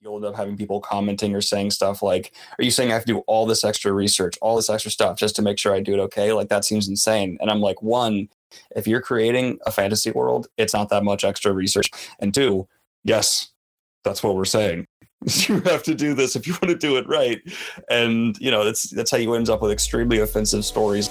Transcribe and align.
you'll 0.00 0.16
end 0.16 0.24
up 0.24 0.36
having 0.36 0.56
people 0.56 0.80
commenting 0.80 1.34
or 1.34 1.40
saying 1.40 1.70
stuff 1.70 2.02
like, 2.02 2.32
Are 2.58 2.64
you 2.64 2.70
saying 2.70 2.90
I 2.90 2.94
have 2.94 3.04
to 3.04 3.12
do 3.12 3.18
all 3.26 3.46
this 3.46 3.64
extra 3.64 3.92
research, 3.92 4.36
all 4.40 4.56
this 4.56 4.70
extra 4.70 4.90
stuff 4.90 5.18
just 5.18 5.36
to 5.36 5.42
make 5.42 5.58
sure 5.58 5.74
I 5.74 5.80
do 5.80 5.94
it 5.94 6.00
okay? 6.00 6.32
Like, 6.32 6.48
that 6.48 6.64
seems 6.64 6.88
insane. 6.88 7.36
And 7.40 7.50
I'm 7.50 7.60
like, 7.60 7.82
one, 7.82 8.28
if 8.74 8.86
you're 8.86 9.02
creating 9.02 9.58
a 9.66 9.70
fantasy 9.70 10.10
world, 10.10 10.48
it's 10.56 10.74
not 10.74 10.88
that 10.88 11.04
much 11.04 11.24
extra 11.24 11.52
research. 11.52 11.90
And 12.18 12.34
two, 12.34 12.66
yes, 13.04 13.48
that's 14.04 14.22
what 14.22 14.36
we're 14.36 14.44
saying. 14.44 14.86
you 15.24 15.60
have 15.60 15.82
to 15.82 15.94
do 15.94 16.14
this 16.14 16.34
if 16.34 16.46
you 16.46 16.54
want 16.54 16.68
to 16.68 16.76
do 16.76 16.96
it 16.96 17.06
right. 17.06 17.40
And, 17.90 18.36
you 18.38 18.50
know, 18.50 18.64
that's 18.64 18.88
that's 18.90 19.10
how 19.10 19.18
you 19.18 19.34
end 19.34 19.50
up 19.50 19.60
with 19.60 19.70
extremely 19.70 20.20
offensive 20.20 20.64
stories. 20.64 21.08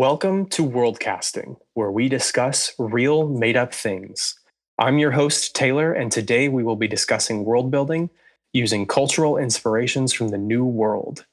Welcome 0.00 0.46
to 0.46 0.62
Worldcasting, 0.62 1.58
where 1.74 1.90
we 1.90 2.08
discuss 2.08 2.72
real 2.78 3.28
made 3.28 3.54
up 3.54 3.74
things. 3.74 4.34
I'm 4.78 4.98
your 4.98 5.10
host, 5.10 5.54
Taylor, 5.54 5.92
and 5.92 6.10
today 6.10 6.48
we 6.48 6.62
will 6.62 6.74
be 6.76 6.88
discussing 6.88 7.44
world 7.44 7.70
building 7.70 8.08
using 8.54 8.86
cultural 8.86 9.36
inspirations 9.36 10.14
from 10.14 10.28
the 10.28 10.38
New 10.38 10.64
World. 10.64 11.26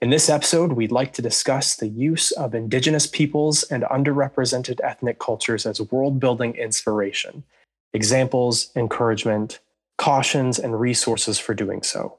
In 0.00 0.08
this 0.08 0.30
episode, 0.30 0.72
we'd 0.72 0.92
like 0.92 1.12
to 1.12 1.20
discuss 1.20 1.76
the 1.76 1.88
use 1.88 2.30
of 2.30 2.54
Indigenous 2.54 3.06
peoples 3.06 3.64
and 3.64 3.82
underrepresented 3.82 4.80
ethnic 4.82 5.18
cultures 5.18 5.66
as 5.66 5.82
world 5.82 6.18
building 6.18 6.54
inspiration, 6.54 7.44
examples, 7.92 8.70
encouragement, 8.74 9.60
cautions, 9.98 10.58
and 10.58 10.80
resources 10.80 11.38
for 11.38 11.52
doing 11.52 11.82
so. 11.82 12.16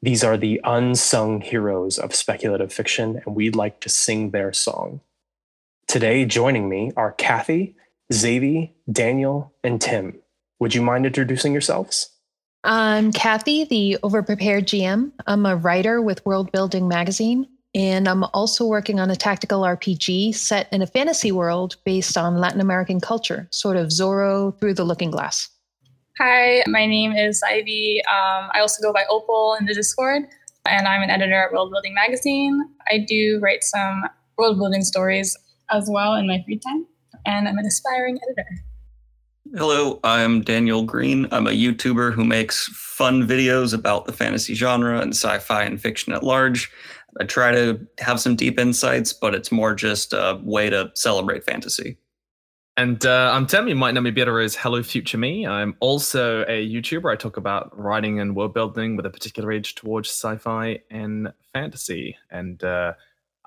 These 0.00 0.24
are 0.24 0.38
the 0.38 0.62
unsung 0.64 1.42
heroes 1.42 1.98
of 1.98 2.14
speculative 2.14 2.72
fiction, 2.72 3.20
and 3.26 3.36
we'd 3.36 3.54
like 3.54 3.80
to 3.80 3.90
sing 3.90 4.30
their 4.30 4.54
song. 4.54 5.02
Today, 5.88 6.24
joining 6.24 6.68
me 6.68 6.90
are 6.96 7.12
Cathy, 7.12 7.76
Zaivy, 8.12 8.72
Daniel, 8.90 9.54
and 9.62 9.80
Tim. 9.80 10.18
Would 10.58 10.74
you 10.74 10.82
mind 10.82 11.06
introducing 11.06 11.52
yourselves? 11.52 12.10
I'm 12.64 13.12
Cathy, 13.12 13.64
the 13.64 13.96
overprepared 14.02 14.64
GM. 14.64 15.12
I'm 15.28 15.46
a 15.46 15.54
writer 15.54 16.02
with 16.02 16.26
World 16.26 16.50
Building 16.50 16.88
Magazine, 16.88 17.46
and 17.72 18.08
I'm 18.08 18.24
also 18.34 18.66
working 18.66 18.98
on 18.98 19.12
a 19.12 19.16
tactical 19.16 19.62
RPG 19.62 20.34
set 20.34 20.68
in 20.72 20.82
a 20.82 20.88
fantasy 20.88 21.30
world 21.30 21.76
based 21.84 22.18
on 22.18 22.38
Latin 22.38 22.60
American 22.60 23.00
culture, 23.00 23.46
sort 23.52 23.76
of 23.76 23.88
Zorro 23.88 24.58
through 24.58 24.74
the 24.74 24.84
looking 24.84 25.12
glass. 25.12 25.48
Hi, 26.18 26.64
my 26.66 26.84
name 26.84 27.12
is 27.12 27.40
Zaivy. 27.40 27.98
Um, 28.08 28.50
I 28.52 28.58
also 28.58 28.82
go 28.82 28.92
by 28.92 29.04
Opal 29.08 29.56
in 29.60 29.66
the 29.66 29.74
Discord, 29.74 30.24
and 30.68 30.88
I'm 30.88 31.02
an 31.02 31.10
editor 31.10 31.44
at 31.44 31.52
World 31.52 31.70
Building 31.70 31.94
Magazine. 31.94 32.60
I 32.90 32.98
do 33.06 33.38
write 33.40 33.62
some 33.62 34.02
world 34.36 34.58
building 34.58 34.82
stories 34.82 35.36
as 35.70 35.88
well 35.90 36.14
in 36.14 36.26
my 36.26 36.42
free 36.44 36.58
time, 36.58 36.86
and 37.24 37.48
I'm 37.48 37.58
an 37.58 37.66
aspiring 37.66 38.18
editor. 38.22 38.48
Hello, 39.54 40.00
I'm 40.02 40.42
Daniel 40.42 40.82
Greene. 40.82 41.28
I'm 41.30 41.46
a 41.46 41.50
YouTuber 41.50 42.12
who 42.12 42.24
makes 42.24 42.66
fun 42.74 43.26
videos 43.26 43.72
about 43.72 44.06
the 44.06 44.12
fantasy 44.12 44.54
genre 44.54 45.00
and 45.00 45.14
sci 45.14 45.38
fi 45.38 45.62
and 45.62 45.80
fiction 45.80 46.12
at 46.12 46.24
large. 46.24 46.70
I 47.20 47.24
try 47.24 47.52
to 47.52 47.80
have 47.98 48.20
some 48.20 48.36
deep 48.36 48.58
insights, 48.58 49.12
but 49.12 49.34
it's 49.34 49.52
more 49.52 49.74
just 49.74 50.12
a 50.12 50.40
way 50.42 50.68
to 50.70 50.90
celebrate 50.94 51.44
fantasy. 51.44 51.96
And 52.76 53.06
uh, 53.06 53.30
I'm 53.32 53.46
Tim. 53.46 53.68
You 53.68 53.74
might 53.74 53.94
know 53.94 54.02
me 54.02 54.10
better 54.10 54.38
as 54.38 54.54
Hello 54.54 54.82
Future 54.82 55.16
Me. 55.16 55.46
I'm 55.46 55.76
also 55.80 56.42
a 56.42 56.68
YouTuber. 56.68 57.10
I 57.10 57.16
talk 57.16 57.38
about 57.38 57.70
writing 57.78 58.20
and 58.20 58.36
world 58.36 58.52
building 58.52 58.96
with 58.96 59.06
a 59.06 59.10
particular 59.10 59.50
edge 59.52 59.76
towards 59.76 60.10
sci 60.10 60.36
fi 60.36 60.80
and 60.90 61.32
fantasy. 61.54 62.18
And 62.30 62.62
uh, 62.62 62.92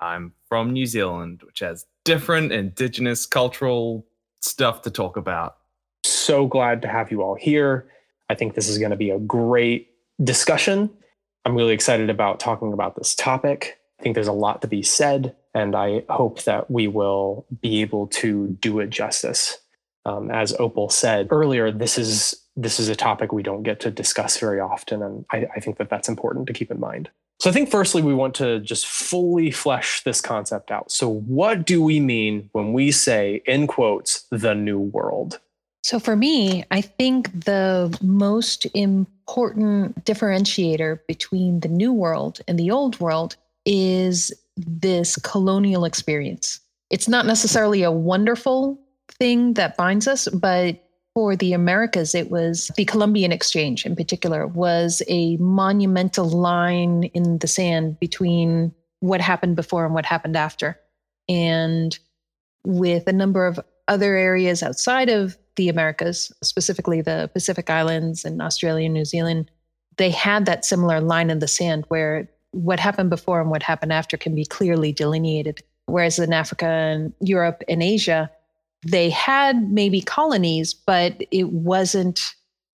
I'm 0.00 0.32
from 0.48 0.72
New 0.72 0.86
Zealand, 0.86 1.42
which 1.44 1.60
has 1.60 1.86
different 2.04 2.52
indigenous 2.52 3.26
cultural 3.26 4.06
stuff 4.40 4.82
to 4.82 4.90
talk 4.90 5.16
about. 5.16 5.56
So 6.04 6.46
glad 6.46 6.82
to 6.82 6.88
have 6.88 7.10
you 7.10 7.22
all 7.22 7.34
here. 7.34 7.88
I 8.28 8.34
think 8.34 8.54
this 8.54 8.68
is 8.68 8.78
going 8.78 8.90
to 8.90 8.96
be 8.96 9.10
a 9.10 9.18
great 9.18 9.88
discussion. 10.22 10.90
I'm 11.44 11.54
really 11.54 11.74
excited 11.74 12.10
about 12.10 12.40
talking 12.40 12.72
about 12.72 12.96
this 12.96 13.14
topic. 13.14 13.78
I 13.98 14.02
think 14.02 14.14
there's 14.14 14.28
a 14.28 14.32
lot 14.32 14.62
to 14.62 14.68
be 14.68 14.82
said, 14.82 15.34
and 15.54 15.74
I 15.74 16.04
hope 16.08 16.44
that 16.44 16.70
we 16.70 16.86
will 16.86 17.46
be 17.60 17.80
able 17.82 18.06
to 18.08 18.48
do 18.60 18.80
it 18.80 18.90
justice. 18.90 19.58
Um, 20.06 20.30
as 20.30 20.54
Opal 20.58 20.88
said 20.88 21.28
earlier, 21.30 21.70
this 21.70 21.98
is 21.98 22.34
this 22.56 22.80
is 22.80 22.88
a 22.88 22.96
topic 22.96 23.32
we 23.32 23.42
don't 23.42 23.62
get 23.62 23.80
to 23.80 23.90
discuss 23.90 24.38
very 24.38 24.60
often, 24.60 25.02
and 25.02 25.24
I, 25.30 25.46
I 25.56 25.60
think 25.60 25.78
that 25.78 25.90
that's 25.90 26.08
important 26.08 26.46
to 26.46 26.52
keep 26.52 26.70
in 26.70 26.80
mind. 26.80 27.10
So 27.40 27.48
I 27.48 27.54
think 27.54 27.70
firstly, 27.70 28.02
we 28.02 28.12
want 28.12 28.34
to 28.34 28.60
just 28.60 28.86
fully 28.86 29.50
flesh 29.50 30.02
this 30.04 30.20
concept 30.20 30.70
out. 30.70 30.92
So, 30.92 31.08
what 31.08 31.64
do 31.64 31.82
we 31.82 31.98
mean 31.98 32.50
when 32.52 32.74
we 32.74 32.90
say, 32.90 33.42
in 33.46 33.66
quotes, 33.66 34.26
the 34.30 34.54
new 34.54 34.78
world? 34.78 35.40
So, 35.82 35.98
for 35.98 36.16
me, 36.16 36.64
I 36.70 36.82
think 36.82 37.46
the 37.46 37.96
most 38.02 38.66
important 38.74 40.04
differentiator 40.04 40.98
between 41.08 41.60
the 41.60 41.68
new 41.68 41.94
world 41.94 42.40
and 42.46 42.58
the 42.58 42.70
old 42.70 43.00
world 43.00 43.36
is 43.64 44.30
this 44.58 45.16
colonial 45.16 45.86
experience. 45.86 46.60
It's 46.90 47.08
not 47.08 47.24
necessarily 47.24 47.82
a 47.82 47.90
wonderful 47.90 48.78
thing 49.18 49.54
that 49.54 49.78
binds 49.78 50.06
us, 50.06 50.28
but 50.28 50.78
for 51.14 51.36
the 51.36 51.52
Americas, 51.52 52.14
it 52.14 52.30
was 52.30 52.70
the 52.76 52.84
Columbian 52.84 53.32
Exchange 53.32 53.84
in 53.84 53.96
particular, 53.96 54.46
was 54.46 55.02
a 55.08 55.36
monumental 55.38 56.28
line 56.28 57.04
in 57.14 57.38
the 57.38 57.48
sand 57.48 57.98
between 57.98 58.72
what 59.00 59.20
happened 59.20 59.56
before 59.56 59.84
and 59.84 59.94
what 59.94 60.06
happened 60.06 60.36
after. 60.36 60.78
And 61.28 61.98
with 62.64 63.06
a 63.06 63.12
number 63.12 63.46
of 63.46 63.58
other 63.88 64.16
areas 64.16 64.62
outside 64.62 65.08
of 65.08 65.36
the 65.56 65.68
Americas, 65.68 66.32
specifically 66.42 67.00
the 67.00 67.30
Pacific 67.32 67.68
Islands 67.70 68.24
and 68.24 68.40
Australia 68.40 68.84
and 68.84 68.94
New 68.94 69.04
Zealand, 69.04 69.50
they 69.96 70.10
had 70.10 70.46
that 70.46 70.64
similar 70.64 71.00
line 71.00 71.30
in 71.30 71.40
the 71.40 71.48
sand 71.48 71.84
where 71.88 72.28
what 72.52 72.80
happened 72.80 73.10
before 73.10 73.40
and 73.40 73.50
what 73.50 73.62
happened 73.62 73.92
after 73.92 74.16
can 74.16 74.34
be 74.34 74.44
clearly 74.44 74.92
delineated. 74.92 75.62
Whereas 75.86 76.18
in 76.18 76.32
Africa 76.32 76.66
and 76.66 77.12
Europe 77.20 77.62
and 77.68 77.82
Asia, 77.82 78.30
they 78.86 79.10
had 79.10 79.70
maybe 79.70 80.00
colonies, 80.00 80.74
but 80.74 81.22
it 81.30 81.50
wasn't 81.50 82.20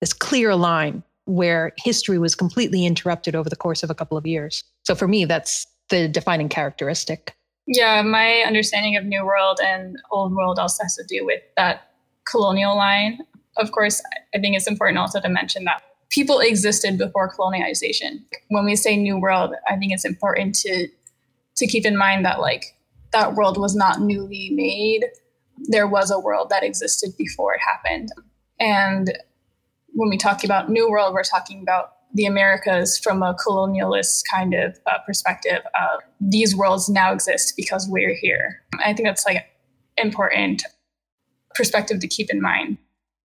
this 0.01 0.13
clear 0.13 0.55
line 0.55 1.03
where 1.25 1.73
history 1.77 2.17
was 2.17 2.35
completely 2.35 2.85
interrupted 2.85 3.35
over 3.35 3.49
the 3.49 3.55
course 3.55 3.83
of 3.83 3.89
a 3.89 3.95
couple 3.95 4.17
of 4.17 4.25
years. 4.25 4.63
So 4.83 4.95
for 4.95 5.07
me, 5.07 5.25
that's 5.25 5.67
the 5.89 6.07
defining 6.07 6.49
characteristic. 6.49 7.35
Yeah, 7.65 8.01
my 8.01 8.43
understanding 8.47 8.95
of 8.95 9.03
New 9.03 9.25
World 9.25 9.59
and 9.61 9.97
Old 10.09 10.33
World 10.33 10.57
also 10.57 10.83
has 10.83 10.95
to 10.95 11.03
do 11.03 11.25
with 11.25 11.41
that 11.57 11.91
colonial 12.29 12.77
line. 12.77 13.19
Of 13.57 13.73
course, 13.73 14.01
I 14.33 14.39
think 14.39 14.55
it's 14.55 14.67
important 14.67 14.97
also 14.97 15.19
to 15.19 15.27
mention 15.27 15.65
that 15.65 15.81
people 16.09 16.39
existed 16.39 16.97
before 16.97 17.27
colonization. 17.29 18.25
When 18.47 18.63
we 18.63 18.77
say 18.77 18.95
New 18.95 19.19
World, 19.19 19.53
I 19.67 19.75
think 19.75 19.91
it's 19.91 20.05
important 20.05 20.55
to 20.59 20.87
to 21.57 21.67
keep 21.67 21.85
in 21.85 21.97
mind 21.97 22.23
that 22.23 22.39
like 22.39 22.77
that 23.11 23.33
world 23.33 23.57
was 23.57 23.75
not 23.75 23.99
newly 23.99 24.51
made 24.51 25.05
there 25.57 25.87
was 25.87 26.11
a 26.11 26.19
world 26.19 26.49
that 26.49 26.63
existed 26.63 27.11
before 27.17 27.53
it 27.53 27.61
happened. 27.61 28.09
And 28.59 29.11
when 29.89 30.09
we 30.09 30.17
talk 30.17 30.43
about 30.43 30.69
New 30.69 30.89
World, 30.89 31.13
we're 31.13 31.23
talking 31.23 31.61
about 31.61 31.93
the 32.13 32.25
Americas 32.25 32.97
from 32.97 33.21
a 33.21 33.35
colonialist 33.35 34.23
kind 34.31 34.53
of 34.53 34.77
uh, 34.85 34.99
perspective. 35.05 35.59
Of 35.59 36.01
these 36.21 36.55
worlds 36.55 36.89
now 36.89 37.11
exist 37.11 37.53
because 37.57 37.87
we're 37.89 38.15
here. 38.15 38.61
I 38.83 38.93
think 38.93 39.07
that's 39.07 39.25
like 39.25 39.45
important 39.97 40.63
perspective 41.55 41.99
to 41.99 42.07
keep 42.07 42.29
in 42.29 42.41
mind. 42.41 42.77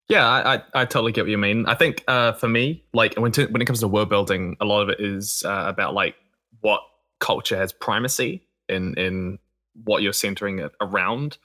Yeah, 0.09 0.28
I, 0.28 0.56
I, 0.56 0.62
I 0.74 0.86
totally 0.86 1.12
get 1.12 1.24
what 1.24 1.31
you 1.31 1.38
mean. 1.38 1.66
I 1.68 1.75
think 1.75 2.04
uh, 2.07 2.33
for 2.33 2.50
me, 2.50 2.83
like 2.94 3.16
when 3.16 3.31
to, 3.33 3.45
when 3.45 3.62
it 3.62 3.66
comes 3.66 3.80
to 3.80 3.88
world 3.88 4.10
building, 4.10 4.57
a 4.60 4.66
lot 4.66 4.81
of 4.81 4.89
it 4.89 5.00
is 5.00 5.44
uh, 5.45 5.66
about 5.68 5.94
like 5.94 6.16
what 6.60 6.81
culture 7.19 7.56
has 7.56 7.72
primacy 7.72 8.45
in 8.68 8.95
in 8.98 9.39
what 9.83 10.01
you're 10.01 10.12
centering 10.12 10.60
it 10.60 10.72
around 10.81 11.38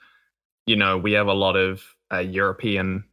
you 0.67 0.75
know, 0.75 0.97
we 0.97 1.13
have 1.13 1.27
a 1.27 1.33
lot 1.33 1.55
of 1.55 1.81
uh, 2.13 2.19
European 2.19 3.05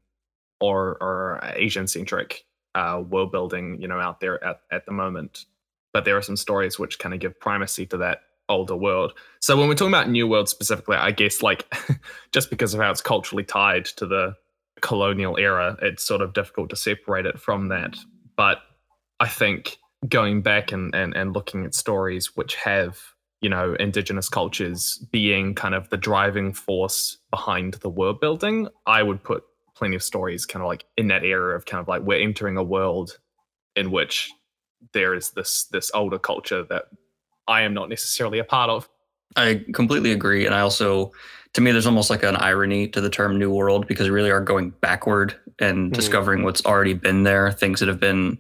or 0.61 0.99
or 1.01 1.41
Asian 1.56 1.87
centric 1.87 2.45
uh, 2.75 3.03
world 3.09 3.33
building, 3.33 3.81
you 3.81 3.89
know, 3.89 4.01
out 4.01 4.21
there 4.21 4.43
at, 4.45 4.61
at 4.71 4.85
the 4.85 4.93
moment. 4.93 5.47
But 5.93 6.05
there 6.05 6.17
are 6.17 6.23
some 6.23 6.37
stories 6.37 6.79
which 6.79 6.99
kind 6.99 7.15
of 7.15 7.21
give 7.21 7.39
primacy 7.39 7.87
to 7.87 7.97
that 7.99 8.23
older 8.49 8.77
world. 8.77 9.15
So 9.41 9.56
when 9.56 9.69
we're 9.69 9.75
talking 9.75 9.95
about 9.95 10.11
New 10.11 10.27
World 10.27 10.49
specifically, 10.49 10.97
I 10.97 11.12
guess 11.12 11.43
like 11.43 11.73
just 12.33 12.51
because 12.51 12.75
of 12.75 12.81
how 12.81 12.91
it's 12.91 13.01
culturally 13.01 13.45
tied 13.45 13.87
to 13.87 14.07
the 14.07 14.35
colonial 14.81 15.37
era, 15.39 15.79
it's 15.81 16.05
sort 16.05 16.21
of 16.21 16.35
difficult 16.35 16.71
to 16.71 16.77
separate 16.77 17.27
it 17.27 17.41
from 17.41 17.69
that. 17.69 17.97
But 18.37 18.59
I 19.21 19.29
think 19.29 19.79
going 20.09 20.43
back 20.43 20.73
and, 20.73 20.95
and, 20.95 21.17
and 21.17 21.33
looking 21.33 21.65
at 21.65 21.75
stories 21.75 22.37
which 22.37 22.57
have 22.57 23.13
you 23.44 23.50
know 23.50 23.75
indigenous 23.79 24.29
cultures 24.29 24.99
being 25.12 25.55
kind 25.55 25.75
of 25.75 25.88
the 25.91 25.96
driving 25.96 26.52
force 26.52 27.19
behind 27.31 27.75
the 27.75 27.91
world 27.91 28.19
building 28.20 28.69
i 28.87 29.02
would 29.02 29.23
put 29.23 29.44
plenty 29.76 29.96
of 29.96 30.02
stories 30.02 30.46
kind 30.46 30.62
of 30.62 30.69
like 30.69 30.85
in 30.96 31.08
that 31.08 31.25
era 31.25 31.55
of 31.56 31.67
kind 31.67 31.81
of 31.81 31.88
like 31.88 32.02
we're 32.02 32.20
entering 32.20 32.56
a 32.56 32.62
world 32.62 33.19
in 33.76 33.91
which 33.91 34.32
there 34.93 35.14
is 35.14 35.31
this 35.31 35.64
this 35.64 35.91
older 35.94 36.19
culture 36.19 36.62
that 36.64 36.85
I 37.46 37.62
am 37.62 37.75
not 37.75 37.88
necessarily 37.88 38.38
a 38.38 38.44
part 38.44 38.70
of. 38.70 38.88
I 39.37 39.65
completely 39.75 40.12
agree. 40.12 40.47
And 40.47 40.55
I 40.55 40.61
also, 40.61 41.12
to 41.55 41.61
me, 41.61 41.73
there's 41.73 41.87
almost 41.87 42.11
like 42.11 42.23
an 42.23 42.37
irony 42.37 42.88
to 42.88 43.00
the 43.00 43.11
term 43.11 43.38
New 43.38 43.50
World 43.53 43.87
because 43.87 44.09
we 44.09 44.15
really 44.15 44.31
are 44.31 44.41
going 44.41 44.71
backward 44.81 45.35
and 45.59 45.91
Mhm. 45.91 45.94
discovering 45.97 46.43
what's 46.44 46.65
already 46.65 46.94
been 46.94 47.25
there, 47.25 47.50
things 47.53 47.81
that 47.81 47.88
have 47.88 48.00
been 48.00 48.38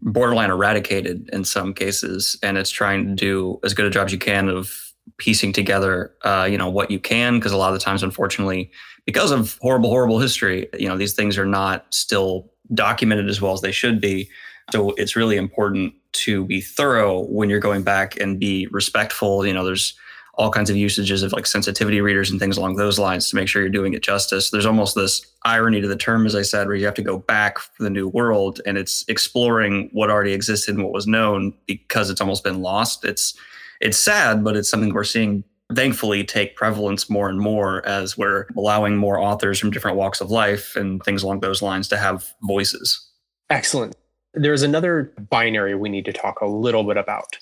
borderline 0.00 0.50
eradicated 0.50 1.28
in 1.32 1.44
some 1.44 1.74
cases. 1.74 2.36
And 2.42 2.56
it's 2.56 2.70
trying 2.70 3.06
to 3.08 3.14
do 3.14 3.60
as 3.64 3.74
good 3.74 3.84
a 3.86 3.90
job 3.90 4.06
as 4.06 4.12
you 4.12 4.18
can 4.18 4.48
of 4.48 4.72
piecing 5.18 5.52
together, 5.52 6.12
uh, 6.22 6.46
you 6.50 6.56
know, 6.56 6.70
what 6.70 6.90
you 6.90 6.98
can. 6.98 7.38
Because 7.38 7.52
a 7.52 7.56
lot 7.56 7.72
of 7.72 7.78
the 7.78 7.84
times, 7.84 8.02
unfortunately, 8.02 8.70
because 9.04 9.30
of 9.30 9.58
horrible, 9.60 9.90
horrible 9.90 10.18
history, 10.18 10.68
you 10.78 10.88
know, 10.88 10.96
these 10.96 11.12
things 11.14 11.36
are 11.36 11.46
not 11.46 11.86
still 11.90 12.48
documented 12.72 13.28
as 13.28 13.40
well 13.40 13.52
as 13.52 13.60
they 13.60 13.72
should 13.72 14.00
be. 14.00 14.28
So 14.72 14.90
it's 14.96 15.16
really 15.16 15.36
important 15.36 15.92
to 16.12 16.44
be 16.44 16.60
thorough 16.60 17.24
when 17.26 17.50
you're 17.50 17.60
going 17.60 17.82
back 17.82 18.18
and 18.18 18.38
be 18.38 18.68
respectful. 18.70 19.44
You 19.44 19.52
know, 19.52 19.64
there's 19.64 19.94
all 20.34 20.50
kinds 20.50 20.70
of 20.70 20.76
usages 20.76 21.22
of 21.22 21.32
like 21.32 21.46
sensitivity 21.46 22.00
readers 22.00 22.30
and 22.30 22.40
things 22.40 22.56
along 22.56 22.76
those 22.76 22.98
lines 22.98 23.28
to 23.28 23.36
make 23.36 23.48
sure 23.48 23.60
you're 23.60 23.70
doing 23.70 23.92
it 23.92 24.02
justice. 24.02 24.50
There's 24.50 24.64
almost 24.64 24.94
this 24.94 25.24
irony 25.44 25.80
to 25.82 25.88
the 25.88 25.96
term, 25.96 26.24
as 26.24 26.34
I 26.34 26.42
said, 26.42 26.66
where 26.66 26.76
you 26.76 26.86
have 26.86 26.94
to 26.94 27.02
go 27.02 27.18
back 27.18 27.58
for 27.58 27.82
the 27.82 27.90
new 27.90 28.08
world 28.08 28.60
and 28.64 28.78
it's 28.78 29.04
exploring 29.08 29.90
what 29.92 30.10
already 30.10 30.32
existed 30.32 30.74
and 30.74 30.84
what 30.84 30.92
was 30.92 31.06
known 31.06 31.52
because 31.66 32.08
it's 32.08 32.20
almost 32.20 32.44
been 32.44 32.62
lost. 32.62 33.04
It's 33.04 33.34
it's 33.80 33.98
sad, 33.98 34.44
but 34.44 34.56
it's 34.56 34.70
something 34.70 34.94
we're 34.94 35.04
seeing 35.04 35.44
thankfully 35.74 36.24
take 36.24 36.56
prevalence 36.56 37.10
more 37.10 37.28
and 37.28 37.40
more 37.40 37.84
as 37.86 38.16
we're 38.16 38.46
allowing 38.56 38.96
more 38.96 39.18
authors 39.18 39.58
from 39.58 39.70
different 39.70 39.96
walks 39.96 40.20
of 40.20 40.30
life 40.30 40.76
and 40.76 41.02
things 41.02 41.22
along 41.22 41.40
those 41.40 41.62
lines 41.62 41.88
to 41.88 41.96
have 41.96 42.32
voices. 42.42 43.08
Excellent. 43.50 43.96
There's 44.34 44.62
another 44.62 45.12
binary 45.30 45.74
we 45.74 45.88
need 45.88 46.04
to 46.06 46.12
talk 46.12 46.40
a 46.40 46.46
little 46.46 46.84
bit 46.84 46.96
about. 46.96 47.36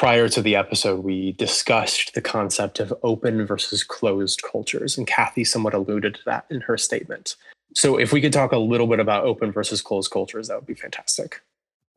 Prior 0.00 0.30
to 0.30 0.40
the 0.40 0.56
episode, 0.56 1.04
we 1.04 1.32
discussed 1.32 2.14
the 2.14 2.22
concept 2.22 2.80
of 2.80 2.94
open 3.02 3.44
versus 3.44 3.84
closed 3.84 4.42
cultures, 4.42 4.96
and 4.96 5.06
Cathy 5.06 5.44
somewhat 5.44 5.74
alluded 5.74 6.14
to 6.14 6.20
that 6.24 6.46
in 6.48 6.62
her 6.62 6.78
statement. 6.78 7.36
So, 7.74 7.98
if 7.98 8.10
we 8.10 8.22
could 8.22 8.32
talk 8.32 8.52
a 8.52 8.56
little 8.56 8.86
bit 8.86 8.98
about 8.98 9.26
open 9.26 9.52
versus 9.52 9.82
closed 9.82 10.10
cultures, 10.10 10.48
that 10.48 10.56
would 10.56 10.64
be 10.64 10.72
fantastic. 10.72 11.42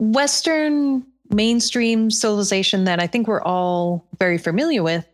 Western 0.00 1.02
mainstream 1.30 2.10
civilization 2.10 2.84
that 2.84 3.00
I 3.00 3.06
think 3.06 3.26
we're 3.26 3.40
all 3.40 4.06
very 4.18 4.36
familiar 4.36 4.82
with 4.82 5.08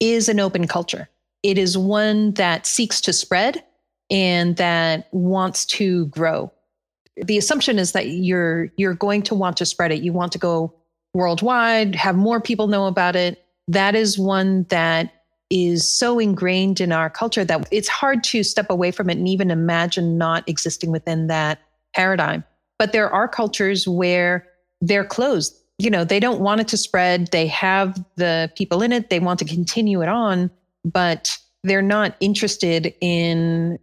is 0.00 0.28
an 0.28 0.40
open 0.40 0.66
culture. 0.66 1.08
It 1.44 1.58
is 1.58 1.78
one 1.78 2.32
that 2.32 2.66
seeks 2.66 3.00
to 3.02 3.12
spread 3.12 3.62
and 4.10 4.56
that 4.56 5.06
wants 5.12 5.64
to 5.66 6.06
grow. 6.06 6.50
The 7.14 7.38
assumption 7.38 7.78
is 7.78 7.92
that 7.92 8.08
you're 8.08 8.72
you're 8.74 8.94
going 8.94 9.22
to 9.22 9.36
want 9.36 9.58
to 9.58 9.64
spread 9.64 9.92
it. 9.92 10.02
You 10.02 10.12
want 10.12 10.32
to 10.32 10.38
go 10.38 10.74
worldwide, 11.14 11.94
have 11.94 12.16
more 12.16 12.40
people 12.40 12.66
know 12.66 12.86
about 12.86 13.16
it. 13.16 13.44
That 13.68 13.94
is 13.94 14.18
one 14.18 14.64
that 14.70 15.12
is 15.50 15.88
so 15.88 16.18
ingrained 16.18 16.80
in 16.80 16.92
our 16.92 17.10
culture 17.10 17.44
that 17.44 17.68
it's 17.70 17.88
hard 17.88 18.24
to 18.24 18.42
step 18.42 18.70
away 18.70 18.90
from 18.90 19.10
it 19.10 19.18
and 19.18 19.28
even 19.28 19.50
imagine 19.50 20.16
not 20.16 20.48
existing 20.48 20.90
within 20.90 21.26
that 21.26 21.58
paradigm. 21.94 22.42
But 22.78 22.92
there 22.92 23.10
are 23.10 23.28
cultures 23.28 23.86
where 23.86 24.46
they're 24.80 25.04
closed. 25.04 25.54
You 25.78 25.90
know, 25.90 26.04
they 26.04 26.20
don't 26.20 26.40
want 26.40 26.62
it 26.62 26.68
to 26.68 26.76
spread. 26.76 27.28
They 27.32 27.46
have 27.48 28.02
the 28.16 28.50
people 28.56 28.82
in 28.82 28.92
it. 28.92 29.10
They 29.10 29.20
want 29.20 29.38
to 29.40 29.44
continue 29.44 30.02
it 30.02 30.08
on, 30.08 30.50
but 30.84 31.36
they're 31.64 31.82
not 31.82 32.16
interested 32.20 32.94
in 33.00 33.78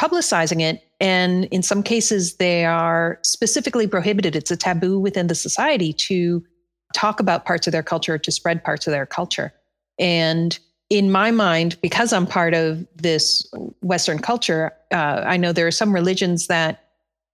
publicizing 0.00 0.60
it. 0.60 0.82
And 1.00 1.44
in 1.46 1.62
some 1.62 1.82
cases, 1.82 2.36
they 2.36 2.64
are 2.64 3.18
specifically 3.22 3.86
prohibited. 3.86 4.34
It's 4.34 4.50
a 4.50 4.56
taboo 4.56 4.98
within 4.98 5.28
the 5.28 5.34
society 5.34 5.92
to 5.94 6.44
talk 6.92 7.20
about 7.20 7.44
parts 7.44 7.66
of 7.66 7.72
their 7.72 7.82
culture, 7.82 8.18
to 8.18 8.32
spread 8.32 8.62
parts 8.62 8.86
of 8.86 8.92
their 8.92 9.06
culture. 9.06 9.52
And 9.98 10.58
in 10.90 11.10
my 11.10 11.30
mind, 11.30 11.76
because 11.80 12.12
I'm 12.12 12.26
part 12.26 12.54
of 12.54 12.86
this 12.94 13.50
Western 13.80 14.18
culture, 14.18 14.72
uh, 14.92 15.22
I 15.24 15.36
know 15.36 15.52
there 15.52 15.66
are 15.66 15.70
some 15.70 15.94
religions 15.94 16.48
that 16.48 16.84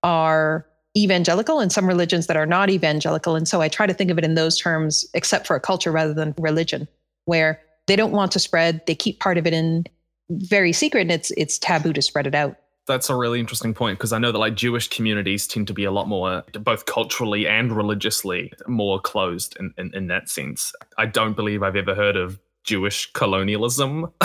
are 0.03 0.65
evangelical 0.97 1.61
and 1.61 1.73
some 1.73 1.87
religions 1.87 2.27
that 2.27 2.37
are 2.37 2.47
not 2.47 2.71
evangelical. 2.71 3.37
And 3.37 3.47
so 3.49 3.61
I 3.61 3.69
try 3.69 3.87
to 3.87 3.95
think 3.95 4.11
of 4.11 4.19
it 4.19 4.25
in 4.25 4.35
those 4.35 4.59
terms, 4.59 5.07
except 5.15 5.47
for 5.47 5.57
a 5.57 5.61
culture 5.61 5.93
rather 5.93 6.15
than 6.15 6.35
religion, 6.39 6.89
where 7.25 7.61
they 7.87 7.97
don't 7.97 8.13
want 8.13 8.33
to 8.33 8.39
spread, 8.39 8.85
they 8.87 8.95
keep 8.95 9.21
part 9.21 9.39
of 9.39 9.47
it 9.47 9.53
in 9.53 9.85
very 10.31 10.73
secret, 10.73 11.03
and 11.03 11.13
it's 11.13 11.31
it's 11.33 11.59
taboo 11.59 11.93
to 11.93 12.03
spread 12.03 12.27
it 12.27 12.35
out. 12.35 12.57
That's 12.89 13.09
a 13.11 13.15
really 13.15 13.39
interesting 13.39 13.75
point 13.75 13.99
because 13.99 14.13
I 14.13 14.19
know 14.19 14.33
that 14.33 14.39
like 14.39 14.57
Jewish 14.57 14.89
communities 14.89 15.47
tend 15.47 15.69
to 15.69 15.75
be 15.75 15.85
a 15.85 15.93
lot 15.93 16.09
more, 16.09 16.43
both 16.53 16.87
culturally 16.87 17.47
and 17.47 17.71
religiously, 17.71 18.53
more 18.67 18.99
closed 18.99 19.57
in, 19.61 19.73
in, 19.79 19.95
in 19.95 20.07
that 20.09 20.29
sense. 20.29 20.73
I 20.97 21.07
don't 21.07 21.37
believe 21.37 21.63
I've 21.63 21.77
ever 21.77 21.95
heard 21.95 22.17
of 22.17 22.41
Jewish 22.65 23.13
colonialism. 23.13 24.11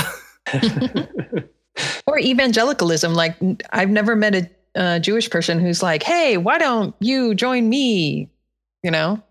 or 2.08 2.18
evangelicalism. 2.20 3.14
Like 3.14 3.36
I've 3.72 3.90
never 3.90 4.16
met 4.16 4.36
a 4.36 4.50
uh, 4.76 5.00
Jewish 5.00 5.30
person 5.30 5.60
who's 5.60 5.84
like, 5.84 6.02
"Hey, 6.02 6.38
why 6.38 6.58
don't 6.58 6.96
you 7.00 7.36
join 7.36 7.70
me?" 7.70 8.30
You 8.82 8.92
know. 8.92 9.22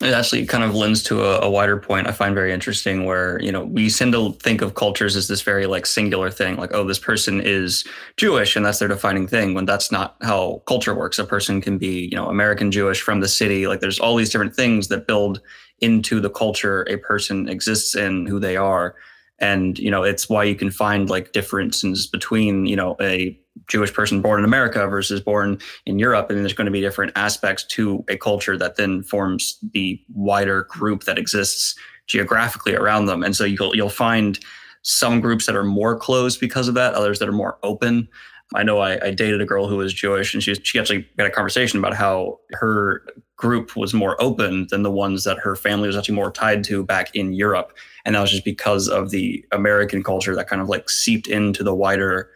It 0.00 0.12
actually 0.12 0.44
kind 0.44 0.62
of 0.62 0.74
lends 0.74 1.02
to 1.04 1.22
a, 1.24 1.40
a, 1.40 1.50
wider 1.50 1.78
point 1.78 2.06
I 2.06 2.12
find 2.12 2.34
very 2.34 2.52
interesting 2.52 3.06
where, 3.06 3.40
you 3.40 3.50
know, 3.50 3.64
we 3.64 3.88
tend 3.88 4.12
to 4.12 4.32
think 4.42 4.60
of 4.60 4.74
cultures 4.74 5.16
as 5.16 5.26
this 5.26 5.40
very 5.40 5.64
like 5.64 5.86
singular 5.86 6.30
thing, 6.30 6.56
like, 6.56 6.74
oh, 6.74 6.84
this 6.84 6.98
person 6.98 7.40
is 7.40 7.82
Jewish 8.18 8.56
and 8.56 8.66
that's 8.66 8.78
their 8.78 8.88
defining 8.88 9.26
thing, 9.26 9.54
when 9.54 9.64
that's 9.64 9.90
not 9.90 10.16
how 10.20 10.62
culture 10.66 10.94
works. 10.94 11.18
A 11.18 11.24
person 11.24 11.62
can 11.62 11.78
be, 11.78 12.08
you 12.10 12.16
know, 12.16 12.28
American 12.28 12.70
Jewish 12.70 13.00
from 13.00 13.20
the 13.20 13.28
city. 13.28 13.66
Like 13.66 13.80
there's 13.80 13.98
all 13.98 14.16
these 14.16 14.28
different 14.28 14.54
things 14.54 14.88
that 14.88 15.06
build 15.06 15.40
into 15.80 16.20
the 16.20 16.30
culture 16.30 16.86
a 16.90 16.98
person 16.98 17.48
exists 17.48 17.94
in, 17.94 18.26
who 18.26 18.38
they 18.38 18.58
are. 18.58 18.96
And, 19.38 19.78
you 19.78 19.90
know, 19.90 20.02
it's 20.02 20.28
why 20.28 20.44
you 20.44 20.54
can 20.54 20.70
find 20.70 21.08
like 21.08 21.32
differences 21.32 22.06
between, 22.06 22.66
you 22.66 22.76
know, 22.76 22.96
a 23.00 23.38
Jewish 23.68 23.92
person 23.92 24.22
born 24.22 24.38
in 24.38 24.44
America 24.44 24.86
versus 24.86 25.20
born 25.20 25.58
in 25.86 25.98
Europe. 25.98 26.30
And 26.30 26.38
there's 26.40 26.52
going 26.52 26.66
to 26.66 26.70
be 26.70 26.80
different 26.80 27.12
aspects 27.16 27.64
to 27.64 28.04
a 28.08 28.16
culture 28.16 28.56
that 28.56 28.76
then 28.76 29.02
forms 29.02 29.58
the 29.72 30.00
wider 30.14 30.64
group 30.64 31.04
that 31.04 31.18
exists 31.18 31.74
geographically 32.06 32.74
around 32.74 33.06
them. 33.06 33.22
And 33.22 33.34
so 33.34 33.44
you'll 33.44 33.74
you'll 33.74 33.88
find 33.88 34.38
some 34.82 35.20
groups 35.20 35.46
that 35.46 35.56
are 35.56 35.64
more 35.64 35.98
closed 35.98 36.38
because 36.38 36.68
of 36.68 36.74
that, 36.74 36.94
others 36.94 37.18
that 37.18 37.28
are 37.28 37.32
more 37.32 37.58
open. 37.62 38.08
I 38.54 38.62
know 38.62 38.78
I, 38.78 39.04
I 39.06 39.10
dated 39.10 39.40
a 39.40 39.44
girl 39.44 39.66
who 39.66 39.78
was 39.78 39.92
Jewish, 39.92 40.32
and 40.32 40.42
she 40.42 40.54
she 40.54 40.78
actually 40.78 41.08
had 41.18 41.26
a 41.26 41.30
conversation 41.30 41.78
about 41.78 41.94
how 41.94 42.38
her 42.52 43.02
group 43.36 43.76
was 43.76 43.92
more 43.92 44.20
open 44.22 44.68
than 44.70 44.82
the 44.82 44.90
ones 44.90 45.24
that 45.24 45.38
her 45.38 45.56
family 45.56 45.88
was 45.88 45.96
actually 45.96 46.14
more 46.14 46.30
tied 46.30 46.62
to 46.64 46.84
back 46.84 47.14
in 47.14 47.32
Europe, 47.32 47.76
and 48.04 48.14
that 48.14 48.20
was 48.20 48.30
just 48.30 48.44
because 48.44 48.88
of 48.88 49.10
the 49.10 49.44
American 49.50 50.04
culture 50.04 50.36
that 50.36 50.48
kind 50.48 50.62
of 50.62 50.68
like 50.68 50.88
seeped 50.88 51.26
into 51.26 51.64
the 51.64 51.74
wider 51.74 52.30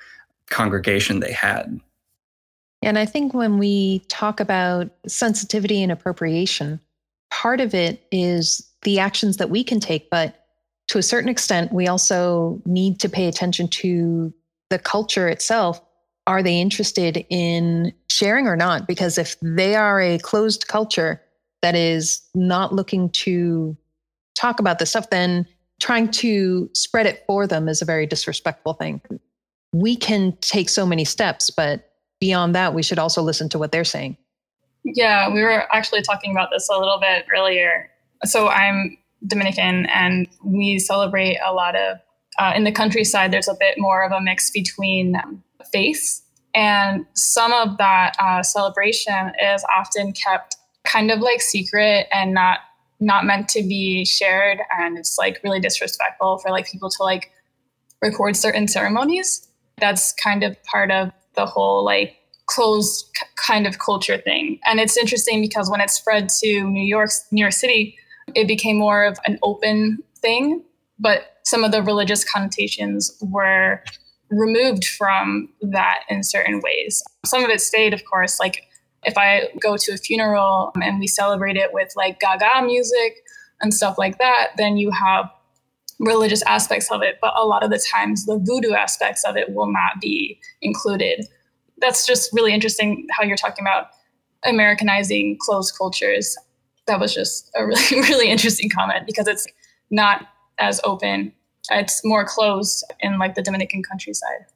congregation 0.50 1.21
they 1.21 1.33
had. 1.33 1.80
And 2.83 2.99
I 2.99 3.07
think 3.07 3.35
when 3.35 3.59
we 3.59 4.00
talk 4.09 4.40
about 4.40 4.90
sensitivity 5.07 5.83
and 5.83 5.92
appropriation, 5.92 6.80
part 7.30 7.61
of 7.61 7.75
it 7.75 8.07
is 8.11 8.66
the 8.83 8.99
actions 8.99 9.37
that 9.37 9.50
we 9.50 9.62
can 9.62 9.80
take, 9.80 10.11
but 10.11 10.47
to 10.88 10.99
a 10.99 11.02
certain 11.02 11.28
extent, 11.28 11.73
we 11.73 11.87
also 11.87 12.61
need 12.64 12.99
to 13.00 13.09
pay 13.09 13.28
attention 13.28 13.69
to 13.69 14.33
the 14.71 14.78
culture 14.78 15.28
itself. 15.28 15.80
Are 16.26 16.42
they 16.42 16.61
interested 16.61 17.25
in 17.28 17.92
sharing 18.09 18.47
or 18.47 18.57
not? 18.57 18.88
Because 18.88 19.19
if 19.19 19.37
they 19.40 19.76
are 19.76 20.00
a 20.00 20.19
closed 20.19 20.66
culture 20.69 21.21
that 21.62 21.75
is 21.75 22.23
not 22.35 22.75
looking 22.75 23.11
to 23.11 23.76
talk 24.35 24.59
about 24.59 24.78
this 24.78 24.90
stuff, 24.90 25.11
then 25.11 25.47
trying 25.80 26.11
to 26.11 26.71
spread 26.73 27.07
it 27.07 27.25
for 27.26 27.47
them 27.47 27.69
is 27.69 27.83
a 27.83 27.85
very 27.87 28.07
disrespectful 28.07 28.75
thing 28.75 29.00
we 29.73 29.97
can 29.97 30.37
take 30.41 30.69
so 30.69 30.85
many 30.85 31.05
steps, 31.05 31.50
but 31.50 31.93
beyond 32.21 32.55
that, 32.55 32.75
we 32.75 32.83
should 32.83 32.99
also 32.99 33.23
listen 33.23 33.49
to 33.50 33.59
what 33.59 33.73
they're 33.73 33.85
saying. 33.85 34.17
Yeah, 34.85 35.33
we 35.33 35.43
were 35.43 35.65
actually 35.75 36.03
talking 36.03 36.31
about 36.31 36.49
this 36.50 36.69
a 36.69 36.79
little 36.79 36.99
bit 37.00 37.27
earlier. 37.35 37.91
So 38.25 38.49
I'm 38.49 38.97
Dominican, 39.27 39.87
and 39.87 40.27
we 40.45 40.79
celebrate 40.79 41.39
a 41.45 41.53
lot 41.53 41.77
of, 41.77 41.99
uh, 42.39 42.53
in 42.57 42.65
the 42.65 42.73
countryside, 42.73 43.33
there's 43.33 43.49
a 43.49 43.57
bit 43.59 43.77
more 43.79 44.03
of 44.03 44.12
a 44.12 44.21
mix 44.21 44.50
between 44.50 45.21
faiths. 45.71 46.23
And 46.55 47.07
some 47.15 47.53
of 47.53 47.79
that 47.79 48.17
uh, 48.19 48.43
celebration 48.43 49.33
is 49.43 49.65
often 49.77 50.12
kept 50.12 50.57
kind 50.85 51.11
of 51.11 51.21
like 51.21 51.41
secret 51.41 52.07
and 52.12 52.33
not 52.33 52.61
not 53.03 53.25
meant 53.25 53.49
to 53.49 53.62
be 53.62 54.05
shared 54.05 54.59
and 54.79 54.99
it's 54.99 55.17
like 55.19 55.41
really 55.43 55.59
disrespectful 55.59 56.37
for 56.39 56.50
like 56.50 56.67
people 56.67 56.91
to 56.91 57.03
like 57.03 57.31
record 58.03 58.37
certain 58.37 58.69
ceremonies 58.69 59.49
that's 59.81 60.13
kind 60.13 60.43
of 60.43 60.63
part 60.65 60.91
of 60.91 61.11
the 61.35 61.47
whole 61.47 61.85
like 61.85 62.17
closed 62.47 63.07
c- 63.17 63.27
kind 63.37 63.67
of 63.67 63.79
culture 63.79 64.19
thing. 64.19 64.59
And 64.65 64.81
it's 64.81 64.97
interesting 64.97 65.41
because 65.41 65.71
when 65.71 65.81
it 65.81 65.91
spread 65.91 66.29
to 66.41 66.71
New 66.71 66.85
York, 66.85 67.11
New 67.31 67.43
York 67.43 67.53
City, 67.53 67.97
it 68.35 68.47
became 68.47 68.77
more 68.77 69.05
of 69.05 69.19
an 69.27 69.39
open 69.43 69.99
thing, 70.19 70.63
but 70.99 71.39
some 71.45 71.65
of 71.65 71.73
the 71.73 71.83
religious 71.83 72.25
connotations 72.25 73.17
were 73.21 73.83
removed 74.31 74.85
from 74.85 75.49
that 75.61 76.01
in 76.09 76.23
certain 76.23 76.61
ways. 76.61 77.03
Some 77.25 77.45
of 77.45 77.51
it 77.51 77.61
stayed, 77.61 77.95
of 77.95 78.05
course, 78.05 78.39
like 78.39 78.65
if 79.05 79.17
I 79.17 79.49
go 79.61 79.77
to 79.77 79.93
a 79.93 79.97
funeral 79.97 80.73
um, 80.75 80.83
and 80.83 81.01
we 81.01 81.07
celebrate 81.07 81.57
it 81.57 81.73
with 81.73 81.93
like 81.97 82.21
gaga 82.21 82.65
music 82.65 83.25
and 83.61 83.73
stuff 83.73 83.99
like 83.99 84.19
that, 84.19 84.53
then 84.57 84.77
you 84.77 84.91
have 84.91 85.31
religious 86.00 86.42
aspects 86.42 86.90
of 86.90 87.02
it. 87.02 87.19
But 87.21 87.35
a 87.37 87.45
lot 87.45 87.62
of 87.62 87.71
the 87.71 87.78
times, 87.78 88.26
the 88.26 88.38
voodoo 88.38 88.73
aspects 88.73 89.23
of 89.25 89.37
it 89.37 89.54
will 89.54 89.71
not 89.71 90.00
be 90.00 90.40
included. 90.62 91.26
That's 91.78 92.07
just 92.07 92.33
really 92.33 92.52
interesting 92.52 93.07
how 93.12 93.23
you're 93.23 93.37
talking 93.37 93.64
about 93.64 93.88
Americanizing 94.45 95.37
closed 95.40 95.75
cultures. 95.76 96.37
That 96.87 96.99
was 96.99 97.14
just 97.14 97.50
a 97.54 97.64
really, 97.66 98.00
really 98.00 98.28
interesting 98.28 98.71
comment 98.71 99.07
because 99.07 99.28
it's 99.28 99.47
not 99.90 100.26
as 100.59 100.80
open. 100.85 101.33
It's 101.71 102.04
more 102.04 102.25
closed 102.25 102.85
in 103.00 103.19
like 103.19 103.35
the 103.35 103.42
Dominican 103.42 103.83
countryside. 103.83 104.47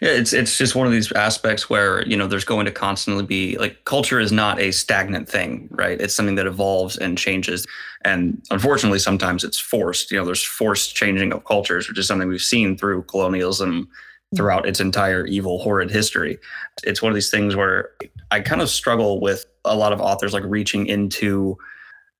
Yeah, 0.00 0.10
it's 0.10 0.32
it's 0.32 0.56
just 0.56 0.76
one 0.76 0.86
of 0.86 0.92
these 0.92 1.10
aspects 1.12 1.68
where 1.68 2.06
you 2.06 2.16
know 2.16 2.28
there's 2.28 2.44
going 2.44 2.66
to 2.66 2.70
constantly 2.72 3.24
be 3.24 3.56
like 3.58 3.84
culture 3.84 4.20
is 4.20 4.30
not 4.30 4.60
a 4.60 4.70
stagnant 4.70 5.28
thing, 5.28 5.68
right? 5.72 6.00
It's 6.00 6.14
something 6.14 6.36
that 6.36 6.46
evolves 6.46 6.96
and 6.96 7.18
changes, 7.18 7.66
and 8.04 8.40
unfortunately, 8.50 9.00
sometimes 9.00 9.42
it's 9.42 9.58
forced. 9.58 10.12
You 10.12 10.18
know, 10.18 10.24
there's 10.24 10.44
forced 10.44 10.94
changing 10.94 11.32
of 11.32 11.44
cultures, 11.44 11.88
which 11.88 11.98
is 11.98 12.06
something 12.06 12.28
we've 12.28 12.40
seen 12.40 12.76
through 12.78 13.02
colonialism 13.04 13.88
throughout 14.36 14.68
its 14.68 14.78
entire 14.78 15.26
evil, 15.26 15.58
horrid 15.58 15.90
history. 15.90 16.38
It's 16.84 17.02
one 17.02 17.10
of 17.10 17.14
these 17.14 17.30
things 17.30 17.56
where 17.56 17.90
I 18.30 18.40
kind 18.40 18.60
of 18.62 18.68
struggle 18.68 19.20
with 19.20 19.46
a 19.64 19.74
lot 19.74 19.92
of 19.92 20.00
authors 20.00 20.32
like 20.32 20.44
reaching 20.46 20.86
into 20.86 21.58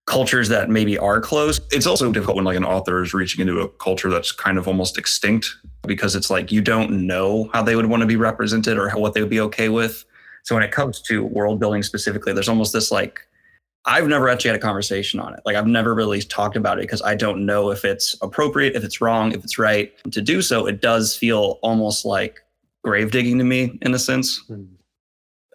cultures 0.08 0.48
that 0.48 0.70
maybe 0.70 0.96
are 0.96 1.20
close. 1.20 1.60
It's 1.70 1.86
also 1.86 2.10
difficult 2.10 2.36
when 2.36 2.46
like 2.46 2.56
an 2.56 2.64
author 2.64 3.02
is 3.02 3.12
reaching 3.12 3.42
into 3.42 3.60
a 3.60 3.68
culture 3.68 4.08
that's 4.08 4.32
kind 4.32 4.56
of 4.56 4.66
almost 4.66 4.96
extinct 4.96 5.54
because 5.86 6.16
it's 6.16 6.30
like 6.30 6.50
you 6.50 6.62
don't 6.62 7.06
know 7.06 7.50
how 7.52 7.62
they 7.62 7.76
would 7.76 7.86
want 7.86 8.00
to 8.00 8.06
be 8.06 8.16
represented 8.16 8.78
or 8.78 8.88
how, 8.88 8.98
what 8.98 9.12
they 9.12 9.20
would 9.20 9.28
be 9.28 9.40
okay 9.40 9.68
with. 9.68 10.06
So 10.44 10.54
when 10.54 10.64
it 10.64 10.72
comes 10.72 11.02
to 11.02 11.24
world 11.24 11.60
building 11.60 11.82
specifically, 11.82 12.32
there's 12.32 12.48
almost 12.48 12.72
this 12.72 12.90
like 12.90 13.20
I've 13.84 14.08
never 14.08 14.30
actually 14.30 14.48
had 14.48 14.56
a 14.56 14.62
conversation 14.62 15.20
on 15.20 15.34
it. 15.34 15.40
Like 15.44 15.56
I've 15.56 15.66
never 15.66 15.94
really 15.94 16.22
talked 16.22 16.56
about 16.56 16.78
it 16.78 16.82
because 16.82 17.02
I 17.02 17.14
don't 17.14 17.44
know 17.44 17.70
if 17.70 17.84
it's 17.84 18.16
appropriate, 18.22 18.74
if 18.76 18.84
it's 18.84 19.02
wrong, 19.02 19.32
if 19.32 19.44
it's 19.44 19.58
right. 19.58 19.92
To 20.10 20.22
do 20.22 20.40
so, 20.40 20.66
it 20.66 20.80
does 20.80 21.14
feel 21.14 21.58
almost 21.62 22.06
like 22.06 22.40
grave 22.82 23.10
digging 23.10 23.36
to 23.38 23.44
me 23.44 23.78
in 23.82 23.92
a 23.92 23.98
sense. 23.98 24.42
Hmm. 24.46 24.64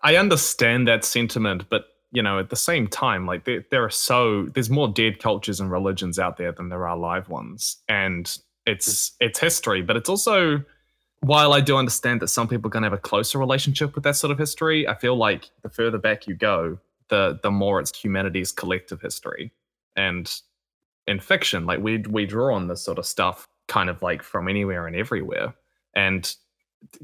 I 0.03 0.17
understand 0.17 0.87
that 0.89 1.05
sentiment, 1.05 1.63
but 1.69 1.92
you 2.13 2.21
know, 2.21 2.37
at 2.37 2.51
the 2.51 2.55
same 2.55 2.87
time, 2.87 3.25
like 3.25 3.43
there, 3.43 3.65
there 3.71 3.83
are 3.83 3.89
so 3.89 4.43
there's 4.53 4.69
more 4.69 4.87
dead 4.87 5.19
cultures 5.19 5.59
and 5.59 5.71
religions 5.71 6.19
out 6.19 6.37
there 6.37 6.51
than 6.51 6.69
there 6.69 6.87
are 6.87 6.95
live 6.95 7.27
ones, 7.27 7.77
and 7.89 8.37
it's 8.65 9.09
hmm. 9.09 9.25
it's 9.25 9.39
history, 9.39 9.81
but 9.81 9.97
it's 9.97 10.07
also 10.07 10.63
while 11.21 11.53
I 11.53 11.61
do 11.61 11.75
understand 11.75 12.21
that 12.21 12.27
some 12.27 12.47
people 12.47 12.67
are 12.67 12.69
going 12.69 12.83
to 12.83 12.87
have 12.87 12.93
a 12.93 13.01
closer 13.01 13.39
relationship 13.39 13.95
with 13.95 14.03
that 14.03 14.15
sort 14.15 14.31
of 14.31 14.37
history, 14.37 14.87
I 14.87 14.93
feel 14.93 15.15
like 15.15 15.49
the 15.63 15.69
further 15.69 15.97
back 15.97 16.27
you 16.27 16.35
go, 16.35 16.77
the 17.09 17.39
the 17.41 17.51
more 17.51 17.79
it's 17.79 17.97
humanity's 17.97 18.51
collective 18.51 19.01
history, 19.01 19.51
and 19.95 20.31
in 21.07 21.19
fiction, 21.19 21.65
like 21.65 21.79
we 21.79 21.97
we 21.97 22.27
draw 22.27 22.53
on 22.53 22.67
this 22.67 22.83
sort 22.83 22.99
of 22.99 23.07
stuff 23.07 23.47
kind 23.67 23.89
of 23.89 24.03
like 24.03 24.21
from 24.21 24.47
anywhere 24.47 24.85
and 24.85 24.95
everywhere, 24.95 25.55
and 25.95 26.35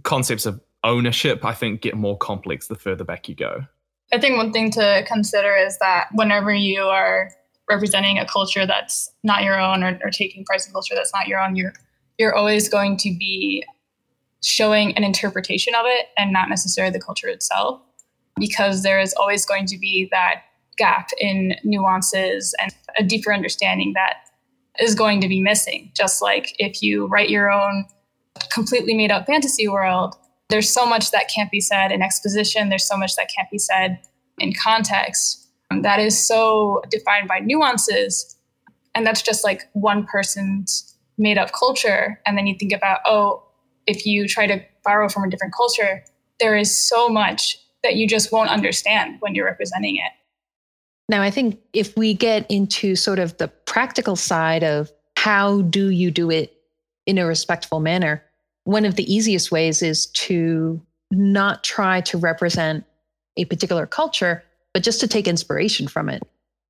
concepts 0.03 0.45
of 0.45 0.61
ownership, 0.83 1.43
I 1.43 1.53
think, 1.53 1.81
get 1.81 1.95
more 1.95 2.17
complex 2.17 2.67
the 2.67 2.75
further 2.75 3.03
back 3.03 3.27
you 3.27 3.35
go. 3.35 3.65
I 4.11 4.19
think 4.19 4.37
one 4.37 4.51
thing 4.51 4.71
to 4.71 5.03
consider 5.07 5.55
is 5.55 5.77
that 5.79 6.07
whenever 6.13 6.53
you 6.53 6.83
are 6.83 7.31
representing 7.69 8.17
a 8.17 8.25
culture 8.25 8.65
that's 8.65 9.11
not 9.23 9.43
your 9.43 9.59
own 9.59 9.83
or, 9.83 9.99
or 10.03 10.09
taking 10.09 10.43
parts 10.45 10.65
of 10.65 10.73
culture 10.73 10.95
that's 10.95 11.13
not 11.13 11.27
your 11.27 11.39
own, 11.39 11.55
you're 11.55 11.73
you're 12.17 12.35
always 12.35 12.67
going 12.67 12.97
to 12.97 13.15
be 13.17 13.63
showing 14.43 14.95
an 14.97 15.03
interpretation 15.03 15.75
of 15.75 15.85
it 15.85 16.07
and 16.17 16.33
not 16.33 16.49
necessarily 16.49 16.91
the 16.91 16.99
culture 16.99 17.27
itself, 17.29 17.81
because 18.37 18.83
there 18.83 18.99
is 18.99 19.13
always 19.13 19.45
going 19.45 19.65
to 19.67 19.77
be 19.77 20.07
that 20.11 20.41
gap 20.77 21.09
in 21.19 21.55
nuances 21.63 22.55
and 22.61 22.73
a 22.97 23.03
deeper 23.03 23.33
understanding 23.33 23.93
that 23.93 24.15
is 24.79 24.95
going 24.95 25.21
to 25.21 25.27
be 25.27 25.41
missing. 25.41 25.91
Just 25.95 26.21
like 26.21 26.55
if 26.57 26.81
you 26.81 27.05
write 27.07 27.29
your 27.29 27.51
own 27.51 27.85
completely 28.51 28.93
made 28.93 29.11
up 29.11 29.25
fantasy 29.25 29.67
world, 29.67 30.15
there's 30.49 30.69
so 30.69 30.85
much 30.85 31.11
that 31.11 31.29
can't 31.33 31.51
be 31.51 31.61
said 31.61 31.91
in 31.91 32.01
exposition, 32.01 32.69
there's 32.69 32.85
so 32.85 32.97
much 32.97 33.15
that 33.15 33.29
can't 33.35 33.49
be 33.49 33.59
said 33.59 33.99
in 34.39 34.53
context 34.53 35.47
um, 35.71 35.81
that 35.83 35.99
is 35.99 36.27
so 36.27 36.81
defined 36.89 37.27
by 37.27 37.39
nuances. 37.39 38.35
And 38.95 39.05
that's 39.05 39.21
just 39.21 39.43
like 39.43 39.69
one 39.73 40.05
person's 40.05 40.95
made 41.17 41.37
up 41.37 41.51
culture. 41.51 42.19
And 42.25 42.37
then 42.37 42.47
you 42.47 42.55
think 42.57 42.73
about, 42.73 42.99
oh, 43.05 43.43
if 43.85 44.05
you 44.05 44.27
try 44.27 44.47
to 44.47 44.63
borrow 44.83 45.09
from 45.09 45.23
a 45.23 45.29
different 45.29 45.53
culture, 45.53 46.03
there 46.39 46.57
is 46.57 46.75
so 46.75 47.09
much 47.09 47.57
that 47.83 47.95
you 47.95 48.07
just 48.07 48.31
won't 48.31 48.49
understand 48.49 49.17
when 49.19 49.35
you're 49.35 49.45
representing 49.45 49.97
it. 49.97 50.11
Now, 51.07 51.21
I 51.21 51.31
think 51.31 51.59
if 51.73 51.95
we 51.97 52.13
get 52.13 52.49
into 52.49 52.95
sort 52.95 53.19
of 53.19 53.37
the 53.37 53.47
practical 53.47 54.15
side 54.15 54.63
of 54.63 54.91
how 55.17 55.61
do 55.63 55.89
you 55.89 56.11
do 56.11 56.29
it 56.29 56.55
in 57.05 57.17
a 57.17 57.25
respectful 57.25 57.79
manner, 57.79 58.23
one 58.63 58.85
of 58.85 58.95
the 58.95 59.13
easiest 59.13 59.51
ways 59.51 59.81
is 59.81 60.07
to 60.07 60.81
not 61.11 61.63
try 61.63 62.01
to 62.01 62.17
represent 62.17 62.85
a 63.37 63.45
particular 63.45 63.85
culture, 63.85 64.43
but 64.73 64.83
just 64.83 64.99
to 64.99 65.07
take 65.07 65.27
inspiration 65.27 65.87
from 65.87 66.09
it. 66.09 66.23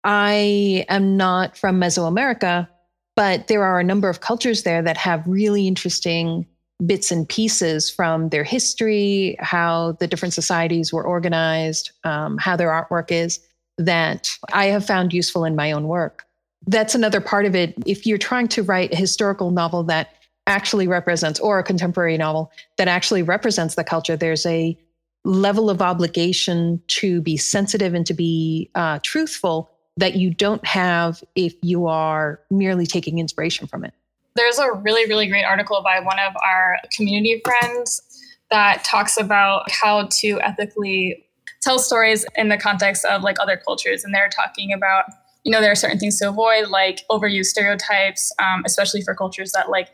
I 0.03 0.86
am 0.88 1.17
not 1.17 1.58
from 1.58 1.79
Mesoamerica, 1.79 2.67
but 3.15 3.48
there 3.48 3.63
are 3.63 3.79
a 3.79 3.84
number 3.84 4.08
of 4.10 4.22
cultures 4.22 4.63
there 4.63 4.81
that 4.81 4.98
have 4.98 5.27
really 5.27 5.67
interesting 5.67 6.46
bits 6.86 7.12
and 7.12 7.27
pieces 7.27 7.89
from 7.89 8.29
their 8.29 8.46
history, 8.46 9.36
how 9.39 9.98
the 10.00 10.08
different 10.08 10.34
societies 10.34 10.93
were 10.93 11.03
organized, 11.03 11.91
um, 12.05 12.38
how 12.38 12.55
their 12.55 12.69
artwork 12.69 13.12
is, 13.12 13.41
that 13.77 14.29
I 14.53 14.67
have 14.67 14.86
found 14.86 15.13
useful 15.13 15.43
in 15.43 15.55
my 15.55 15.74
own 15.74 15.88
work. 15.88 16.25
That's 16.67 16.96
another 16.96 17.19
part 17.19 17.46
of 17.46 17.55
it. 17.55 17.74
If 17.86 18.05
you're 18.05 18.17
trying 18.17 18.48
to 18.50 18.63
write 18.63 18.93
a 18.93 18.98
historical 18.98 19.51
novel 19.51 19.84
that 19.84 20.13
actually 20.49 20.87
represents, 20.87 21.39
or 21.39 21.59
a 21.59 21.63
contemporary 21.63 22.17
novel 22.17 22.51
that 22.77 22.87
actually 22.87 23.23
represents 23.23 23.75
the 23.75 23.83
culture, 23.83 24.17
there's 24.17 24.45
a 24.45 24.77
level 25.23 25.69
of 25.69 25.81
obligation 25.81 26.81
to 26.87 27.21
be 27.21 27.37
sensitive 27.37 27.93
and 27.93 28.05
to 28.05 28.13
be 28.13 28.69
uh, 28.75 28.99
truthful 29.03 29.69
that 29.95 30.15
you 30.15 30.33
don't 30.33 30.65
have 30.65 31.23
if 31.35 31.53
you 31.61 31.87
are 31.87 32.39
merely 32.49 32.85
taking 32.85 33.19
inspiration 33.19 33.67
from 33.67 33.85
it. 33.85 33.93
There's 34.35 34.57
a 34.57 34.71
really, 34.71 35.07
really 35.07 35.27
great 35.27 35.43
article 35.43 35.81
by 35.83 35.99
one 35.99 36.17
of 36.19 36.33
our 36.43 36.77
community 36.95 37.41
friends 37.43 38.01
that 38.49 38.83
talks 38.83 39.17
about 39.17 39.69
how 39.69 40.07
to 40.21 40.39
ethically 40.41 41.25
tell 41.61 41.77
stories 41.77 42.25
in 42.35 42.49
the 42.49 42.57
context 42.57 43.05
of 43.05 43.21
like 43.21 43.37
other 43.39 43.57
cultures. 43.57 44.03
And 44.03 44.15
they're 44.15 44.29
talking 44.29 44.71
about, 44.71 45.05
you 45.43 45.51
know, 45.51 45.59
there 45.61 45.71
are 45.71 45.75
certain 45.75 45.99
things 45.99 46.17
to 46.19 46.29
avoid, 46.29 46.69
like 46.69 47.01
overuse 47.11 47.45
stereotypes, 47.45 48.31
um, 48.39 48.63
especially 48.65 49.01
for 49.01 49.13
cultures 49.13 49.51
that 49.51 49.69
like 49.69 49.89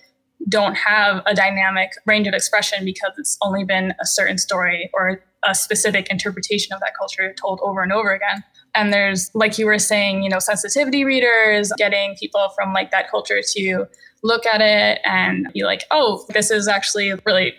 don't 0.47 0.75
have 0.75 1.23
a 1.25 1.33
dynamic 1.33 1.91
range 2.05 2.27
of 2.27 2.33
expression 2.33 2.85
because 2.85 3.11
it's 3.17 3.37
only 3.41 3.63
been 3.63 3.93
a 3.99 4.05
certain 4.05 4.37
story 4.37 4.89
or 4.93 5.23
a 5.47 5.55
specific 5.55 6.07
interpretation 6.09 6.73
of 6.73 6.79
that 6.79 6.93
culture 6.97 7.33
told 7.33 7.59
over 7.63 7.81
and 7.81 7.91
over 7.91 8.13
again. 8.13 8.43
And 8.73 8.91
there's, 8.91 9.31
like 9.33 9.57
you 9.57 9.65
were 9.65 9.79
saying, 9.79 10.23
you 10.23 10.29
know, 10.29 10.39
sensitivity 10.39 11.03
readers, 11.03 11.71
getting 11.77 12.15
people 12.15 12.49
from 12.55 12.73
like 12.73 12.91
that 12.91 13.09
culture 13.09 13.41
to 13.55 13.85
look 14.23 14.45
at 14.45 14.61
it 14.61 14.99
and 15.05 15.47
be 15.53 15.63
like, 15.63 15.83
oh, 15.91 16.25
this 16.29 16.51
is 16.51 16.67
actually 16.67 17.13
really 17.25 17.53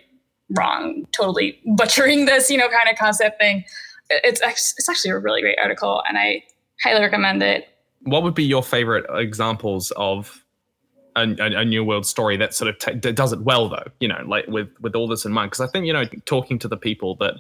wrong, 0.57 1.07
totally 1.13 1.61
butchering 1.77 2.27
this, 2.27 2.51
you 2.51 2.59
know, 2.59 2.69
kind 2.69 2.89
of 2.91 2.97
concept 2.97 3.41
thing. 3.41 3.65
It's 4.11 4.41
it's 4.41 4.89
actually 4.89 5.11
a 5.11 5.19
really 5.19 5.41
great 5.41 5.59
article, 5.59 6.01
and 6.09 6.17
I 6.17 6.45
highly 6.81 7.01
recommend 7.01 7.43
it. 7.43 7.67
What 8.03 8.23
would 8.23 8.35
be 8.35 8.45
your 8.45 8.63
favorite 8.63 9.05
examples 9.11 9.91
of 9.97 10.46
a, 11.17 11.61
a, 11.61 11.65
new 11.65 11.83
world 11.83 12.07
story 12.07 12.37
that 12.37 12.55
sort 12.55 12.69
of 12.69 12.79
t- 12.79 13.13
does 13.13 13.33
it 13.33 13.41
well 13.41 13.69
though 13.69 13.85
you 14.01 14.09
know 14.09 14.23
like 14.27 14.47
with 14.47 14.69
with 14.81 14.95
all 14.95 15.09
this 15.09 15.25
in 15.25 15.33
mind. 15.33 15.51
Because 15.51 15.67
i 15.67 15.71
think 15.71 15.87
you 15.87 15.93
know 15.93 16.05
talking 16.25 16.59
to 16.59 16.69
the 16.69 16.77
people 16.77 17.17
that 17.17 17.35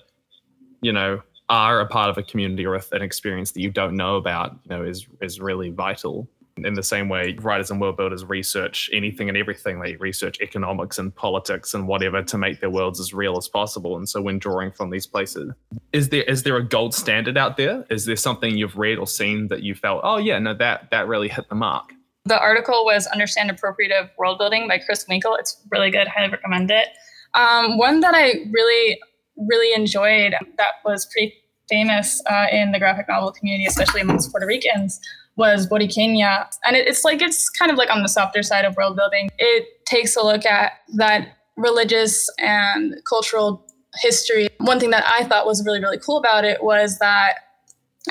you 0.80 0.92
know 0.92 1.20
are 1.48 1.80
a 1.80 1.86
part 1.86 2.10
of 2.10 2.18
a 2.18 2.22
community 2.22 2.66
or 2.66 2.74
an 2.92 3.02
experience 3.02 3.52
that 3.52 3.60
you 3.60 3.70
don't 3.70 3.94
know 3.94 4.16
about 4.16 4.56
you 4.64 4.76
know 4.76 4.82
is 4.82 5.06
is 5.20 5.40
really 5.40 5.70
vital. 5.70 6.28
In 6.64 6.72
the 6.72 6.82
same 6.82 7.10
way 7.10 7.36
writers 7.42 7.70
and 7.70 7.82
world 7.82 7.98
builders 7.98 8.24
research 8.24 8.88
anything 8.90 9.28
and 9.28 9.36
everything. 9.36 9.78
They 9.78 9.96
research 9.96 10.40
economics 10.40 10.98
and 10.98 11.14
politics 11.14 11.74
and 11.74 11.86
whatever 11.86 12.22
to 12.22 12.38
make 12.38 12.60
their 12.60 12.70
worlds 12.70 12.98
as 12.98 13.12
real 13.12 13.36
as 13.36 13.46
possible. 13.46 13.98
And 13.98 14.08
so 14.08 14.22
when 14.22 14.38
drawing 14.38 14.72
from 14.72 14.88
these 14.88 15.06
places 15.06 15.52
is 15.92 16.08
there 16.08 16.22
is 16.22 16.44
there 16.44 16.56
a 16.56 16.66
gold 16.66 16.94
standard 16.94 17.36
out 17.36 17.58
there? 17.58 17.84
Is 17.90 18.06
there 18.06 18.16
something 18.16 18.56
you've 18.56 18.78
read 18.78 18.96
or 18.96 19.06
seen 19.06 19.48
that 19.48 19.62
you 19.62 19.74
felt 19.74 20.00
oh 20.02 20.16
yeah 20.16 20.38
no 20.38 20.54
that 20.54 20.88
that 20.92 21.06
really 21.06 21.28
hit 21.28 21.46
the 21.50 21.54
mark 21.54 21.92
the 22.26 22.38
article 22.40 22.84
was 22.84 23.06
Understand 23.06 23.50
Appropriative 23.50 24.10
World 24.18 24.38
Building 24.38 24.68
by 24.68 24.78
Chris 24.78 25.06
Winkle. 25.08 25.36
It's 25.36 25.60
really 25.70 25.90
good. 25.90 26.08
Highly 26.08 26.30
recommend 26.30 26.70
it. 26.70 26.88
Um, 27.34 27.78
one 27.78 28.00
that 28.00 28.14
I 28.14 28.44
really, 28.50 28.98
really 29.36 29.74
enjoyed 29.74 30.34
that 30.56 30.72
was 30.84 31.06
pretty 31.06 31.34
famous 31.68 32.22
uh, 32.30 32.46
in 32.50 32.72
the 32.72 32.78
graphic 32.78 33.06
novel 33.08 33.32
community, 33.32 33.66
especially 33.66 34.00
amongst 34.00 34.30
Puerto 34.30 34.46
Ricans, 34.46 35.00
was 35.36 35.68
Borinqueña. 35.68 36.46
And 36.64 36.76
it, 36.76 36.88
it's 36.88 37.04
like, 37.04 37.22
it's 37.22 37.50
kind 37.50 37.70
of 37.70 37.76
like 37.76 37.90
on 37.90 38.02
the 38.02 38.08
softer 38.08 38.42
side 38.42 38.64
of 38.64 38.76
world 38.76 38.96
building. 38.96 39.28
It 39.38 39.84
takes 39.86 40.16
a 40.16 40.22
look 40.22 40.46
at 40.46 40.72
that 40.96 41.28
religious 41.56 42.28
and 42.38 42.96
cultural 43.08 43.66
history. 44.00 44.48
One 44.58 44.80
thing 44.80 44.90
that 44.90 45.04
I 45.06 45.24
thought 45.24 45.46
was 45.46 45.64
really, 45.64 45.80
really 45.80 45.98
cool 45.98 46.18
about 46.18 46.44
it 46.44 46.62
was 46.62 46.98
that 46.98 47.34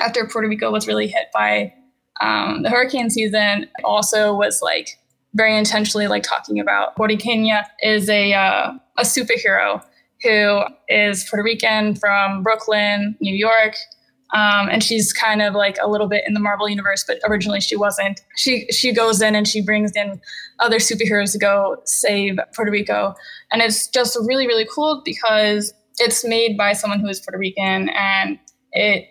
after 0.00 0.26
Puerto 0.26 0.48
Rico 0.48 0.70
was 0.70 0.86
really 0.86 1.06
hit 1.06 1.26
by 1.32 1.72
um, 2.20 2.62
the 2.62 2.70
hurricane 2.70 3.10
season, 3.10 3.68
also 3.84 4.34
was 4.34 4.60
like 4.62 4.98
very 5.34 5.56
intentionally 5.56 6.08
like 6.08 6.22
talking 6.22 6.58
about 6.58 6.96
Borinqueña 6.96 7.64
is 7.82 8.08
a 8.08 8.32
uh, 8.32 8.72
a 8.96 9.02
superhero 9.02 9.84
who 10.22 10.62
is 10.88 11.28
Puerto 11.28 11.42
Rican 11.42 11.94
from 11.94 12.42
Brooklyn, 12.42 13.16
New 13.20 13.34
York. 13.34 13.76
Um, 14.34 14.68
and 14.68 14.82
she's 14.82 15.12
kind 15.12 15.40
of 15.40 15.54
like 15.54 15.76
a 15.80 15.88
little 15.88 16.08
bit 16.08 16.24
in 16.26 16.34
the 16.34 16.40
Marvel 16.40 16.68
universe, 16.68 17.04
but 17.06 17.18
originally 17.24 17.60
she 17.60 17.76
wasn't. 17.76 18.20
She 18.36 18.66
she 18.72 18.92
goes 18.92 19.22
in 19.22 19.36
and 19.36 19.46
she 19.46 19.62
brings 19.62 19.92
in 19.94 20.20
other 20.58 20.78
superheroes 20.78 21.32
to 21.32 21.38
go 21.38 21.76
save 21.84 22.38
Puerto 22.54 22.72
Rico, 22.72 23.14
and 23.52 23.62
it's 23.62 23.86
just 23.86 24.18
really 24.26 24.46
really 24.48 24.66
cool 24.74 25.02
because 25.04 25.72
it's 25.98 26.24
made 26.24 26.56
by 26.56 26.72
someone 26.72 26.98
who 26.98 27.08
is 27.08 27.20
Puerto 27.20 27.38
Rican, 27.38 27.88
and 27.90 28.38
it 28.72 29.06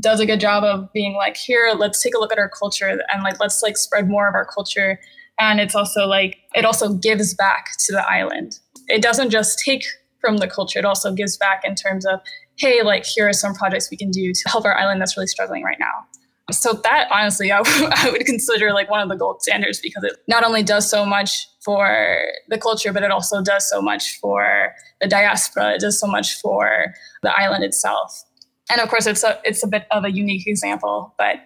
does 0.00 0.20
a 0.20 0.26
good 0.26 0.40
job 0.40 0.64
of 0.64 0.92
being 0.92 1.14
like, 1.14 1.36
here, 1.36 1.74
let's 1.76 2.02
take 2.02 2.14
a 2.14 2.18
look 2.18 2.32
at 2.32 2.38
our 2.38 2.48
culture, 2.48 3.00
and 3.12 3.22
like 3.22 3.40
let's 3.40 3.62
like 3.62 3.76
spread 3.76 4.08
more 4.08 4.28
of 4.28 4.34
our 4.34 4.44
culture. 4.44 4.98
And 5.38 5.60
it's 5.60 5.74
also 5.74 6.06
like 6.06 6.38
it 6.54 6.64
also 6.64 6.94
gives 6.94 7.34
back 7.34 7.70
to 7.86 7.92
the 7.92 8.04
island. 8.10 8.58
It 8.88 9.02
doesn't 9.02 9.30
just 9.30 9.58
take 9.64 9.84
from 10.20 10.38
the 10.38 10.48
culture; 10.48 10.78
it 10.78 10.84
also 10.84 11.12
gives 11.12 11.36
back 11.36 11.62
in 11.64 11.74
terms 11.74 12.06
of 12.06 12.20
hey, 12.56 12.82
like 12.82 13.04
here 13.04 13.28
are 13.28 13.32
some 13.32 13.54
projects 13.54 13.90
we 13.90 13.96
can 13.96 14.10
do 14.10 14.32
to 14.32 14.48
help 14.48 14.64
our 14.64 14.76
island 14.76 15.00
that's 15.00 15.16
really 15.16 15.26
struggling 15.26 15.64
right 15.64 15.78
now. 15.80 16.06
So 16.50 16.74
that 16.84 17.08
honestly, 17.12 17.50
I, 17.52 17.62
w- 17.62 17.88
I 17.90 18.10
would 18.10 18.26
consider 18.26 18.72
like 18.72 18.90
one 18.90 19.00
of 19.00 19.08
the 19.08 19.16
gold 19.16 19.42
standards 19.42 19.80
because 19.80 20.04
it 20.04 20.12
not 20.28 20.44
only 20.44 20.62
does 20.62 20.88
so 20.90 21.04
much 21.04 21.48
for 21.60 22.18
the 22.48 22.58
culture, 22.58 22.92
but 22.92 23.02
it 23.02 23.10
also 23.10 23.42
does 23.42 23.68
so 23.68 23.80
much 23.80 24.18
for 24.18 24.74
the 25.00 25.06
diaspora. 25.06 25.74
It 25.74 25.80
does 25.80 25.98
so 25.98 26.06
much 26.06 26.40
for 26.40 26.94
the 27.22 27.32
island 27.32 27.64
itself. 27.64 28.22
And 28.72 28.80
of 28.80 28.88
course, 28.88 29.06
it's 29.06 29.22
a 29.22 29.38
it's 29.44 29.62
a 29.62 29.66
bit 29.66 29.86
of 29.90 30.04
a 30.04 30.10
unique 30.10 30.46
example, 30.46 31.14
but 31.18 31.36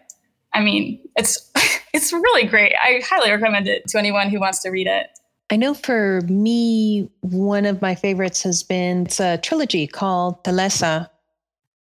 I 0.54 0.61
mean, 0.61 1.00
it's 1.16 1.50
it's 1.92 2.12
really 2.12 2.47
great. 2.47 2.73
I 2.80 3.02
highly 3.04 3.33
recommend 3.33 3.66
it 3.66 3.88
to 3.88 3.99
anyone 3.99 4.30
who 4.30 4.38
wants 4.38 4.61
to 4.62 4.71
read 4.71 4.87
it. 4.87 5.09
I 5.50 5.56
know 5.56 5.75
for 5.75 6.21
me, 6.23 7.11
one 7.21 7.66
of 7.66 7.83
my 7.83 7.95
favorites 7.97 8.42
has 8.45 8.62
been 8.62 9.09
a 9.18 9.38
trilogy 9.38 9.87
called 9.87 10.42
Telesa 10.45 11.09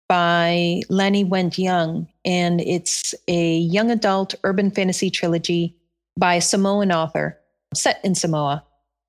by 0.07 0.81
Lani 0.89 1.25
Wendt 1.25 1.57
Young. 1.57 2.07
And 2.25 2.61
it's 2.61 3.13
a 3.27 3.57
young 3.57 3.89
adult 3.91 4.35
urban 4.43 4.71
fantasy 4.71 5.09
trilogy 5.09 5.75
by 6.17 6.35
a 6.35 6.41
Samoan 6.41 6.91
author 6.91 7.39
set 7.73 7.99
in 8.03 8.15
Samoa. 8.15 8.65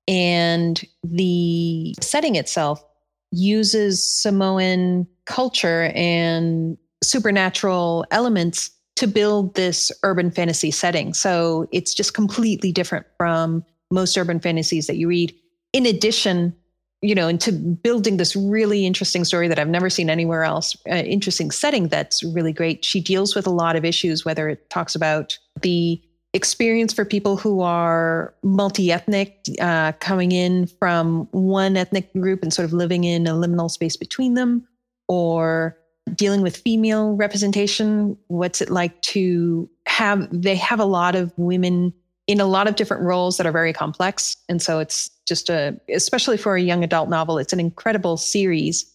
And 0.07 0.83
the 1.03 1.95
setting 2.01 2.35
itself 2.35 2.83
uses 3.31 4.21
Samoan 4.21 5.07
culture 5.25 5.91
and 5.95 6.77
supernatural 7.03 8.05
elements 8.11 8.71
to 8.95 9.07
build 9.07 9.55
this 9.55 9.91
urban 10.03 10.31
fantasy 10.31 10.71
setting. 10.71 11.13
So 11.13 11.67
it's 11.71 11.93
just 11.93 12.13
completely 12.13 12.71
different 12.71 13.05
from 13.17 13.65
most 13.91 14.17
urban 14.17 14.39
fantasies 14.39 14.87
that 14.87 14.95
you 14.95 15.07
read. 15.07 15.35
In 15.73 15.85
addition, 15.85 16.55
you 17.01 17.13
know, 17.13 17.27
into 17.27 17.51
building 17.51 18.17
this 18.17 18.35
really 18.35 18.85
interesting 18.85 19.25
story 19.25 19.47
that 19.47 19.59
I've 19.59 19.67
never 19.67 19.89
seen 19.89 20.09
anywhere 20.09 20.43
else, 20.43 20.75
uh, 20.89 20.95
interesting 20.95 21.51
setting 21.51 21.89
that's 21.89 22.23
really 22.23 22.53
great. 22.53 22.85
She 22.85 23.01
deals 23.01 23.35
with 23.35 23.45
a 23.45 23.51
lot 23.51 23.75
of 23.75 23.83
issues, 23.83 24.23
whether 24.23 24.47
it 24.47 24.69
talks 24.69 24.95
about 24.95 25.37
the 25.61 26.01
experience 26.35 26.93
for 26.93 27.05
people 27.05 27.37
who 27.37 27.61
are 27.61 28.35
multi 28.43 28.91
ethnic, 28.91 29.39
uh, 29.61 29.93
coming 29.93 30.33
in 30.33 30.67
from 30.67 31.27
one 31.31 31.77
ethnic 31.77 32.11
group 32.13 32.43
and 32.43 32.53
sort 32.53 32.65
of 32.65 32.73
living 32.73 33.05
in 33.05 33.25
a 33.25 33.31
liminal 33.31 33.71
space 33.71 33.95
between 33.95 34.33
them, 34.33 34.67
or 35.07 35.77
dealing 36.13 36.41
with 36.41 36.57
female 36.57 37.15
representation. 37.15 38.17
What's 38.27 38.61
it 38.61 38.69
like 38.69 39.01
to 39.03 39.69
have, 39.87 40.27
they 40.29 40.55
have 40.55 40.79
a 40.79 40.85
lot 40.85 41.15
of 41.15 41.31
women 41.37 41.93
in 42.27 42.41
a 42.41 42.45
lot 42.45 42.67
of 42.67 42.75
different 42.75 43.03
roles 43.03 43.37
that 43.37 43.45
are 43.45 43.51
very 43.51 43.71
complex. 43.71 44.35
And 44.49 44.61
so 44.61 44.79
it's 44.79 45.09
just 45.25 45.49
a, 45.49 45.79
especially 45.89 46.37
for 46.37 46.55
a 46.55 46.61
young 46.61 46.83
adult 46.83 47.07
novel, 47.07 47.37
it's 47.37 47.53
an 47.53 47.59
incredible 47.59 48.17
series. 48.17 48.91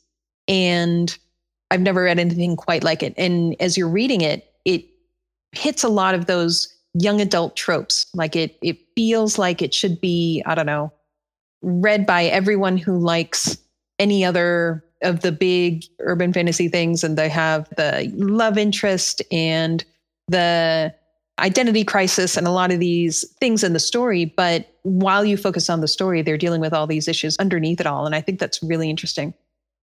And 0.46 1.16
I've 1.70 1.80
never 1.80 2.02
read 2.02 2.18
anything 2.18 2.56
quite 2.56 2.84
like 2.84 3.02
it. 3.02 3.14
And 3.16 3.56
as 3.60 3.78
you're 3.78 3.88
reading 3.88 4.20
it, 4.20 4.52
it 4.64 4.84
hits 5.52 5.84
a 5.84 5.88
lot 5.88 6.14
of 6.14 6.26
those 6.26 6.76
young 6.94 7.20
adult 7.20 7.56
tropes. 7.56 8.06
Like 8.14 8.36
it, 8.36 8.58
it 8.62 8.78
feels 8.94 9.38
like 9.38 9.62
it 9.62 9.74
should 9.74 10.00
be, 10.00 10.42
I 10.46 10.54
don't 10.54 10.66
know, 10.66 10.92
read 11.62 12.06
by 12.06 12.24
everyone 12.24 12.76
who 12.76 12.98
likes 12.98 13.58
any 13.98 14.24
other 14.24 14.84
of 15.02 15.20
the 15.20 15.32
big 15.32 15.84
urban 16.00 16.32
fantasy 16.32 16.68
things. 16.68 17.04
And 17.04 17.16
they 17.16 17.28
have 17.28 17.68
the 17.76 18.10
love 18.16 18.58
interest 18.58 19.22
and 19.30 19.84
the 20.28 20.94
identity 21.38 21.84
crisis 21.84 22.36
and 22.36 22.46
a 22.46 22.50
lot 22.50 22.70
of 22.70 22.80
these 22.80 23.24
things 23.40 23.64
in 23.64 23.72
the 23.72 23.80
story. 23.80 24.26
But 24.26 24.74
while 24.82 25.24
you 25.24 25.36
focus 25.36 25.70
on 25.70 25.80
the 25.80 25.88
story, 25.88 26.22
they're 26.22 26.36
dealing 26.36 26.60
with 26.60 26.72
all 26.72 26.86
these 26.86 27.08
issues 27.08 27.36
underneath 27.38 27.80
it 27.80 27.86
all. 27.86 28.06
And 28.06 28.14
I 28.14 28.20
think 28.20 28.38
that's 28.38 28.62
really 28.62 28.90
interesting. 28.90 29.34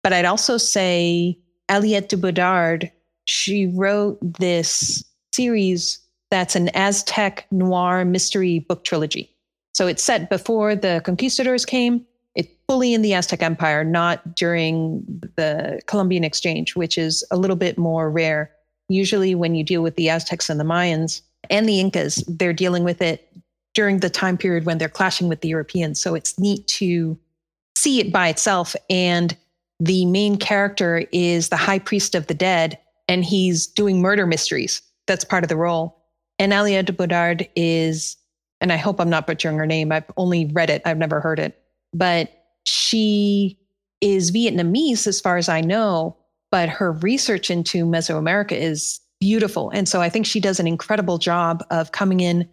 But 0.03 0.13
I'd 0.13 0.25
also 0.25 0.57
say 0.57 1.39
Aliette 1.71 2.09
de 2.09 2.17
Bodard, 2.17 2.91
she 3.25 3.67
wrote 3.67 4.19
this 4.39 5.05
series 5.33 6.02
that's 6.33 6.57
an 6.57 6.71
Aztec 6.71 7.47
noir 7.51 8.07
mystery 8.07 8.61
book 8.61 8.85
trilogy. 8.85 9.37
So 9.75 9.87
it's 9.87 10.03
set 10.03 10.31
before 10.31 10.75
the 10.75 11.03
conquistadors 11.05 11.67
came. 11.67 12.07
It's 12.35 12.49
fully 12.67 12.95
in 12.95 13.03
the 13.03 13.13
Aztec 13.13 13.43
Empire, 13.43 13.85
not 13.85 14.35
during 14.35 15.05
the 15.37 15.83
Columbian 15.87 16.25
Exchange, 16.25 16.75
which 16.75 16.97
is 16.97 17.23
a 17.31 17.37
little 17.37 17.57
bit 17.57 17.77
more 17.77 18.11
rare. 18.11 18.51
Usually, 18.89 19.35
when 19.35 19.55
you 19.55 19.63
deal 19.63 19.83
with 19.83 19.97
the 19.97 20.09
Aztecs 20.09 20.49
and 20.49 20.59
the 20.59 20.65
Mayans, 20.65 21.21
and 21.51 21.69
the 21.69 21.79
Incas, 21.81 22.25
they're 22.27 22.55
dealing 22.55 22.83
with 22.83 23.03
it 23.03 23.31
during 23.75 23.99
the 23.99 24.09
time 24.09 24.39
period 24.39 24.65
when 24.65 24.79
they're 24.79 24.89
clashing 24.89 25.29
with 25.29 25.43
the 25.43 25.49
Europeans. 25.49 26.01
So 26.01 26.15
it's 26.15 26.39
neat 26.39 26.67
to 26.69 27.19
see 27.77 28.01
it 28.01 28.11
by 28.11 28.29
itself. 28.29 28.75
And 28.89 29.37
the 29.81 30.07
main 30.07 30.39
character 30.39 31.05
is 31.13 31.51
the 31.51 31.57
high 31.57 31.79
priest 31.79 32.15
of 32.15 32.27
the 32.27 32.35
dead, 32.35 32.79
and 33.07 33.23
he's 33.23 33.67
doing 33.67 34.01
murder 34.01 34.25
mysteries. 34.25 34.81
That's 35.07 35.25
part 35.25 35.45
of 35.45 35.49
the 35.49 35.57
role. 35.57 36.02
And 36.39 36.53
Aliette 36.53 36.87
de 36.87 36.93
Bodard 36.93 37.49
is, 37.55 38.17
and 38.61 38.73
I 38.73 38.77
hope 38.77 39.01
I'm 39.01 39.11
not 39.11 39.27
butchering 39.27 39.57
her 39.57 39.67
name. 39.67 39.93
I've 39.93 40.11
only 40.17 40.47
read 40.47 40.71
it, 40.71 40.83
I've 40.85 40.99
never 40.99 41.21
heard 41.21 41.39
it, 41.39 41.63
but 41.93 42.31
she 42.65 43.59
is 44.01 44.31
Vietnamese 44.31 45.07
as 45.07 45.21
far 45.21 45.37
as 45.37 45.49
I 45.49 45.61
know. 45.61 46.17
But 46.51 46.69
her 46.69 46.93
research 46.93 47.51
into 47.51 47.87
Mesoamerica 47.87 48.53
is 48.53 49.01
beautiful. 49.21 49.71
And 49.71 49.89
so 49.89 50.03
I 50.03 50.11
think 50.11 50.27
she 50.27 50.41
does 50.41 50.61
an 50.61 50.67
incredible 50.67 51.17
job 51.17 51.65
of 51.71 51.93
coming 51.93 52.21
in 52.21 52.49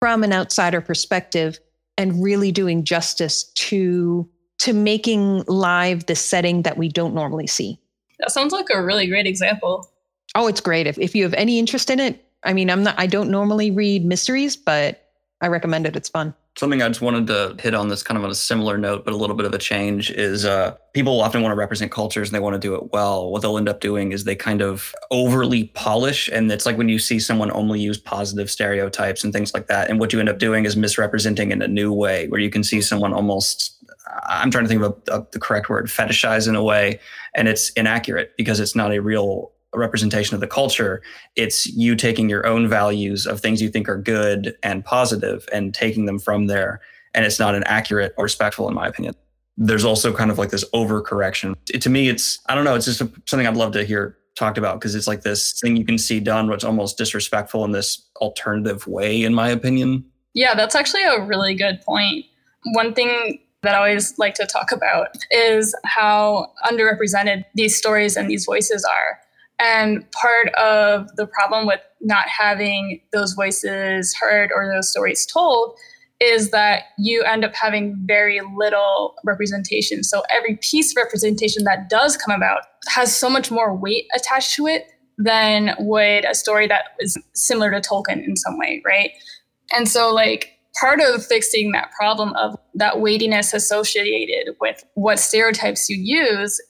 from 0.00 0.22
an 0.22 0.32
outsider 0.32 0.80
perspective 0.80 1.58
and 1.98 2.22
really 2.22 2.52
doing 2.52 2.84
justice 2.84 3.44
to 3.54 4.28
to 4.58 4.72
making 4.72 5.42
live 5.48 6.06
the 6.06 6.14
setting 6.14 6.62
that 6.62 6.78
we 6.78 6.88
don't 6.88 7.14
normally 7.14 7.46
see. 7.46 7.78
That 8.20 8.30
sounds 8.30 8.52
like 8.52 8.68
a 8.72 8.82
really 8.82 9.06
great 9.06 9.26
example. 9.26 9.90
Oh, 10.34 10.46
it's 10.46 10.60
great. 10.60 10.86
If 10.86 10.98
if 10.98 11.14
you 11.14 11.24
have 11.24 11.34
any 11.34 11.58
interest 11.58 11.90
in 11.90 12.00
it, 12.00 12.23
I 12.44 12.52
mean, 12.52 12.70
I'm 12.70 12.82
not 12.82 12.94
I 12.98 13.06
don't 13.06 13.30
normally 13.30 13.70
read 13.70 14.04
mysteries, 14.04 14.56
but 14.56 15.08
I 15.40 15.48
recommend 15.48 15.86
it. 15.86 15.96
It's 15.96 16.08
fun 16.08 16.34
something 16.56 16.82
I 16.82 16.88
just 16.88 17.00
wanted 17.00 17.26
to 17.26 17.56
hit 17.60 17.74
on 17.74 17.88
this 17.88 18.02
kind 18.02 18.16
of 18.16 18.24
on 18.24 18.30
a 18.30 18.34
similar 18.34 18.78
note, 18.78 19.04
but 19.04 19.12
a 19.12 19.16
little 19.16 19.34
bit 19.34 19.44
of 19.44 19.52
a 19.52 19.58
change 19.58 20.10
is 20.10 20.44
uh, 20.44 20.76
people 20.92 21.20
often 21.20 21.42
want 21.42 21.50
to 21.50 21.56
represent 21.56 21.90
cultures 21.90 22.28
and 22.28 22.34
they 22.34 22.40
want 22.40 22.54
to 22.54 22.60
do 22.60 22.76
it 22.76 22.92
well. 22.92 23.30
What 23.30 23.42
they'll 23.42 23.58
end 23.58 23.68
up 23.68 23.80
doing 23.80 24.12
is 24.12 24.22
they 24.22 24.36
kind 24.36 24.62
of 24.62 24.94
overly 25.10 25.64
polish. 25.68 26.28
And 26.28 26.50
it's 26.52 26.64
like 26.64 26.78
when 26.78 26.88
you 26.88 27.00
see 27.00 27.18
someone 27.18 27.50
only 27.50 27.80
use 27.80 27.98
positive 27.98 28.50
stereotypes 28.50 29.24
and 29.24 29.32
things 29.32 29.52
like 29.52 29.66
that. 29.66 29.90
And 29.90 29.98
what 29.98 30.12
you 30.12 30.20
end 30.20 30.28
up 30.28 30.38
doing 30.38 30.64
is 30.64 30.76
misrepresenting 30.76 31.50
in 31.50 31.60
a 31.60 31.68
new 31.68 31.92
way 31.92 32.28
where 32.28 32.40
you 32.40 32.50
can 32.50 32.62
see 32.62 32.80
someone 32.80 33.12
almost, 33.12 33.84
I'm 34.26 34.52
trying 34.52 34.64
to 34.64 34.68
think 34.68 34.82
of 35.08 35.30
the 35.32 35.40
correct 35.40 35.68
word, 35.68 35.86
fetishize 35.86 36.46
in 36.48 36.54
a 36.54 36.62
way. 36.62 37.00
And 37.34 37.48
it's 37.48 37.70
inaccurate 37.70 38.36
because 38.36 38.60
it's 38.60 38.76
not 38.76 38.92
a 38.92 39.00
real 39.00 39.50
a 39.74 39.78
representation 39.78 40.34
of 40.34 40.40
the 40.40 40.46
culture. 40.46 41.02
It's 41.36 41.66
you 41.66 41.96
taking 41.96 42.28
your 42.28 42.46
own 42.46 42.68
values 42.68 43.26
of 43.26 43.40
things 43.40 43.60
you 43.60 43.68
think 43.68 43.88
are 43.88 43.98
good 43.98 44.56
and 44.62 44.84
positive 44.84 45.48
and 45.52 45.74
taking 45.74 46.06
them 46.06 46.18
from 46.18 46.46
there. 46.46 46.80
And 47.14 47.24
it's 47.24 47.38
not 47.38 47.54
an 47.54 47.64
accurate 47.64 48.14
or 48.16 48.24
respectful, 48.24 48.68
in 48.68 48.74
my 48.74 48.86
opinion. 48.86 49.14
There's 49.56 49.84
also 49.84 50.12
kind 50.12 50.30
of 50.30 50.38
like 50.38 50.50
this 50.50 50.64
overcorrection. 50.74 51.54
It, 51.72 51.80
to 51.82 51.90
me, 51.90 52.08
it's, 52.08 52.40
I 52.46 52.54
don't 52.54 52.64
know, 52.64 52.74
it's 52.74 52.86
just 52.86 53.00
a, 53.00 53.10
something 53.26 53.46
I'd 53.46 53.56
love 53.56 53.72
to 53.72 53.84
hear 53.84 54.16
talked 54.34 54.58
about 54.58 54.80
because 54.80 54.94
it's 54.94 55.06
like 55.06 55.22
this 55.22 55.58
thing 55.60 55.76
you 55.76 55.84
can 55.84 55.98
see 55.98 56.18
done, 56.18 56.48
what's 56.48 56.64
almost 56.64 56.98
disrespectful 56.98 57.64
in 57.64 57.70
this 57.70 58.04
alternative 58.16 58.86
way, 58.86 59.22
in 59.22 59.32
my 59.32 59.48
opinion. 59.48 60.04
Yeah, 60.34 60.54
that's 60.54 60.74
actually 60.74 61.04
a 61.04 61.20
really 61.24 61.54
good 61.54 61.80
point. 61.82 62.24
One 62.72 62.94
thing 62.94 63.40
that 63.62 63.74
I 63.74 63.78
always 63.78 64.18
like 64.18 64.34
to 64.34 64.46
talk 64.46 64.72
about 64.72 65.16
is 65.30 65.74
how 65.84 66.52
underrepresented 66.64 67.44
these 67.54 67.76
stories 67.76 68.16
and 68.16 68.28
these 68.28 68.44
voices 68.44 68.84
are. 68.84 69.20
And 69.58 70.10
part 70.12 70.48
of 70.54 71.14
the 71.16 71.26
problem 71.26 71.66
with 71.66 71.80
not 72.00 72.26
having 72.28 73.00
those 73.12 73.34
voices 73.34 74.14
heard 74.14 74.50
or 74.54 74.70
those 74.72 74.90
stories 74.90 75.24
told 75.26 75.78
is 76.20 76.50
that 76.50 76.84
you 76.98 77.22
end 77.22 77.44
up 77.44 77.54
having 77.54 77.96
very 78.06 78.40
little 78.56 79.14
representation. 79.24 80.02
So 80.02 80.22
every 80.34 80.56
piece 80.56 80.92
of 80.92 80.96
representation 81.02 81.64
that 81.64 81.88
does 81.88 82.16
come 82.16 82.34
about 82.34 82.62
has 82.88 83.14
so 83.14 83.28
much 83.28 83.50
more 83.50 83.74
weight 83.76 84.06
attached 84.14 84.54
to 84.56 84.66
it 84.66 84.86
than 85.18 85.74
would 85.78 86.24
a 86.24 86.34
story 86.34 86.66
that 86.66 86.84
is 87.00 87.16
similar 87.34 87.70
to 87.70 87.80
Tolkien 87.80 88.24
in 88.24 88.36
some 88.36 88.58
way, 88.58 88.82
right? 88.84 89.10
And 89.72 89.88
so, 89.88 90.12
like, 90.12 90.50
part 90.80 91.00
of 91.00 91.24
fixing 91.24 91.72
that 91.72 91.90
problem 91.92 92.32
of 92.34 92.56
that 92.74 93.00
weightiness 93.00 93.54
associated 93.54 94.56
with 94.60 94.84
what 94.94 95.18
stereotypes 95.18 95.88
you 95.88 95.96
use 95.96 96.60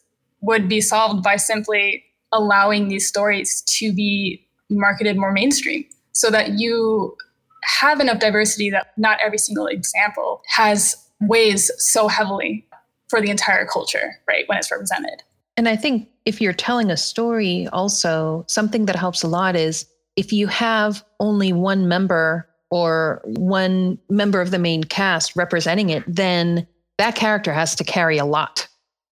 would 0.41 0.69
be 0.69 0.81
solved 0.81 1.23
by 1.23 1.37
simply 1.37 2.05
allowing 2.35 2.89
these 2.89 3.09
stories 3.09 3.63
to 3.63 3.93
be 3.93 4.47
marketed 4.69 5.17
more 5.17 5.33
mainstream 5.33 5.85
so 6.13 6.31
that 6.31 6.59
you 6.59 7.17
have 7.63 8.01
enough 8.01 8.19
diversity 8.19 8.69
that 8.71 8.89
not 8.99 9.19
every 9.25 9.39
single 9.39 9.67
example 9.67 10.43
has 10.49 10.97
weighs 11.21 11.71
so 11.79 12.09
heavily 12.09 12.67
for 13.09 13.21
the 13.21 13.31
entire 13.31 13.65
culture, 13.65 14.17
right, 14.29 14.45
when 14.49 14.59
it's 14.59 14.71
represented. 14.71 15.23
And 15.57 15.69
I 15.69 15.77
think 15.77 16.09
if 16.25 16.41
you're 16.41 16.53
telling 16.53 16.91
a 16.91 16.97
story, 16.97 17.69
also, 17.73 18.45
something 18.49 18.87
that 18.87 18.97
helps 18.97 19.23
a 19.23 19.29
lot 19.29 19.57
is 19.57 19.87
if 20.17 20.33
you 20.33 20.47
have 20.49 21.05
only 21.21 21.53
one 21.53 21.89
member 21.89 22.49
or 22.71 23.23
one 23.25 23.99
member 24.11 24.41
of 24.41 24.51
the 24.51 24.59
main 24.59 24.85
cast 24.85 25.37
representing 25.37 25.91
it, 25.91 26.03
then 26.09 26.67
that 26.99 27.15
character 27.15 27.53
has 27.53 27.75
to 27.77 27.85
carry 27.85 28.19
a 28.19 28.25
lot. 28.25 28.69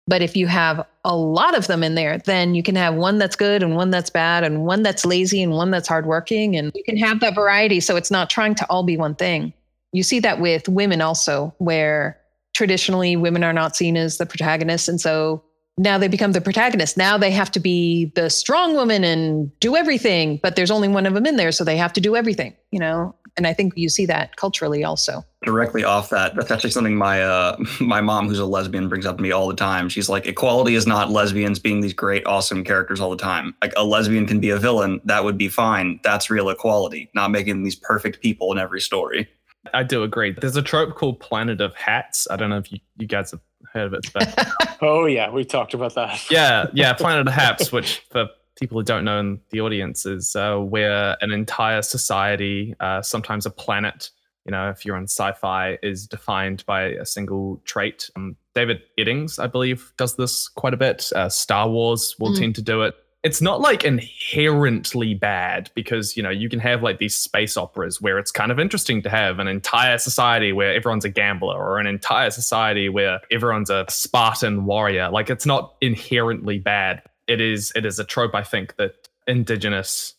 But 0.09 0.23
if 0.23 0.37
you 0.37 0.47
have 0.47 0.87
a 1.05 1.16
lot 1.16 1.57
of 1.57 1.66
them 1.66 1.83
in 1.83 1.97
there, 1.97 2.19
then 2.19 2.55
you 2.55 2.62
can 2.62 2.77
have 2.77 2.95
one 2.95 3.19
that's 3.19 3.35
good 3.35 3.62
and 3.62 3.75
one 3.75 3.90
that's 3.90 4.11
bad 4.11 4.45
and 4.45 4.64
one 4.64 4.83
that's 4.83 5.05
lazy 5.05 5.42
and 5.42 5.53
one 5.53 5.71
that's 5.71 5.88
hardworking. 5.88 6.57
And 6.57 6.71
you 6.75 6.85
can 6.85 6.97
have 6.97 7.21
that 7.21 7.35
variety. 7.35 7.81
So 7.81 7.97
it's 7.97 8.11
not 8.11 8.31
trying 8.31 8.55
to 8.57 8.66
all 8.71 8.85
be 8.85 8.97
one 8.97 9.16
thing. 9.16 9.53
You 9.92 10.05
see 10.05 10.21
that 10.21 10.40
with 10.40 10.69
women 10.69 11.01
also, 11.01 11.55
where 11.59 12.19
traditionally 12.55 13.16
women 13.16 13.42
are 13.42 13.53
not 13.53 13.75
seen 13.75 13.97
as 13.97 14.19
the 14.19 14.27
protagonists. 14.27 14.88
And 14.88 15.01
so 15.01 15.42
now 15.79 15.99
they 15.99 16.09
become 16.09 16.33
the 16.33 16.40
protagonist. 16.40 16.97
Now 16.97 17.19
they 17.19 17.31
have 17.31 17.51
to 17.53 17.61
be 17.61 18.12
the 18.14 18.31
strong 18.31 18.75
woman 18.75 19.05
and 19.05 19.59
do 19.61 19.77
everything, 19.77 20.38
but 20.42 20.57
there's 20.57 20.71
only 20.71 20.88
one 20.88 21.07
of 21.07 21.14
them 21.14 21.27
in 21.27 21.37
there, 21.37 21.53
so 21.53 21.64
they 21.64 21.77
have 21.77 21.92
to 21.95 22.01
do 22.01 22.16
everything, 22.16 22.55
you 22.71 22.79
know? 22.79 23.14
And 23.37 23.46
I 23.46 23.53
think 23.53 23.75
you 23.77 23.88
see 23.88 24.07
that 24.07 24.37
culturally 24.37 24.83
also. 24.83 25.25
Directly 25.44 25.85
off 25.85 26.09
that, 26.11 26.35
that's 26.35 26.51
actually 26.51 26.70
something 26.70 26.96
my 26.96 27.22
uh, 27.22 27.57
my 27.81 28.01
mom, 28.01 28.29
who's 28.29 28.38
a 28.38 28.46
lesbian, 28.46 28.88
brings 28.88 29.07
up 29.07 29.16
to 29.16 29.22
me 29.22 29.31
all 29.31 29.49
the 29.49 29.55
time. 29.55 29.88
She's 29.88 30.09
like, 30.09 30.27
equality 30.27 30.75
is 30.75 30.87
not 30.87 31.11
lesbians 31.11 31.59
being 31.59 31.81
these 31.81 31.92
great, 31.92 32.27
awesome 32.27 32.64
characters 32.64 33.01
all 33.01 33.11
the 33.11 33.16
time. 33.16 33.55
Like 33.62 33.72
a 33.77 33.85
lesbian 33.85 34.27
can 34.27 34.40
be 34.40 34.51
a 34.51 34.59
villain, 34.59 35.01
that 35.05 35.25
would 35.25 35.38
be 35.38 35.49
fine. 35.49 36.01
That's 36.03 36.31
real 36.31 36.49
equality, 36.49 37.11
not 37.14 37.31
making 37.31 37.62
these 37.62 37.77
perfect 37.77 38.20
people 38.20 38.53
in 38.53 38.59
every 38.59 38.81
story. 38.81 39.29
I 39.75 39.83
do 39.83 40.03
agree. 40.03 40.33
There's 40.33 40.57
a 40.57 40.62
trope 40.62 40.94
called 40.94 41.20
Planet 41.20 41.61
of 41.61 41.75
Hats. 41.75 42.27
I 42.31 42.37
don't 42.37 42.51
know 42.51 42.59
if 42.59 42.70
you, 42.72 42.79
you 42.99 43.07
guys 43.07 43.33
have 43.33 43.40
heard 43.72 43.87
of 43.87 43.94
it. 43.94 44.07
But 44.12 44.79
oh 44.83 45.07
yeah, 45.07 45.31
we 45.31 45.44
talked 45.44 45.75
about 45.75 45.94
that. 45.94 46.31
yeah, 46.31 46.66
yeah, 46.72 46.92
Planet 46.92 47.27
of 47.27 47.33
Hats, 47.33 47.72
which 47.72 48.05
for 48.11 48.29
people 48.57 48.79
who 48.79 48.85
don't 48.85 49.05
know 49.05 49.21
in 49.21 49.40
the 49.51 49.61
audience 49.61 50.07
is 50.07 50.35
uh, 50.35 50.57
where 50.57 51.16
an 51.21 51.31
entire 51.31 51.83
society, 51.83 52.75
uh, 52.81 53.03
sometimes 53.03 53.47
a 53.47 53.51
planet, 53.51 54.11
you 54.45 54.53
know, 54.53 54.71
if 54.71 54.85
you're 54.85 54.97
on 54.97 55.05
sci-fi, 55.05 55.79
is 55.83 56.07
defined 56.07 56.64
by 56.66 56.83
a 56.83 57.05
single 57.05 57.61
trait. 57.64 58.11
Um, 58.16 58.37
David 58.55 58.83
Eddings, 58.99 59.38
I 59.38 59.47
believe, 59.47 59.92
does 59.97 60.16
this 60.16 60.49
quite 60.49 60.75
a 60.75 60.79
bit. 60.79 61.11
Uh, 61.14 61.29
Star 61.29 61.69
Wars 61.69 62.16
will 62.19 62.33
mm. 62.33 62.38
tend 62.38 62.55
to 62.57 62.62
do 62.62 62.83
it 62.83 62.95
it's 63.27 63.42
not 63.42 63.61
like 63.61 63.83
inherently 63.83 65.12
bad 65.12 65.69
because 65.75 66.16
you 66.16 66.23
know 66.23 66.31
you 66.31 66.49
can 66.49 66.61
have 66.61 66.85
like 66.85 66.99
these 67.01 67.16
space 67.16 67.57
operas 67.57 68.01
where 68.01 68.21
it's 68.21 68.31
kind 68.31 68.53
of 68.53 68.61
interesting 68.61 69.03
to 69.03 69.11
have 69.11 69.40
an 69.40 69.49
entire 69.49 69.99
society 69.99 70.53
where 70.53 70.73
everyone's 70.73 71.05
a 71.05 71.09
gambler 71.09 71.57
or 71.57 71.81
an 71.81 71.88
entire 71.88 72.31
society 72.31 72.88
where 72.88 73.21
everyone's 73.33 73.69
a 73.69 73.85
spartan 73.88 74.64
warrior 74.64 75.11
like 75.11 75.29
it's 75.29 75.45
not 75.45 75.75
inherently 75.81 76.61
bad 76.61 77.03
it 77.29 77.41
is 77.41 77.73
it 77.77 77.85
is 77.85 77.99
a 77.99 78.05
trope 78.05 78.35
i 78.35 78.43
think 78.43 78.77
that 78.77 79.09
indigenous 79.27 80.15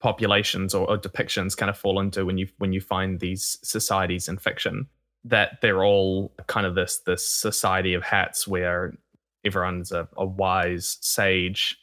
populations 0.00 0.74
or, 0.74 0.88
or 0.88 0.98
depictions 0.98 1.56
kind 1.56 1.70
of 1.70 1.76
fall 1.76 1.98
into 1.98 2.24
when 2.24 2.38
you 2.38 2.46
when 2.58 2.72
you 2.72 2.80
find 2.80 3.20
these 3.20 3.58
societies 3.62 4.28
in 4.28 4.38
fiction 4.38 4.86
that 5.24 5.60
they're 5.60 5.84
all 5.84 6.32
kind 6.46 6.66
of 6.66 6.74
this 6.74 6.98
this 7.06 7.28
society 7.28 7.94
of 7.94 8.02
hats 8.02 8.46
where 8.46 8.94
everyone's 9.44 9.92
a, 9.92 10.08
a 10.16 10.24
wise 10.24 10.98
sage 11.00 11.78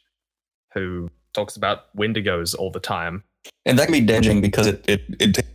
who 0.72 1.08
talks 1.32 1.56
about 1.56 1.94
wendigos 1.96 2.54
all 2.56 2.70
the 2.70 2.80
time. 2.80 3.24
And 3.64 3.78
that 3.78 3.86
can 3.86 3.92
be 3.92 4.00
damaging 4.00 4.40
because 4.40 4.66
it, 4.66 4.84
it, 4.88 5.02
it 5.20 5.46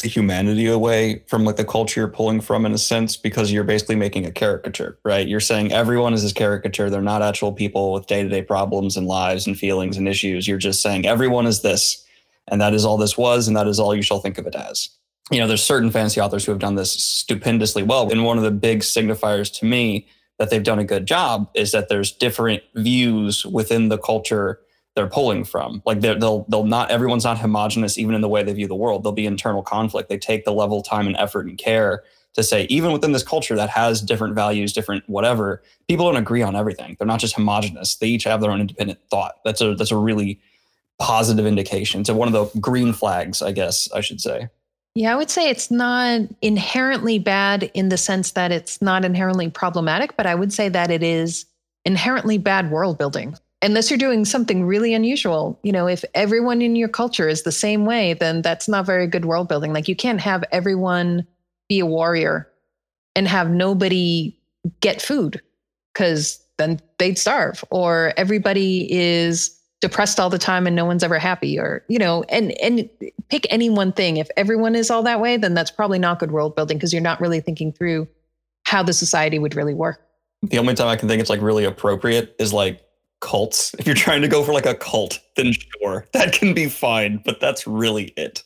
takes 0.00 0.14
the 0.14 0.20
humanity 0.20 0.66
away 0.66 1.22
from 1.26 1.44
like 1.44 1.56
the 1.56 1.64
culture 1.64 2.00
you're 2.00 2.08
pulling 2.08 2.40
from 2.40 2.64
in 2.64 2.72
a 2.72 2.78
sense, 2.78 3.16
because 3.16 3.52
you're 3.52 3.64
basically 3.64 3.96
making 3.96 4.26
a 4.26 4.32
caricature, 4.32 4.98
right? 5.04 5.28
You're 5.28 5.40
saying 5.40 5.72
everyone 5.72 6.14
is 6.14 6.22
this 6.22 6.32
caricature. 6.32 6.90
They're 6.90 7.02
not 7.02 7.22
actual 7.22 7.52
people 7.52 7.92
with 7.92 8.06
day 8.06 8.22
to 8.22 8.28
day 8.28 8.42
problems 8.42 8.96
and 8.96 9.06
lives 9.06 9.46
and 9.46 9.56
feelings 9.56 9.96
and 9.96 10.08
issues. 10.08 10.48
You're 10.48 10.58
just 10.58 10.82
saying 10.82 11.06
everyone 11.06 11.46
is 11.46 11.62
this, 11.62 12.04
and 12.48 12.60
that 12.60 12.74
is 12.74 12.84
all 12.84 12.96
this 12.96 13.18
was, 13.18 13.46
and 13.46 13.56
that 13.56 13.66
is 13.66 13.78
all 13.78 13.94
you 13.94 14.02
shall 14.02 14.20
think 14.20 14.38
of 14.38 14.46
it 14.46 14.54
as. 14.54 14.88
You 15.30 15.38
know, 15.38 15.46
there's 15.46 15.62
certain 15.62 15.90
fantasy 15.90 16.20
authors 16.20 16.44
who 16.44 16.52
have 16.52 16.58
done 16.58 16.74
this 16.74 16.92
stupendously 16.92 17.82
well. 17.82 18.10
And 18.10 18.24
one 18.24 18.38
of 18.38 18.42
the 18.42 18.50
big 18.50 18.80
signifiers 18.80 19.52
to 19.60 19.64
me 19.64 20.08
that 20.38 20.50
they've 20.50 20.62
done 20.62 20.80
a 20.80 20.84
good 20.84 21.06
job 21.06 21.50
is 21.54 21.70
that 21.72 21.88
there's 21.88 22.10
different 22.10 22.62
views 22.74 23.46
within 23.46 23.90
the 23.90 23.98
culture 23.98 24.60
they're 24.96 25.06
pulling 25.06 25.44
from. 25.44 25.82
Like 25.86 26.00
they'll 26.00 26.44
they'll 26.48 26.64
not 26.64 26.90
everyone's 26.90 27.24
not 27.24 27.38
homogenous 27.38 27.98
even 27.98 28.14
in 28.14 28.20
the 28.20 28.28
way 28.28 28.42
they 28.42 28.52
view 28.52 28.66
the 28.66 28.74
world. 28.74 29.02
There'll 29.02 29.12
be 29.12 29.26
internal 29.26 29.62
conflict. 29.62 30.08
They 30.08 30.18
take 30.18 30.44
the 30.44 30.52
level, 30.52 30.82
time, 30.82 31.06
and 31.06 31.16
effort 31.16 31.46
and 31.46 31.56
care 31.56 32.02
to 32.34 32.42
say 32.42 32.64
even 32.64 32.92
within 32.92 33.12
this 33.12 33.22
culture 33.22 33.56
that 33.56 33.70
has 33.70 34.00
different 34.00 34.34
values, 34.34 34.72
different 34.72 35.08
whatever, 35.08 35.62
people 35.88 36.06
don't 36.06 36.20
agree 36.20 36.42
on 36.42 36.54
everything. 36.54 36.96
They're 36.98 37.06
not 37.06 37.20
just 37.20 37.34
homogenous. 37.34 37.96
They 37.96 38.08
each 38.08 38.24
have 38.24 38.40
their 38.40 38.50
own 38.50 38.60
independent 38.60 39.00
thought. 39.10 39.36
That's 39.44 39.60
a 39.60 39.74
that's 39.74 39.90
a 39.90 39.96
really 39.96 40.40
positive 40.98 41.46
indication. 41.46 42.04
So 42.04 42.14
one 42.14 42.28
of 42.28 42.34
the 42.34 42.60
green 42.60 42.92
flags, 42.92 43.42
I 43.42 43.52
guess 43.52 43.90
I 43.92 44.00
should 44.00 44.20
say. 44.20 44.48
Yeah, 44.94 45.12
I 45.12 45.16
would 45.16 45.30
say 45.30 45.48
it's 45.48 45.70
not 45.70 46.22
inherently 46.42 47.20
bad 47.20 47.70
in 47.74 47.90
the 47.90 47.96
sense 47.96 48.32
that 48.32 48.50
it's 48.50 48.82
not 48.82 49.04
inherently 49.04 49.48
problematic, 49.48 50.16
but 50.16 50.26
I 50.26 50.34
would 50.34 50.52
say 50.52 50.68
that 50.68 50.90
it 50.90 51.02
is 51.02 51.46
inherently 51.84 52.38
bad 52.38 52.70
world 52.70 52.98
building. 52.98 53.36
Unless 53.62 53.90
you're 53.90 53.98
doing 53.98 54.24
something 54.24 54.64
really 54.64 54.94
unusual. 54.94 55.58
You 55.62 55.72
know, 55.72 55.86
if 55.86 56.04
everyone 56.14 56.62
in 56.62 56.76
your 56.76 56.88
culture 56.88 57.28
is 57.28 57.42
the 57.42 57.52
same 57.52 57.84
way, 57.84 58.14
then 58.14 58.40
that's 58.40 58.68
not 58.68 58.86
very 58.86 59.06
good 59.06 59.26
world 59.26 59.48
building. 59.48 59.72
Like 59.72 59.86
you 59.86 59.96
can't 59.96 60.20
have 60.20 60.44
everyone 60.50 61.26
be 61.68 61.80
a 61.80 61.86
warrior 61.86 62.48
and 63.14 63.28
have 63.28 63.50
nobody 63.50 64.36
get 64.80 65.02
food 65.02 65.42
because 65.92 66.42
then 66.58 66.80
they'd 66.98 67.18
starve, 67.18 67.64
or 67.70 68.12
everybody 68.16 68.90
is 68.90 69.60
depressed 69.80 70.20
all 70.20 70.28
the 70.30 70.38
time 70.38 70.66
and 70.66 70.76
no 70.76 70.84
one's 70.84 71.02
ever 71.02 71.18
happy 71.18 71.58
or 71.58 71.82
you 71.88 71.98
know 71.98 72.22
and 72.28 72.52
and 72.60 72.88
pick 73.28 73.46
any 73.50 73.70
one 73.70 73.92
thing 73.92 74.18
if 74.18 74.28
everyone 74.36 74.74
is 74.74 74.90
all 74.90 75.02
that 75.02 75.20
way 75.20 75.36
then 75.36 75.54
that's 75.54 75.70
probably 75.70 75.98
not 75.98 76.18
good 76.18 76.32
world 76.32 76.54
building 76.54 76.76
because 76.76 76.92
you're 76.92 77.02
not 77.02 77.20
really 77.20 77.40
thinking 77.40 77.72
through 77.72 78.06
how 78.64 78.82
the 78.82 78.92
society 78.92 79.38
would 79.38 79.56
really 79.56 79.72
work 79.72 80.06
the 80.42 80.58
only 80.58 80.74
time 80.74 80.88
i 80.88 80.96
can 80.96 81.08
think 81.08 81.18
it's 81.18 81.30
like 81.30 81.40
really 81.40 81.64
appropriate 81.64 82.36
is 82.38 82.52
like 82.52 82.82
cults 83.20 83.74
if 83.78 83.86
you're 83.86 83.94
trying 83.94 84.22
to 84.22 84.28
go 84.28 84.42
for 84.42 84.52
like 84.52 84.66
a 84.66 84.74
cult 84.74 85.18
then 85.36 85.52
sure 85.52 86.06
that 86.12 86.32
can 86.32 86.54
be 86.54 86.68
fine 86.68 87.20
but 87.24 87.40
that's 87.40 87.66
really 87.66 88.04
it 88.16 88.42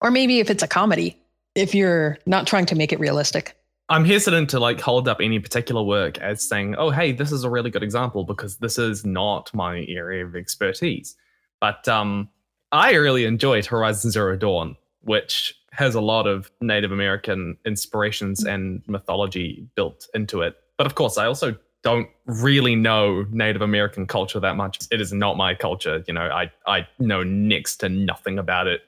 or 0.00 0.10
maybe 0.10 0.40
if 0.40 0.50
it's 0.50 0.62
a 0.62 0.68
comedy 0.68 1.16
if 1.54 1.74
you're 1.74 2.18
not 2.26 2.46
trying 2.46 2.66
to 2.66 2.74
make 2.74 2.92
it 2.92 2.98
realistic 2.98 3.56
I'm 3.88 4.06
hesitant 4.06 4.48
to 4.50 4.58
like 4.58 4.80
hold 4.80 5.06
up 5.06 5.18
any 5.20 5.38
particular 5.38 5.82
work 5.82 6.16
as 6.18 6.40
saying, 6.40 6.76
oh, 6.78 6.88
hey, 6.88 7.12
this 7.12 7.30
is 7.30 7.44
a 7.44 7.50
really 7.50 7.68
good 7.68 7.82
example 7.82 8.24
because 8.24 8.56
this 8.56 8.78
is 8.78 9.04
not 9.04 9.52
my 9.52 9.84
area 9.86 10.24
of 10.24 10.34
expertise. 10.34 11.14
But 11.60 11.86
um, 11.88 12.30
I 12.72 12.94
really 12.94 13.26
enjoyed 13.26 13.66
Horizon 13.66 14.10
Zero 14.10 14.34
Dawn, 14.34 14.76
which 15.02 15.54
has 15.72 15.94
a 15.94 16.00
lot 16.00 16.26
of 16.26 16.50
Native 16.62 16.90
American 16.90 17.58
inspirations 17.66 18.44
and 18.44 18.82
mythology 18.86 19.66
built 19.74 20.08
into 20.14 20.40
it. 20.40 20.56
But 20.78 20.86
of 20.86 20.94
course, 20.94 21.18
I 21.18 21.26
also 21.26 21.54
don't 21.82 22.08
really 22.26 22.76
know 22.76 23.24
Native 23.30 23.62
American 23.62 24.06
culture 24.06 24.38
that 24.40 24.56
much. 24.56 24.78
It 24.90 25.00
is 25.00 25.12
not 25.12 25.36
my 25.36 25.54
culture. 25.54 26.04
You 26.06 26.14
know, 26.14 26.28
I, 26.28 26.50
I 26.66 26.86
know 26.98 27.22
next 27.22 27.78
to 27.78 27.88
nothing 27.88 28.38
about 28.38 28.66
it 28.68 28.82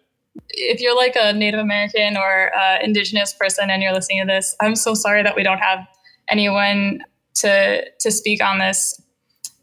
if 0.50 0.80
you're 0.80 0.96
like 0.96 1.16
a 1.16 1.32
Native 1.32 1.60
American 1.60 2.16
or 2.16 2.50
Indigenous 2.82 3.32
person 3.32 3.70
and 3.70 3.82
you're 3.82 3.92
listening 3.92 4.20
to 4.20 4.26
this, 4.26 4.54
I'm 4.60 4.76
so 4.76 4.94
sorry 4.94 5.22
that 5.22 5.36
we 5.36 5.42
don't 5.42 5.58
have 5.58 5.86
anyone 6.28 7.00
to 7.36 7.84
to 8.00 8.10
speak 8.10 8.42
on 8.42 8.58
this. 8.58 9.00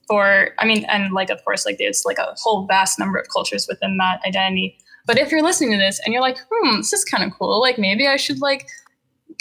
For 0.08 0.50
I 0.60 0.66
mean, 0.66 0.86
and 0.86 1.14
like 1.14 1.30
of 1.30 1.44
course, 1.44 1.66
like 1.66 1.78
there's 1.78 2.04
like 2.06 2.18
a 2.18 2.36
whole 2.38 2.66
vast 2.66 3.00
number 3.00 3.18
of 3.18 3.28
cultures 3.32 3.68
within 3.68 3.98
that 3.98 4.22
identity. 4.26 4.78
But 5.06 5.18
if 5.18 5.32
you're 5.32 5.42
listening 5.42 5.72
to 5.72 5.78
this 5.78 6.00
and 6.04 6.14
you're 6.14 6.22
like, 6.22 6.38
hmm, 6.50 6.78
this 6.78 6.94
is 6.94 7.04
kind 7.04 7.24
of 7.24 7.38
cool. 7.38 7.60
Like 7.60 7.78
maybe 7.78 8.08
I 8.08 8.18
should 8.18 8.42
like 8.42 8.68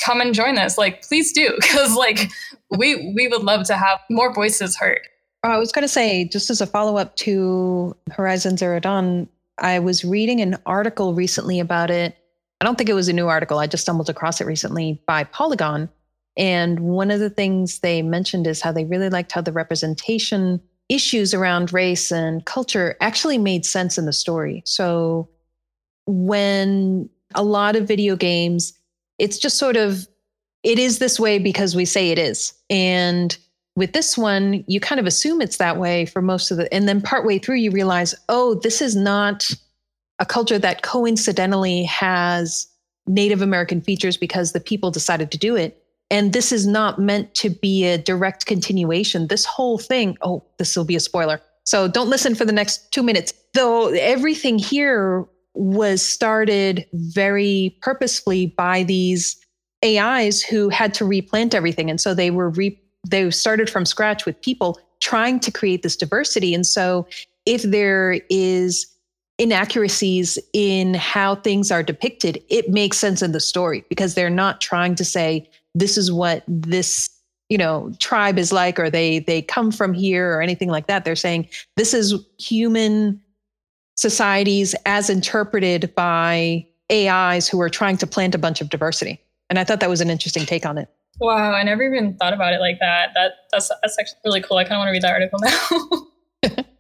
come 0.05 0.20
and 0.20 0.35
join 0.35 0.55
this. 0.55 0.79
Like 0.79 1.03
please 1.03 1.33
do, 1.33 1.53
because 1.61 1.94
like 1.94 2.31
we 2.71 3.13
we 3.15 3.29
would 3.29 3.43
love 3.43 3.67
to 3.67 3.77
have 3.77 4.01
more 4.11 4.33
voices 4.33 4.77
heard. 4.77 5.01
I 5.43 5.59
was 5.59 5.73
going 5.73 5.85
to 5.85 5.89
say, 5.89 6.29
just 6.29 6.51
as 6.51 6.61
a 6.61 6.67
follow 6.67 6.97
up 6.97 7.17
to 7.17 7.97
Horizon 8.11 8.57
Zero 8.57 8.79
Dawn, 8.79 9.29
I 9.59 9.79
was 9.79 10.05
reading 10.05 10.41
an 10.41 10.57
article 10.67 11.15
recently 11.15 11.61
about 11.61 11.91
it 11.91 12.17
I 12.61 12.67
don't 12.67 12.77
think 12.77 12.91
it 12.91 12.95
was 12.95 13.09
a 13.09 13.13
new 13.13 13.29
article. 13.29 13.59
I 13.59 13.67
just 13.67 13.83
stumbled 13.83 14.11
across 14.11 14.41
it 14.41 14.47
recently 14.47 15.03
by 15.07 15.25
Polygon. 15.25 15.89
And 16.37 16.81
one 16.81 17.11
of 17.11 17.19
the 17.19 17.31
things 17.31 17.79
they 17.81 18.03
mentioned 18.03 18.47
is 18.47 18.61
how 18.61 18.71
they 18.71 18.85
really 18.85 19.09
liked 19.09 19.33
how 19.33 19.41
the 19.41 19.53
representation 19.53 20.61
issues 20.89 21.33
around 21.33 21.73
race 21.73 22.11
and 22.11 22.45
culture 22.45 22.97
actually 23.01 23.39
made 23.39 23.65
sense 23.65 23.97
in 23.97 24.07
the 24.07 24.13
story. 24.13 24.63
So 24.67 25.29
when 26.07 27.09
a 27.35 27.43
lot 27.43 27.77
of 27.77 27.89
video 27.89 28.17
games, 28.17 28.75
it's 29.19 29.39
just 29.39 29.57
sort 29.57 29.77
of, 29.77 30.07
it 30.62 30.79
is 30.79 30.99
this 30.99 31.18
way 31.18 31.38
because 31.38 31.75
we 31.75 31.85
say 31.85 32.11
it 32.11 32.18
is. 32.18 32.53
And 32.68 33.37
with 33.77 33.92
this 33.92 34.18
one, 34.18 34.64
you 34.66 34.81
kind 34.81 35.01
of 35.01 35.07
assume 35.07 35.40
it's 35.40 35.57
that 35.57 35.79
way 35.79 36.07
for 36.07 36.20
most 36.20 36.51
of 36.51 36.57
the, 36.57 36.73
and 36.73 36.88
then 36.88 37.01
partway 37.01 37.38
through, 37.38 37.57
you 37.57 37.70
realize, 37.70 38.14
oh, 38.29 38.55
this 38.55 38.83
is 38.83 38.96
not 38.96 39.51
a 40.18 40.27
culture 40.27 40.59
that 40.59 40.83
coincidentally 40.83 41.85
has 41.85 42.66
Native 43.07 43.40
American 43.40 43.81
features 43.81 44.16
because 44.16 44.53
the 44.53 44.61
people 44.61 44.90
decided 44.90 45.31
to 45.33 45.38
do 45.38 45.57
it. 45.57 45.83
And 46.11 46.33
this 46.33 46.53
is 46.53 46.66
not 46.66 46.99
meant 46.99 47.35
to 47.37 47.49
be 47.49 47.85
a 47.85 47.96
direct 47.96 48.44
continuation. 48.46 49.29
This 49.29 49.44
whole 49.44 49.79
thing, 49.79 50.18
oh, 50.23 50.44
this 50.59 50.77
will 50.77 50.85
be 50.85 50.96
a 50.96 51.01
spoiler. 51.01 51.40
So 51.64 51.87
don't 51.88 52.11
listen 52.11 52.35
for 52.35 52.44
the 52.44 52.53
next 52.53 52.92
two 52.92 53.03
minutes. 53.03 53.33
Though 53.55 53.88
everything 53.88 54.59
here 54.59 55.25
was 55.55 56.03
started 56.03 56.87
very 56.92 57.77
purposefully 57.81 58.46
by 58.46 58.83
these 58.83 59.39
AIs 59.85 60.43
who 60.43 60.69
had 60.69 60.93
to 60.95 61.05
replant 61.05 61.55
everything. 61.55 61.90
And 61.90 62.01
so 62.01 62.14
they 62.14 62.31
were 62.31 62.51
re- 62.51 62.81
they 63.09 63.31
started 63.31 63.71
from 63.71 63.87
scratch 63.87 64.27
with 64.27 64.40
people 64.43 64.79
trying 65.01 65.40
to 65.40 65.51
create 65.51 65.83
this 65.83 65.97
diversity. 65.97 66.55
And 66.55 66.66
so 66.66 67.07
if 67.47 67.62
there 67.62 68.21
is 68.29 68.87
inaccuracies 69.38 70.38
in 70.53 70.93
how 70.95 71.35
things 71.37 71.71
are 71.71 71.83
depicted, 71.83 72.43
it 72.51 72.69
makes 72.69 72.99
sense 72.99 73.23
in 73.23 73.33
the 73.33 73.40
story 73.40 73.85
because 73.88 74.14
they're 74.14 74.29
not 74.29 74.61
trying 74.61 74.95
to 74.97 75.05
say 75.05 75.49
this 75.75 75.97
is 75.97 76.12
what 76.12 76.45
this 76.47 77.09
you 77.49 77.59
know 77.59 77.93
tribe 77.99 78.38
is 78.38 78.53
like 78.53 78.79
or 78.79 78.88
they 78.88 79.19
they 79.21 79.43
come 79.43 79.71
from 79.71 79.93
here 79.93 80.33
or 80.33 80.40
anything 80.40 80.69
like 80.69 80.87
that 80.87 81.05
they're 81.05 81.16
saying 81.16 81.49
this 81.77 81.93
is 81.93 82.14
human 82.38 83.21
societies 83.97 84.75
as 84.87 85.11
interpreted 85.11 85.93
by 85.95 86.64
ais 86.90 87.49
who 87.49 87.61
are 87.61 87.69
trying 87.69 87.97
to 87.97 88.07
plant 88.07 88.35
a 88.35 88.38
bunch 88.38 88.61
of 88.61 88.71
diversity 88.71 89.21
and 89.51 89.59
i 89.59 89.65
thought 89.65 89.81
that 89.81 89.91
was 89.91 90.01
an 90.01 90.09
interesting 90.09 90.47
take 90.47 90.65
on 90.65 90.79
it 90.79 90.89
wow 91.21 91.53
i 91.53 91.63
never 91.63 91.83
even 91.83 92.17
thought 92.17 92.33
about 92.33 92.55
it 92.55 92.61
like 92.61 92.79
that 92.81 93.11
that 93.15 93.33
that's 93.53 93.71
that's 93.83 93.99
actually 93.99 94.19
really 94.25 94.41
cool 94.41 94.57
i 94.57 94.65
kind 94.65 94.75
of 94.75 94.79
want 94.79 94.89
to 94.89 94.93
read 94.93 95.03
that 95.03 95.13
article 95.13 95.39
now 95.41 96.07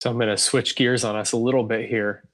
So 0.00 0.08
I'm 0.08 0.16
going 0.16 0.28
to 0.28 0.38
switch 0.38 0.76
gears 0.76 1.04
on 1.04 1.14
us 1.14 1.32
a 1.32 1.36
little 1.36 1.62
bit 1.62 1.88
here. 1.88 2.24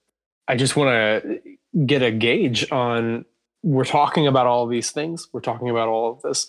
I 0.47 0.57
just 0.57 0.77
want 0.77 0.91
to 0.91 1.41
get 1.85 2.03
a 2.03 2.13
gauge 2.13 2.71
on 2.71 3.25
we're 3.63 3.85
talking 3.85 4.29
about 4.29 4.47
all 4.47 4.69
these 4.69 4.93
things. 4.93 5.29
We're 5.33 5.41
talking 5.41 5.69
about 5.69 5.89
all 5.89 6.13
of 6.13 6.23
this, 6.23 6.47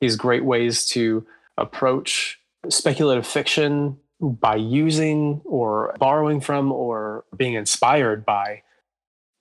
these 0.00 0.14
great 0.14 0.44
ways 0.44 0.86
to 0.90 1.26
approach 1.58 2.38
speculative 2.68 3.26
fiction 3.26 3.98
by 4.20 4.54
using 4.54 5.40
or 5.44 5.96
borrowing 5.98 6.40
from 6.40 6.70
or 6.70 7.24
being 7.36 7.54
inspired 7.54 8.24
by 8.24 8.62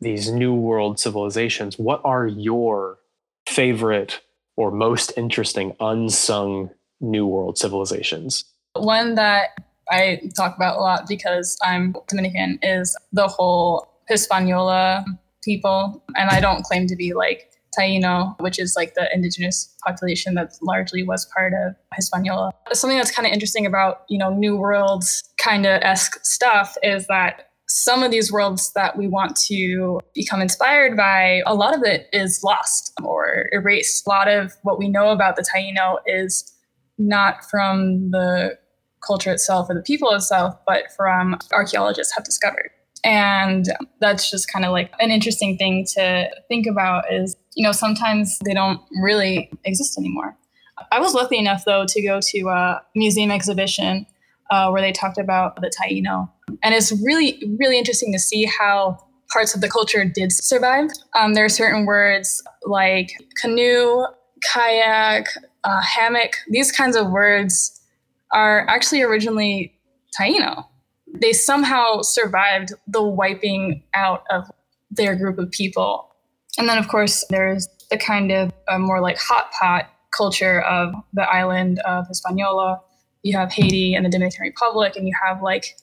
these 0.01 0.31
new 0.31 0.55
world 0.55 0.99
civilizations. 0.99 1.77
What 1.77 2.01
are 2.03 2.25
your 2.25 2.97
favorite 3.49 4.21
or 4.55 4.71
most 4.71 5.11
interesting 5.17 5.75
unsung 5.79 6.69
new 7.01 7.25
world 7.25 7.57
civilizations? 7.57 8.45
One 8.73 9.15
that 9.15 9.49
I 9.89 10.21
talk 10.35 10.55
about 10.55 10.77
a 10.77 10.81
lot 10.81 11.07
because 11.07 11.57
I'm 11.63 11.95
Dominican 12.07 12.59
is 12.61 12.95
the 13.11 13.27
whole 13.27 13.87
Hispaniola 14.07 15.05
people. 15.43 16.03
And 16.15 16.29
I 16.29 16.39
don't 16.39 16.63
claim 16.63 16.87
to 16.87 16.95
be 16.95 17.13
like 17.13 17.51
Taino, 17.77 18.39
which 18.39 18.59
is 18.59 18.75
like 18.75 18.95
the 18.95 19.07
indigenous 19.13 19.75
population 19.85 20.33
that 20.35 20.53
largely 20.61 21.03
was 21.03 21.25
part 21.25 21.53
of 21.53 21.75
Hispaniola. 21.95 22.51
Something 22.73 22.97
that's 22.97 23.11
kind 23.11 23.25
of 23.27 23.31
interesting 23.31 23.65
about, 23.65 24.03
you 24.09 24.17
know, 24.17 24.33
New 24.33 24.55
World 24.57 25.03
kind 25.37 25.65
of 25.65 25.81
esque 25.83 26.19
stuff 26.23 26.75
is 26.83 27.07
that 27.07 27.48
some 27.69 28.01
of 28.01 28.11
these 28.11 28.31
worlds 28.31 28.73
that 28.73 28.97
we 28.97 29.07
want 29.07 29.35
to 29.47 29.99
become 30.15 30.41
inspired 30.41 30.97
by, 30.97 31.41
a 31.45 31.53
lot 31.53 31.75
of 31.75 31.83
it 31.83 32.09
is 32.11 32.43
lost 32.43 32.91
or 33.03 33.47
erased. 33.51 34.05
A 34.05 34.09
lot 34.09 34.27
of 34.27 34.53
what 34.63 34.79
we 34.79 34.89
know 34.89 35.11
about 35.11 35.35
the 35.35 35.43
Taino 35.43 35.97
is 36.05 36.51
not 36.97 37.45
from 37.49 38.11
the 38.11 38.57
culture 39.05 39.31
itself 39.31 39.69
or 39.69 39.75
the 39.75 39.81
people 39.81 40.11
itself, 40.11 40.55
but 40.65 40.91
from 40.97 41.37
archaeologists 41.53 42.13
have 42.15 42.25
discovered. 42.25 42.71
And 43.05 43.65
that's 44.01 44.29
just 44.29 44.51
kind 44.51 44.65
of 44.65 44.71
like 44.71 44.91
an 44.99 45.11
interesting 45.11 45.57
thing 45.57 45.85
to 45.95 46.29
think 46.49 46.65
about 46.67 47.05
is, 47.11 47.37
you 47.55 47.63
know, 47.63 47.71
sometimes 47.71 48.39
they 48.45 48.53
don't 48.53 48.81
really 49.01 49.49
exist 49.63 49.97
anymore. 49.97 50.35
I 50.91 50.99
was 50.99 51.13
lucky 51.13 51.37
enough, 51.37 51.63
though, 51.65 51.85
to 51.87 52.01
go 52.01 52.19
to 52.21 52.39
a 52.49 52.81
museum 52.95 53.31
exhibition 53.31 54.05
uh, 54.49 54.69
where 54.69 54.81
they 54.81 54.91
talked 54.91 55.17
about 55.17 55.55
the 55.61 55.69
Taino. 55.69 56.29
And 56.63 56.73
it's 56.73 56.91
really, 57.03 57.41
really 57.59 57.77
interesting 57.77 58.11
to 58.13 58.19
see 58.19 58.45
how 58.45 58.97
parts 59.31 59.53
of 59.53 59.61
the 59.61 59.69
culture 59.69 60.03
did 60.05 60.31
survive. 60.31 60.89
Um, 61.15 61.33
there 61.33 61.45
are 61.45 61.49
certain 61.49 61.85
words 61.85 62.41
like 62.63 63.11
canoe, 63.39 64.05
kayak, 64.41 65.27
uh, 65.63 65.81
hammock, 65.81 66.31
these 66.49 66.71
kinds 66.71 66.95
of 66.95 67.11
words 67.11 67.79
are 68.31 68.65
actually 68.67 69.01
originally 69.01 69.73
Taino. 70.19 70.65
They 71.21 71.33
somehow 71.33 72.01
survived 72.01 72.73
the 72.87 73.03
wiping 73.03 73.83
out 73.93 74.23
of 74.29 74.45
their 74.91 75.15
group 75.15 75.37
of 75.37 75.51
people. 75.51 76.09
And 76.57 76.67
then, 76.67 76.77
of 76.77 76.87
course, 76.87 77.25
there's 77.29 77.67
the 77.89 77.97
kind 77.97 78.31
of 78.31 78.51
uh, 78.67 78.79
more 78.79 79.01
like 79.01 79.17
hot 79.17 79.51
pot 79.51 79.89
culture 80.15 80.61
of 80.61 80.93
the 81.13 81.23
island 81.23 81.79
of 81.79 82.07
Hispaniola. 82.07 82.81
You 83.23 83.37
have 83.37 83.51
Haiti 83.51 83.95
and 83.95 84.05
the 84.05 84.09
Dominican 84.09 84.43
Republic, 84.43 84.95
and 84.95 85.07
you 85.07 85.13
have 85.25 85.41
like 85.41 85.77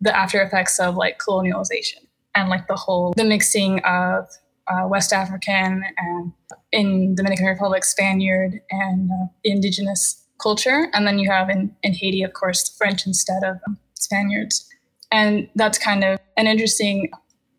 the 0.00 0.16
after 0.16 0.42
effects 0.42 0.80
of 0.80 0.96
like 0.96 1.18
colonialization 1.18 2.06
and 2.34 2.48
like 2.48 2.66
the 2.66 2.76
whole 2.76 3.12
the 3.16 3.24
mixing 3.24 3.80
of 3.80 4.28
uh, 4.68 4.86
West 4.86 5.12
African 5.12 5.84
and 5.96 6.32
in 6.70 7.14
Dominican 7.14 7.46
Republic 7.46 7.84
Spaniard 7.84 8.60
and 8.70 9.10
uh, 9.10 9.26
indigenous 9.44 10.22
culture. 10.40 10.88
And 10.92 11.06
then 11.06 11.18
you 11.18 11.30
have 11.30 11.50
in, 11.50 11.74
in 11.82 11.92
Haiti, 11.92 12.22
of 12.22 12.32
course, 12.32 12.68
French 12.76 13.06
instead 13.06 13.44
of 13.44 13.58
um, 13.66 13.78
Spaniards. 13.94 14.68
And 15.10 15.48
that's 15.54 15.78
kind 15.78 16.04
of 16.04 16.18
an 16.36 16.46
interesting 16.46 17.10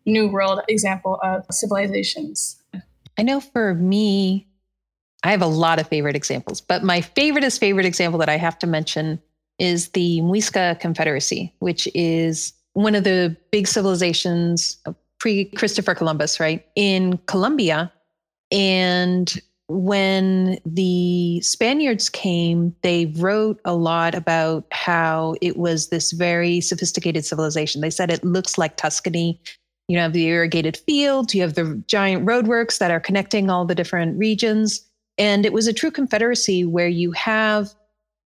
new 0.06 0.28
world 0.28 0.60
example 0.68 1.18
of 1.22 1.44
civilizations. 1.50 2.60
I 3.16 3.22
know 3.22 3.40
for 3.40 3.74
me, 3.74 4.48
I 5.24 5.30
have 5.30 5.42
a 5.42 5.46
lot 5.46 5.78
of 5.78 5.88
favorite 5.88 6.16
examples, 6.16 6.60
but 6.60 6.84
my 6.84 7.00
favoriteest 7.00 7.58
favorite 7.58 7.86
example 7.86 8.18
that 8.20 8.28
I 8.28 8.36
have 8.36 8.58
to 8.58 8.66
mention 8.66 9.20
is 9.58 9.88
the 9.90 10.20
Muisca 10.20 10.78
Confederacy, 10.80 11.52
which 11.60 11.88
is 11.94 12.52
one 12.74 12.94
of 12.94 13.04
the 13.04 13.34
big 13.50 13.66
civilizations 13.66 14.76
pre 15.18 15.46
Christopher 15.46 15.94
Columbus, 15.94 16.38
right? 16.38 16.66
In 16.76 17.18
Colombia. 17.26 17.90
And 18.52 19.40
when 19.68 20.58
the 20.66 21.40
Spaniards 21.40 22.10
came, 22.10 22.76
they 22.82 23.06
wrote 23.16 23.60
a 23.64 23.74
lot 23.74 24.14
about 24.14 24.66
how 24.72 25.36
it 25.40 25.56
was 25.56 25.88
this 25.88 26.12
very 26.12 26.60
sophisticated 26.60 27.24
civilization. 27.24 27.80
They 27.80 27.88
said 27.88 28.10
it 28.10 28.24
looks 28.24 28.58
like 28.58 28.76
Tuscany. 28.76 29.40
You 29.88 29.98
have 29.98 30.12
the 30.12 30.26
irrigated 30.26 30.76
fields, 30.76 31.34
you 31.34 31.42
have 31.42 31.54
the 31.54 31.82
giant 31.86 32.26
roadworks 32.26 32.78
that 32.78 32.90
are 32.90 33.00
connecting 33.00 33.48
all 33.48 33.64
the 33.64 33.74
different 33.74 34.18
regions. 34.18 34.86
And 35.18 35.46
it 35.46 35.52
was 35.52 35.66
a 35.66 35.72
true 35.72 35.90
confederacy 35.90 36.64
where 36.64 36.88
you 36.88 37.12
have, 37.12 37.72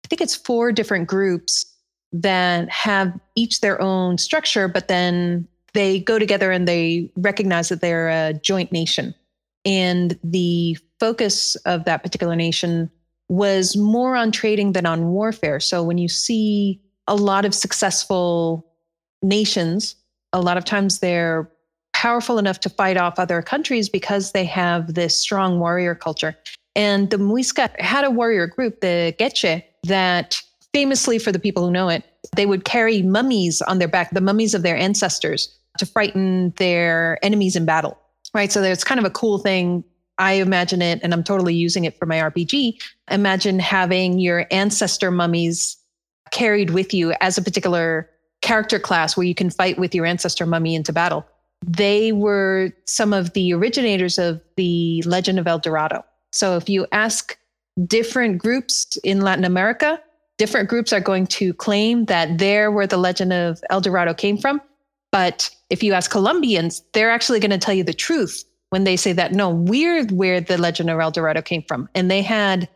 I 0.04 0.08
think 0.08 0.22
it's 0.22 0.36
four 0.36 0.72
different 0.72 1.08
groups 1.08 1.66
that 2.12 2.70
have 2.70 3.18
each 3.36 3.62
their 3.62 3.82
own 3.82 4.18
structure, 4.18 4.68
but 4.68 4.88
then 4.88 5.48
they 5.74 6.00
go 6.00 6.20
together 6.20 6.52
and 6.52 6.68
they 6.68 7.12
recognize 7.16 7.70
that 7.70 7.82
they're 7.82 8.10
a 8.10 8.34
joint 8.34 8.72
nation. 8.72 9.16
And 9.66 10.20
the 10.24 10.78
focus 11.00 11.56
of 11.66 11.86
that 11.86 12.04
particular 12.04 12.36
nation 12.36 12.92
was 13.30 13.76
more 13.76 14.16
on 14.16 14.32
trading 14.32 14.74
than 14.74 14.86
on 14.86 15.08
warfare. 15.08 15.60
So 15.60 15.82
when 15.82 15.98
you 15.98 16.10
see 16.10 16.82
a 17.08 17.16
lot 17.16 17.46
of 17.46 17.56
successful 17.56 18.68
nations, 19.22 19.96
a 20.34 20.42
lot 20.42 20.58
of 20.58 20.66
times 20.66 21.00
they're 21.00 21.50
powerful 21.94 22.38
enough 22.38 22.60
to 22.60 22.70
fight 22.70 22.98
off 22.98 23.18
other 23.18 23.42
countries 23.42 23.90
because 23.90 24.34
they 24.34 24.46
have 24.46 24.94
this 24.94 25.16
strong 25.16 25.60
warrior 25.60 25.96
culture. 25.96 26.36
And 26.76 27.10
the 27.10 27.18
Muisca 27.18 27.80
had 27.80 28.04
a 28.04 28.12
warrior 28.12 28.48
group, 28.48 28.82
the 28.82 29.14
Gueche, 29.20 29.64
that 29.84 30.42
famously, 30.74 31.20
for 31.20 31.32
the 31.32 31.40
people 31.40 31.66
who 31.66 31.72
know 31.72 31.90
it, 31.90 32.04
they 32.36 32.46
would 32.46 32.66
carry 32.66 33.02
mummies 33.02 33.62
on 33.62 33.80
their 33.80 33.88
back, 33.88 34.12
the 34.12 34.22
mummies 34.22 34.54
of 34.54 34.64
their 34.64 34.76
ancestors, 34.76 35.56
to 35.78 35.86
frighten 35.86 36.52
their 36.58 37.20
enemies 37.24 37.56
in 37.56 37.66
battle. 37.66 37.98
Right. 38.34 38.52
So 38.52 38.62
there's 38.62 38.84
kind 38.84 39.00
of 39.00 39.06
a 39.06 39.12
cool 39.12 39.38
thing 39.38 39.84
I 40.18 40.34
imagine 40.34 40.82
it, 40.82 41.00
and 41.04 41.14
I'm 41.14 41.24
totally 41.24 41.54
using 41.56 41.86
it 41.86 41.98
for 41.98 42.06
my 42.06 42.18
RPG. 42.18 42.80
Imagine 43.12 43.60
having 43.60 44.20
your 44.20 44.46
ancestor 44.52 45.12
mummies 45.12 45.78
carried 46.32 46.72
with 46.72 46.94
you 46.94 47.14
as 47.22 47.38
a 47.38 47.42
particular 47.42 48.10
character 48.42 48.80
class 48.80 49.16
where 49.16 49.26
you 49.26 49.36
can 49.36 49.50
fight 49.50 49.78
with 49.78 49.94
your 49.94 50.06
ancestor 50.06 50.46
mummy 50.46 50.76
into 50.76 50.92
battle. 50.94 51.26
they 51.66 52.12
were 52.12 52.72
some 52.86 53.14
of 53.14 53.34
the 53.34 53.54
originators 53.54 54.18
of 54.18 54.42
the 54.58 55.02
legend 55.06 55.40
of 55.40 55.48
El 55.48 55.60
Dorado. 55.60 56.04
So 56.34 56.58
if 56.58 56.68
you 56.68 56.88
ask 56.92 57.38
different 57.88 58.40
groups 58.40 58.98
in 59.04 59.22
Latin 59.22 59.46
America, 59.46 60.02
different 60.38 60.68
groups 60.68 60.92
are 60.92 61.00
going 61.00 61.28
to 61.28 61.54
claim 61.54 62.06
that 62.06 62.40
they're 62.40 62.72
where 62.72 62.88
the 62.88 62.98
legend 62.98 63.32
of 63.32 63.62
El 63.70 63.82
Dorado 63.82 64.14
came 64.14 64.38
from. 64.38 64.60
But 65.12 65.50
if 65.70 65.84
you 65.84 65.94
ask 65.94 66.10
Colombians, 66.10 66.82
they're 66.94 67.12
actually 67.12 67.40
going 67.40 67.52
to 67.52 67.58
tell 67.58 67.74
you 67.74 67.84
the 67.84 67.94
truth 67.94 68.44
when 68.72 68.84
they 68.84 68.96
say 68.98 69.14
that 69.14 69.34
no, 69.34 69.52
we're 69.52 70.06
where 70.08 70.42
the 70.42 70.58
legend 70.58 70.90
of 70.90 71.00
El 71.00 71.12
Dorado 71.12 71.44
came 71.44 71.62
from. 71.62 71.88
And 71.94 72.10
they 72.10 72.24
had 72.24 72.68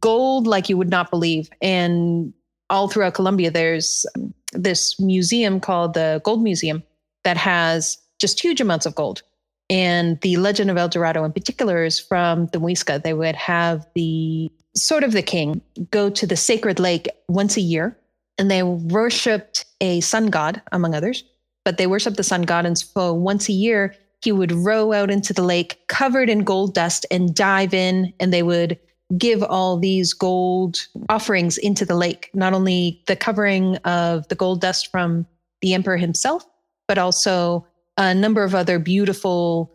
gold 0.00 0.46
like 0.46 0.70
you 0.70 0.78
would 0.78 0.88
not 0.88 1.10
believe. 1.10 1.50
And 1.60 2.32
all 2.70 2.88
throughout 2.88 3.12
Colombia, 3.12 3.50
there's 3.50 4.06
um, 4.16 4.32
this 4.52 4.98
museum 4.98 5.60
called 5.60 5.92
the 5.92 6.22
Gold 6.24 6.42
Museum 6.42 6.82
that 7.24 7.36
has 7.36 7.98
just 8.18 8.40
huge 8.40 8.62
amounts 8.62 8.86
of 8.86 8.94
gold. 8.94 9.22
And 9.70 10.20
the 10.20 10.36
legend 10.36 10.70
of 10.70 10.76
El 10.76 10.88
Dorado 10.88 11.24
in 11.24 11.32
particular 11.32 11.84
is 11.84 11.98
from 11.98 12.46
the 12.46 12.58
Muisca. 12.58 13.02
They 13.02 13.14
would 13.14 13.36
have 13.36 13.86
the 13.94 14.50
sort 14.76 15.04
of 15.04 15.12
the 15.12 15.22
king 15.22 15.62
go 15.90 16.10
to 16.10 16.26
the 16.26 16.36
sacred 16.36 16.78
lake 16.78 17.08
once 17.28 17.56
a 17.56 17.60
year 17.60 17.96
and 18.38 18.50
they 18.50 18.62
worshiped 18.62 19.64
a 19.80 20.00
sun 20.00 20.26
god, 20.26 20.60
among 20.72 20.94
others. 20.94 21.24
But 21.64 21.78
they 21.78 21.86
worshiped 21.86 22.16
the 22.16 22.22
sun 22.22 22.42
god. 22.42 22.66
And 22.66 22.76
so 22.76 23.14
once 23.14 23.48
a 23.48 23.52
year, 23.52 23.94
he 24.22 24.32
would 24.32 24.52
row 24.52 24.92
out 24.92 25.10
into 25.10 25.32
the 25.32 25.42
lake 25.42 25.86
covered 25.88 26.28
in 26.28 26.44
gold 26.44 26.74
dust 26.74 27.06
and 27.10 27.34
dive 27.34 27.74
in, 27.74 28.12
and 28.18 28.32
they 28.32 28.42
would 28.42 28.78
give 29.18 29.42
all 29.42 29.78
these 29.78 30.12
gold 30.12 30.78
offerings 31.08 31.58
into 31.58 31.84
the 31.84 31.94
lake, 31.94 32.30
not 32.34 32.54
only 32.54 33.02
the 33.06 33.16
covering 33.16 33.76
of 33.78 34.26
the 34.28 34.34
gold 34.34 34.60
dust 34.60 34.90
from 34.90 35.26
the 35.60 35.74
emperor 35.74 35.96
himself, 35.96 36.44
but 36.88 36.98
also 36.98 37.66
a 37.96 38.14
number 38.14 38.42
of 38.42 38.54
other 38.54 38.78
beautiful 38.78 39.72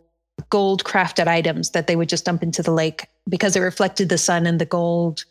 gold 0.48 0.84
crafted 0.84 1.26
items 1.26 1.70
that 1.70 1.86
they 1.86 1.96
would 1.96 2.08
just 2.08 2.24
dump 2.24 2.42
into 2.42 2.62
the 2.62 2.70
lake 2.70 3.06
because 3.28 3.56
it 3.56 3.60
reflected 3.60 4.08
the 4.08 4.18
sun 4.18 4.46
and 4.46 4.58
the 4.58 4.66
gold 4.66 5.24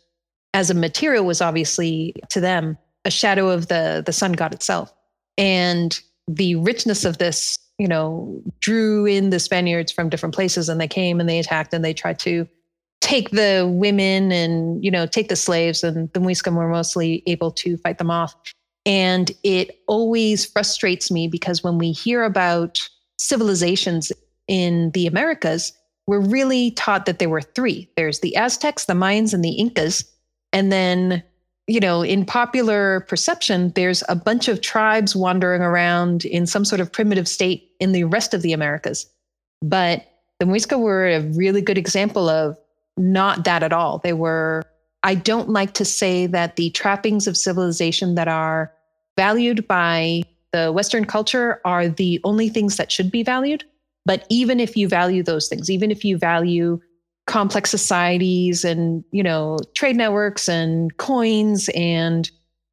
as 0.54 0.70
a 0.70 0.74
material 0.74 1.24
was 1.24 1.40
obviously 1.40 2.14
to 2.28 2.40
them 2.40 2.76
a 3.04 3.10
shadow 3.10 3.48
of 3.48 3.68
the 3.68 4.02
the 4.04 4.12
sun 4.12 4.32
god 4.32 4.52
itself. 4.52 4.92
And 5.38 5.98
the 6.28 6.56
richness 6.56 7.04
of 7.04 7.18
this 7.18 7.58
you 7.78 7.88
know 7.88 8.42
drew 8.60 9.06
in 9.06 9.30
the 9.30 9.40
spaniards 9.40 9.90
from 9.90 10.08
different 10.08 10.34
places 10.34 10.68
and 10.68 10.80
they 10.80 10.88
came 10.88 11.18
and 11.18 11.28
they 11.28 11.38
attacked 11.38 11.72
and 11.72 11.84
they 11.84 11.94
tried 11.94 12.18
to 12.20 12.46
take 13.00 13.30
the 13.30 13.68
women 13.72 14.30
and 14.30 14.84
you 14.84 14.90
know 14.90 15.06
take 15.06 15.28
the 15.28 15.36
slaves 15.36 15.82
and 15.82 16.12
the 16.12 16.20
muiscam 16.20 16.56
were 16.56 16.68
mostly 16.68 17.22
able 17.26 17.50
to 17.50 17.78
fight 17.78 17.96
them 17.96 18.10
off 18.10 18.34
and 18.86 19.30
it 19.42 19.80
always 19.86 20.46
frustrates 20.46 21.10
me 21.10 21.28
because 21.28 21.62
when 21.62 21.78
we 21.78 21.92
hear 21.92 22.22
about 22.22 22.78
civilizations 23.18 24.10
in 24.48 24.90
the 24.92 25.06
americas 25.06 25.72
we're 26.10 26.18
really 26.18 26.72
taught 26.72 27.06
that 27.06 27.20
there 27.20 27.28
were 27.28 27.40
three. 27.40 27.88
There's 27.96 28.18
the 28.18 28.34
aztecs 28.34 28.86
the 28.86 28.94
mayans 28.94 29.32
and 29.32 29.44
the 29.44 29.52
incas. 29.52 30.04
And 30.52 30.72
then 30.72 31.22
you 31.68 31.78
know 31.78 32.02
in 32.02 32.24
popular 32.24 33.00
perception 33.08 33.72
there's 33.76 34.02
a 34.08 34.16
bunch 34.16 34.48
of 34.48 34.60
tribes 34.60 35.14
wandering 35.14 35.62
around 35.62 36.24
in 36.24 36.46
some 36.46 36.64
sort 36.64 36.80
of 36.80 36.90
primitive 36.90 37.28
state 37.28 37.68
in 37.78 37.92
the 37.92 38.02
rest 38.04 38.34
of 38.34 38.42
the 38.42 38.52
americas. 38.52 39.06
But 39.62 40.04
the 40.40 40.46
muisca 40.46 40.80
were 40.80 41.06
a 41.06 41.20
really 41.20 41.62
good 41.62 41.78
example 41.78 42.28
of 42.28 42.58
not 42.96 43.44
that 43.44 43.62
at 43.62 43.72
all. 43.72 43.98
They 43.98 44.14
were, 44.14 44.64
I 45.02 45.14
don't 45.14 45.48
like 45.48 45.74
to 45.74 45.84
say 45.84 46.26
that 46.26 46.56
the 46.56 46.70
trappings 46.70 47.26
of 47.26 47.36
civilization 47.36 48.14
that 48.16 48.28
are 48.28 48.72
valued 49.16 49.66
by 49.66 50.22
the 50.52 50.72
Western 50.72 51.04
culture 51.04 51.60
are 51.64 51.88
the 51.88 52.20
only 52.24 52.48
things 52.48 52.76
that 52.76 52.90
should 52.90 53.10
be 53.10 53.22
valued. 53.22 53.64
But 54.04 54.26
even 54.28 54.60
if 54.60 54.76
you 54.76 54.88
value 54.88 55.22
those 55.22 55.48
things, 55.48 55.70
even 55.70 55.90
if 55.90 56.04
you 56.04 56.18
value 56.18 56.80
complex 57.26 57.70
societies 57.70 58.64
and, 58.64 59.04
you 59.12 59.22
know, 59.22 59.58
trade 59.74 59.96
networks 59.96 60.48
and 60.48 60.96
coins 60.96 61.68
and 61.74 62.30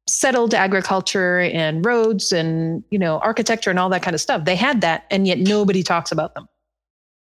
settled 0.08 0.54
agriculture 0.54 1.40
and 1.40 1.84
roads 1.84 2.32
and, 2.32 2.82
you 2.90 2.98
know, 2.98 3.18
architecture 3.18 3.70
and 3.70 3.78
all 3.78 3.90
that 3.90 4.02
kind 4.02 4.14
of 4.14 4.20
stuff, 4.20 4.44
they 4.44 4.56
had 4.56 4.80
that. 4.80 5.04
And 5.10 5.26
yet 5.26 5.38
nobody 5.38 5.82
talks 5.82 6.10
about 6.10 6.34
them 6.34 6.48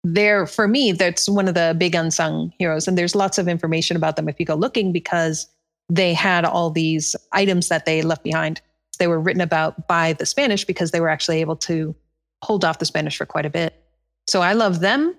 they're 0.04 0.46
for 0.46 0.68
me 0.68 0.92
that's 0.92 1.28
one 1.28 1.48
of 1.48 1.54
the 1.54 1.76
big 1.78 1.96
unsung 1.96 2.54
heroes. 2.58 2.88
And 2.88 2.98
there's 2.98 3.16
lots 3.16 3.38
of 3.38 3.48
information 3.48 3.98
about 3.98 4.16
them 4.16 4.30
if 4.30 4.40
you 4.40 4.46
go 4.46 4.56
looking 4.56 4.92
because 4.92 5.48
they 5.90 6.14
had 6.14 6.46
all 6.46 6.70
these 6.70 7.16
items 7.32 7.70
that 7.70 7.86
they 7.86 8.02
left 8.02 8.24
behind. 8.24 8.62
They 9.00 9.08
were 9.08 9.20
written 9.20 9.42
about 9.42 9.88
by 9.88 10.14
the 10.14 10.26
spanish 10.26 10.66
because 10.66 10.92
they 10.92 11.02
were 11.02 11.10
actually 11.10 11.42
able 11.42 11.56
to 11.58 11.96
hold 12.44 12.66
off 12.66 12.80
the 12.80 12.86
spanish 12.86 13.18
for 13.18 13.26
quite 13.26 13.46
a 13.46 13.50
bit. 13.50 13.84
So 14.28 14.42
i 14.42 14.54
love 14.54 14.80
them. 14.80 15.16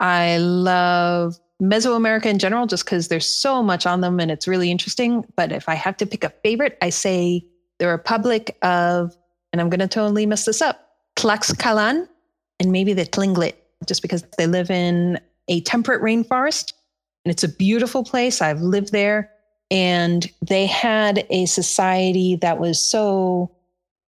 I 0.00 0.38
love 0.38 1.38
mesoamerica 1.62 2.26
in 2.26 2.38
general 2.38 2.66
just 2.66 2.84
because 2.84 3.08
there's 3.08 3.26
so 3.26 3.62
much 3.62 3.86
on 3.86 4.00
them 4.00 4.18
and 4.18 4.30
it's 4.30 4.48
really 4.48 4.70
interesting. 4.70 5.24
But 5.36 5.52
if 5.52 5.68
i 5.68 5.74
have 5.74 5.96
to 5.98 6.06
pick 6.06 6.24
a 6.24 6.30
favorite 6.42 6.76
i 6.82 6.90
say 6.90 7.46
the 7.78 7.88
republic 7.88 8.56
of 8.62 9.16
and 9.52 9.60
i'm 9.60 9.70
going 9.70 9.80
to 9.80 9.88
totally 9.88 10.26
mess 10.26 10.44
this 10.44 10.60
up 10.62 10.88
tlaxcalan 11.16 12.08
and 12.60 12.72
maybe 12.72 12.92
the 12.92 13.04
tlingit 13.04 13.54
just 13.86 14.02
because 14.02 14.24
they 14.38 14.46
live 14.46 14.70
in 14.70 15.20
a 15.48 15.60
temperate 15.62 16.02
rainforest 16.02 16.72
and 17.24 17.32
it's 17.32 17.44
a 17.44 17.48
beautiful 17.48 18.04
place. 18.04 18.42
I've 18.42 18.60
lived 18.60 18.92
there. 18.92 19.30
And 19.70 20.30
they 20.46 20.66
had 20.66 21.26
a 21.30 21.46
society 21.46 22.36
that 22.36 22.58
was 22.58 22.80
so 22.80 23.50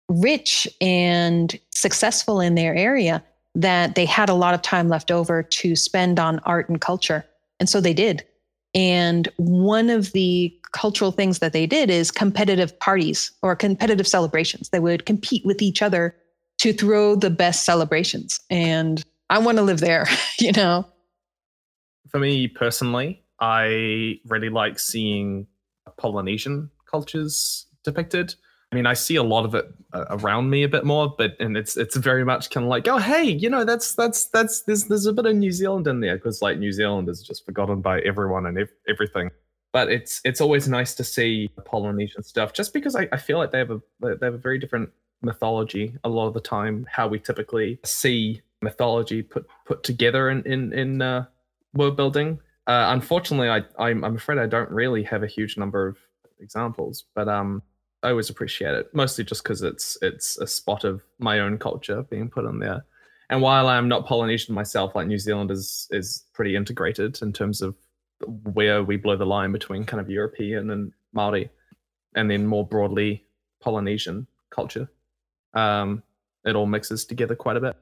rich 0.09 0.68
and 0.81 1.59
successful 1.75 2.40
in 2.40 2.55
their 2.55 2.75
area 2.75 3.22
that 3.55 3.94
they 3.94 4.07
had 4.07 4.31
a 4.31 4.35
lot 4.35 4.55
of 4.55 4.62
time 4.62 4.88
left 4.88 5.11
over 5.11 5.42
to 5.42 5.77
spend 5.77 6.18
on 6.18 6.38
art 6.40 6.68
and 6.68 6.81
culture. 6.81 7.25
And 7.61 7.68
so 7.68 7.81
they 7.81 7.92
did. 7.92 8.25
And 8.75 9.29
one 9.37 9.90
of 9.90 10.12
the 10.12 10.57
cultural 10.72 11.12
things 11.12 11.40
that 11.40 11.53
they 11.53 11.66
did 11.66 11.90
is 11.90 12.11
competitive 12.11 12.79
parties 12.81 13.31
or 13.42 13.55
competitive 13.55 14.07
celebrations. 14.07 14.70
They 14.70 14.81
would 14.81 15.05
compete 15.05 15.44
with 15.44 15.61
each 15.61 15.83
other 15.83 16.16
to 16.59 16.72
throw 16.72 17.14
the 17.14 17.29
best 17.29 17.66
celebrations. 17.66 18.40
And 18.48 19.05
I 19.30 19.38
want 19.38 19.58
to 19.58 19.62
live 19.62 19.80
there, 19.80 20.06
you 20.38 20.52
know? 20.52 20.87
For 22.11 22.18
me 22.18 22.48
personally, 22.48 23.24
I 23.40 24.20
really 24.26 24.50
like 24.50 24.78
seeing 24.78 25.46
Polynesian 25.96 26.70
cultures 26.90 27.66
depicted. 27.85 28.35
I 28.70 28.74
mean, 28.74 28.87
I 28.87 28.94
see 28.94 29.16
a 29.16 29.22
lot 29.22 29.44
of 29.44 29.54
it 29.54 29.66
uh, 29.92 30.06
around 30.11 30.48
me 30.48 30.62
a 30.62 30.68
bit 30.68 30.85
more, 30.85 31.14
but 31.18 31.37
and 31.40 31.56
it's 31.56 31.76
it's 31.76 31.96
very 31.96 32.24
much 32.24 32.50
kind 32.50 32.64
of 32.64 32.70
like, 32.70 32.88
oh, 32.88 32.96
hey, 32.98 33.24
you 33.24 33.50
know, 33.50 33.64
that's 33.64 33.94
that's 33.94 34.26
that's 34.28 34.62
there's 34.62 34.85
there's 34.85 35.06
a 35.06 35.12
bit 35.12 35.26
of 35.26 35.37
New 35.37 35.52
Zealand 35.52 35.87
in 35.87 36.00
there 36.00 36.16
because 36.16 36.40
like 36.40 36.58
New 36.58 36.72
Zealand 36.72 37.08
is 37.11 37.22
just 37.22 37.44
forgotten 37.44 37.82
by 37.82 38.00
everyone 38.00 38.46
and 38.46 38.58
ev- 38.58 38.72
everything. 38.88 39.30
But 39.72 39.90
it's 39.90 40.20
it's 40.24 40.40
always 40.40 40.68
nice 40.68 40.94
to 40.94 41.04
see 41.04 41.50
Polynesian 41.66 42.22
stuff, 42.22 42.54
just 42.54 42.72
because 42.72 42.96
I, 42.96 43.08
I 43.12 43.18
feel 43.18 43.37
like 43.38 43.50
they 43.50 43.58
have 43.58 43.70
a 43.70 43.80
they 44.00 44.26
have 44.26 44.35
a 44.35 44.38
very 44.38 44.58
different 44.58 44.90
mythology 45.20 45.94
a 46.04 46.08
lot 46.08 46.28
of 46.28 46.35
the 46.35 46.40
time. 46.40 46.87
How 46.90 47.08
we 47.08 47.18
typically 47.18 47.78
see 47.85 48.40
mythology 48.62 49.22
put 49.22 49.46
put 49.64 49.83
together 49.83 50.31
in 50.31 50.42
in, 50.44 50.72
in 50.72 51.03
uh, 51.03 51.27
world 51.75 51.96
building. 51.96 52.38
Uh, 52.66 52.87
unfortunately, 52.90 53.48
I 53.48 53.62
I'm, 53.79 54.05
I'm 54.05 54.16
afraid 54.16 54.38
I 54.38 54.46
don't 54.46 54.70
really 54.70 55.03
have 55.03 55.22
a 55.22 55.27
huge 55.27 55.57
number 55.57 55.87
of 55.87 55.98
examples, 56.40 57.05
but 57.14 57.29
um, 57.29 57.62
I 58.03 58.11
always 58.11 58.31
appreciate 58.31 58.75
it, 58.75 58.94
mostly 58.94 59.25
just 59.25 59.42
because 59.42 59.62
it's 59.62 59.98
it's 60.03 60.38
a 60.38 60.46
spot 60.46 60.85
of 60.85 61.03
my 61.18 61.40
own 61.40 61.59
culture 61.59 62.03
being 62.03 62.29
put 62.29 62.44
in 62.44 62.59
there. 62.59 62.85
And 63.31 63.40
while 63.40 63.68
I'm 63.68 63.88
not 63.88 64.07
Polynesian 64.07 64.55
myself, 64.55 64.94
like 64.94 65.07
New 65.07 65.18
Zealand 65.18 65.51
is 65.51 65.88
is 65.90 66.25
pretty 66.33 66.57
integrated 66.57 67.20
in 67.22 67.33
terms 67.33 67.62
of 67.62 67.75
where 68.53 68.85
we 68.85 68.96
blow 68.96 69.16
the 69.16 69.27
line 69.27 69.51
between 69.51 69.85
kind 69.85 70.01
of 70.01 70.09
European 70.09 70.70
and 70.70 70.92
Maori, 71.12 71.51
and 72.14 72.31
then 72.31 72.46
more 72.46 72.66
broadly 72.66 73.25
Polynesian 73.61 74.27
culture. 74.51 74.88
Um, 75.55 76.03
it 76.44 76.57
all 76.57 76.66
mixes 76.66 77.05
together 77.05 77.37
quite 77.37 77.57
a 77.57 77.61
bit 77.61 77.77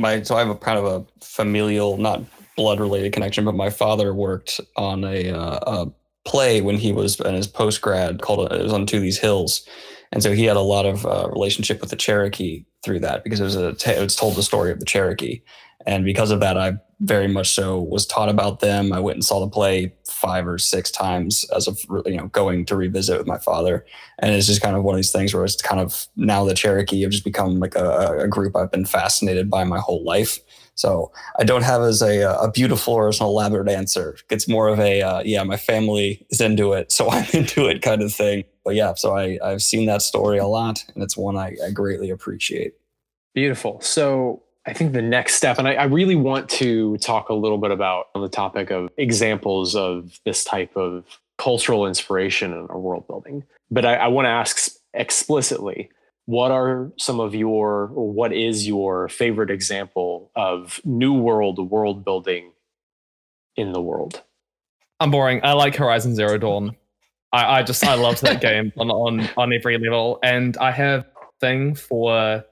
my 0.00 0.22
so 0.22 0.36
I 0.36 0.40
have 0.40 0.48
a 0.50 0.54
kind 0.56 0.78
of 0.78 0.84
a 0.84 1.24
familial, 1.24 1.96
not 1.96 2.22
blood 2.56 2.80
related 2.80 3.12
connection, 3.12 3.44
but 3.44 3.54
my 3.54 3.70
father 3.70 4.12
worked 4.12 4.60
on 4.76 5.04
a, 5.04 5.30
uh, 5.30 5.58
a 5.86 5.92
play 6.26 6.60
when 6.60 6.76
he 6.76 6.92
was 6.92 7.18
in 7.20 7.34
his 7.34 7.46
post 7.46 7.80
grad 7.80 8.20
called 8.20 8.52
it 8.52 8.62
was 8.62 8.72
Unto 8.72 9.00
These 9.00 9.18
Hills, 9.18 9.66
and 10.12 10.22
so 10.22 10.32
he 10.32 10.44
had 10.44 10.56
a 10.56 10.60
lot 10.60 10.86
of 10.86 11.06
uh, 11.06 11.28
relationship 11.30 11.80
with 11.80 11.90
the 11.90 11.96
Cherokee 11.96 12.64
through 12.82 13.00
that 13.00 13.22
because 13.22 13.40
it 13.40 13.44
was 13.44 13.56
a 13.56 13.68
it 13.68 14.00
was 14.00 14.16
told 14.16 14.34
the 14.34 14.42
story 14.42 14.72
of 14.72 14.80
the 14.80 14.86
Cherokee, 14.86 15.40
and 15.86 16.04
because 16.04 16.30
of 16.30 16.40
that, 16.40 16.58
I 16.58 16.74
very 17.00 17.28
much 17.28 17.50
so 17.50 17.80
was 17.80 18.06
taught 18.06 18.28
about 18.28 18.60
them. 18.60 18.92
I 18.92 19.00
went 19.00 19.16
and 19.16 19.24
saw 19.24 19.40
the 19.40 19.48
play 19.48 19.94
five 20.06 20.46
or 20.46 20.58
six 20.58 20.90
times 20.90 21.44
as 21.56 21.66
of 21.66 21.80
you 22.06 22.16
know 22.16 22.26
going 22.26 22.66
to 22.66 22.76
revisit 22.76 23.18
with 23.18 23.26
my 23.26 23.38
father, 23.38 23.86
and 24.18 24.34
it's 24.34 24.46
just 24.46 24.62
kind 24.62 24.76
of 24.76 24.82
one 24.82 24.94
of 24.94 24.98
these 24.98 25.12
things 25.12 25.32
where 25.32 25.44
it's 25.44 25.60
kind 25.62 25.80
of 25.80 26.06
now 26.16 26.44
the 26.44 26.54
Cherokee 26.54 27.02
have 27.02 27.10
just 27.10 27.24
become 27.24 27.60
like 27.60 27.76
a, 27.76 28.18
a 28.20 28.28
group 28.28 28.56
I've 28.56 28.70
been 28.70 28.84
fascinated 28.84 29.48
by 29.48 29.64
my 29.64 29.78
whole 29.78 30.04
life. 30.04 30.38
So 30.80 31.12
I 31.38 31.44
don't 31.44 31.62
have 31.62 31.82
as 31.82 32.00
a, 32.00 32.22
a 32.22 32.50
beautiful 32.50 32.94
or 32.94 33.08
as 33.08 33.20
an 33.20 33.26
elaborate 33.26 33.68
answer. 33.68 34.16
It's 34.30 34.48
more 34.48 34.68
of 34.68 34.80
a 34.80 35.02
uh, 35.02 35.22
yeah, 35.24 35.42
my 35.42 35.58
family 35.58 36.26
is 36.30 36.40
into 36.40 36.72
it, 36.72 36.90
so 36.90 37.10
I'm 37.10 37.26
into 37.34 37.66
it 37.66 37.82
kind 37.82 38.02
of 38.02 38.12
thing. 38.12 38.44
But 38.64 38.76
yeah, 38.76 38.94
so 38.94 39.14
I 39.14 39.38
I've 39.44 39.62
seen 39.62 39.86
that 39.86 40.00
story 40.00 40.38
a 40.38 40.46
lot, 40.46 40.84
and 40.94 41.02
it's 41.02 41.16
one 41.16 41.36
I, 41.36 41.54
I 41.64 41.70
greatly 41.70 42.08
appreciate. 42.08 42.74
Beautiful. 43.34 43.80
So 43.82 44.42
I 44.66 44.72
think 44.72 44.92
the 44.92 45.02
next 45.02 45.34
step, 45.34 45.58
and 45.58 45.68
I, 45.68 45.74
I, 45.74 45.84
really 45.84 46.16
want 46.16 46.48
to 46.50 46.96
talk 46.98 47.28
a 47.28 47.34
little 47.34 47.58
bit 47.58 47.70
about 47.70 48.06
the 48.14 48.28
topic 48.28 48.70
of 48.70 48.90
examples 48.96 49.76
of 49.76 50.18
this 50.24 50.44
type 50.44 50.76
of 50.76 51.04
cultural 51.38 51.86
inspiration 51.86 52.52
in 52.52 52.66
world 52.68 53.06
building. 53.06 53.44
But 53.70 53.84
I, 53.84 53.94
I 53.94 54.08
want 54.08 54.26
to 54.26 54.30
ask 54.30 54.72
explicitly 54.92 55.90
what 56.30 56.52
are 56.52 56.92
some 56.96 57.18
of 57.18 57.34
your, 57.34 57.90
or 57.92 58.12
what 58.12 58.32
is 58.32 58.64
your 58.64 59.08
favorite 59.08 59.50
example 59.50 60.30
of 60.36 60.80
new 60.84 61.12
world 61.12 61.58
world 61.70 62.04
building 62.04 62.52
in 63.56 63.72
the 63.72 63.80
world? 63.80 64.22
I'm 65.00 65.10
boring. 65.10 65.40
I 65.42 65.54
like 65.54 65.74
Horizon 65.74 66.14
Zero 66.14 66.38
Dawn. 66.38 66.76
I, 67.32 67.58
I 67.58 67.62
just 67.64 67.84
I 67.84 67.94
love 67.94 68.20
that 68.20 68.40
game 68.48 68.72
on, 68.78 68.90
on 68.92 69.28
on 69.36 69.52
every 69.52 69.76
level, 69.76 70.20
and 70.22 70.56
I 70.58 70.70
have 70.70 71.04
thing 71.40 71.74
for 71.74 72.44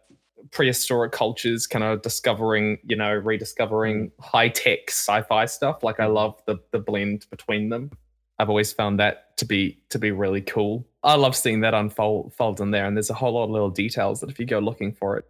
prehistoric 0.50 1.12
cultures 1.12 1.68
kind 1.68 1.84
of 1.84 2.02
discovering 2.02 2.78
you 2.82 2.96
know 2.96 3.12
rediscovering 3.12 4.08
mm. 4.08 4.24
high 4.24 4.48
tech 4.48 4.78
sci-fi 4.88 5.44
stuff 5.44 5.82
like 5.82 6.00
i 6.00 6.06
mm. 6.06 6.14
love 6.14 6.40
the 6.46 6.56
the 6.70 6.78
blend 6.78 7.26
between 7.30 7.68
them 7.68 7.90
i've 8.38 8.48
always 8.48 8.72
found 8.72 8.98
that 8.98 9.36
to 9.36 9.44
be 9.44 9.78
to 9.90 9.98
be 9.98 10.10
really 10.10 10.40
cool 10.40 10.86
i 11.02 11.14
love 11.14 11.36
seeing 11.36 11.60
that 11.60 11.74
unfold 11.74 12.26
unfold 12.26 12.60
in 12.60 12.70
there 12.70 12.86
and 12.86 12.96
there's 12.96 13.10
a 13.10 13.14
whole 13.14 13.32
lot 13.32 13.44
of 13.44 13.50
little 13.50 13.70
details 13.70 14.20
that 14.20 14.30
if 14.30 14.38
you 14.38 14.46
go 14.46 14.58
looking 14.58 14.92
for 14.92 15.16
it 15.16 15.24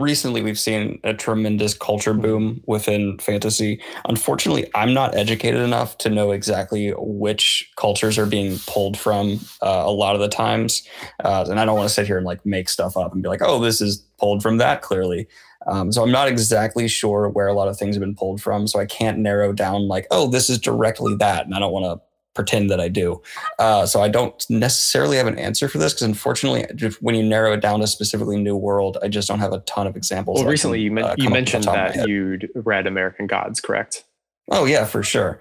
recently 0.00 0.42
we've 0.42 0.58
seen 0.58 0.98
a 1.04 1.14
tremendous 1.14 1.74
culture 1.74 2.14
boom 2.14 2.62
within 2.66 3.18
fantasy. 3.18 3.80
Unfortunately, 4.06 4.68
I'm 4.74 4.94
not 4.94 5.14
educated 5.14 5.60
enough 5.60 5.98
to 5.98 6.10
know 6.10 6.32
exactly 6.32 6.92
which 6.96 7.70
cultures 7.76 8.18
are 8.18 8.26
being 8.26 8.58
pulled 8.66 8.98
from 8.98 9.40
uh, 9.62 9.82
a 9.84 9.90
lot 9.90 10.14
of 10.14 10.20
the 10.20 10.28
times. 10.28 10.86
Uh, 11.22 11.46
and 11.48 11.60
I 11.60 11.64
don't 11.64 11.76
want 11.76 11.88
to 11.88 11.94
sit 11.94 12.06
here 12.06 12.16
and 12.16 12.26
like 12.26 12.44
make 12.44 12.68
stuff 12.68 12.96
up 12.96 13.12
and 13.12 13.22
be 13.22 13.28
like, 13.28 13.42
oh, 13.42 13.60
this 13.60 13.80
is 13.80 13.98
pulled 14.18 14.42
from 14.42 14.56
that 14.56 14.82
clearly. 14.82 15.28
Um, 15.66 15.92
so 15.92 16.02
I'm 16.02 16.10
not 16.10 16.28
exactly 16.28 16.88
sure 16.88 17.28
where 17.28 17.48
a 17.48 17.52
lot 17.52 17.68
of 17.68 17.78
things 17.78 17.94
have 17.94 18.00
been 18.00 18.14
pulled 18.14 18.40
from. 18.40 18.66
So 18.66 18.80
I 18.80 18.86
can't 18.86 19.18
narrow 19.18 19.52
down 19.52 19.88
like, 19.88 20.06
oh, 20.10 20.28
this 20.28 20.48
is 20.48 20.58
directly 20.58 21.14
that. 21.16 21.44
And 21.44 21.54
I 21.54 21.58
don't 21.58 21.72
want 21.72 21.84
to 21.84 22.09
pretend 22.34 22.70
that 22.70 22.80
I 22.80 22.88
do. 22.88 23.20
Uh, 23.58 23.86
so 23.86 24.02
I 24.02 24.08
don't 24.08 24.44
necessarily 24.48 25.16
have 25.16 25.26
an 25.26 25.38
answer 25.38 25.68
for 25.68 25.78
this 25.78 25.92
because 25.92 26.06
unfortunately, 26.06 26.66
when 27.00 27.14
you 27.14 27.22
narrow 27.22 27.52
it 27.52 27.60
down 27.60 27.80
to 27.80 27.86
specifically 27.86 28.40
New 28.40 28.56
World, 28.56 28.98
I 29.02 29.08
just 29.08 29.28
don't 29.28 29.40
have 29.40 29.52
a 29.52 29.60
ton 29.60 29.86
of 29.86 29.96
examples. 29.96 30.40
Well, 30.40 30.48
recently 30.48 30.78
can, 30.78 30.84
you, 30.84 30.90
men- 30.92 31.04
uh, 31.04 31.14
you 31.18 31.30
mentioned 31.30 31.64
that 31.64 32.08
you'd 32.08 32.48
read 32.54 32.86
American 32.86 33.26
Gods, 33.26 33.60
correct? 33.60 34.04
Oh 34.50 34.64
yeah, 34.64 34.84
for 34.84 35.02
sure. 35.02 35.38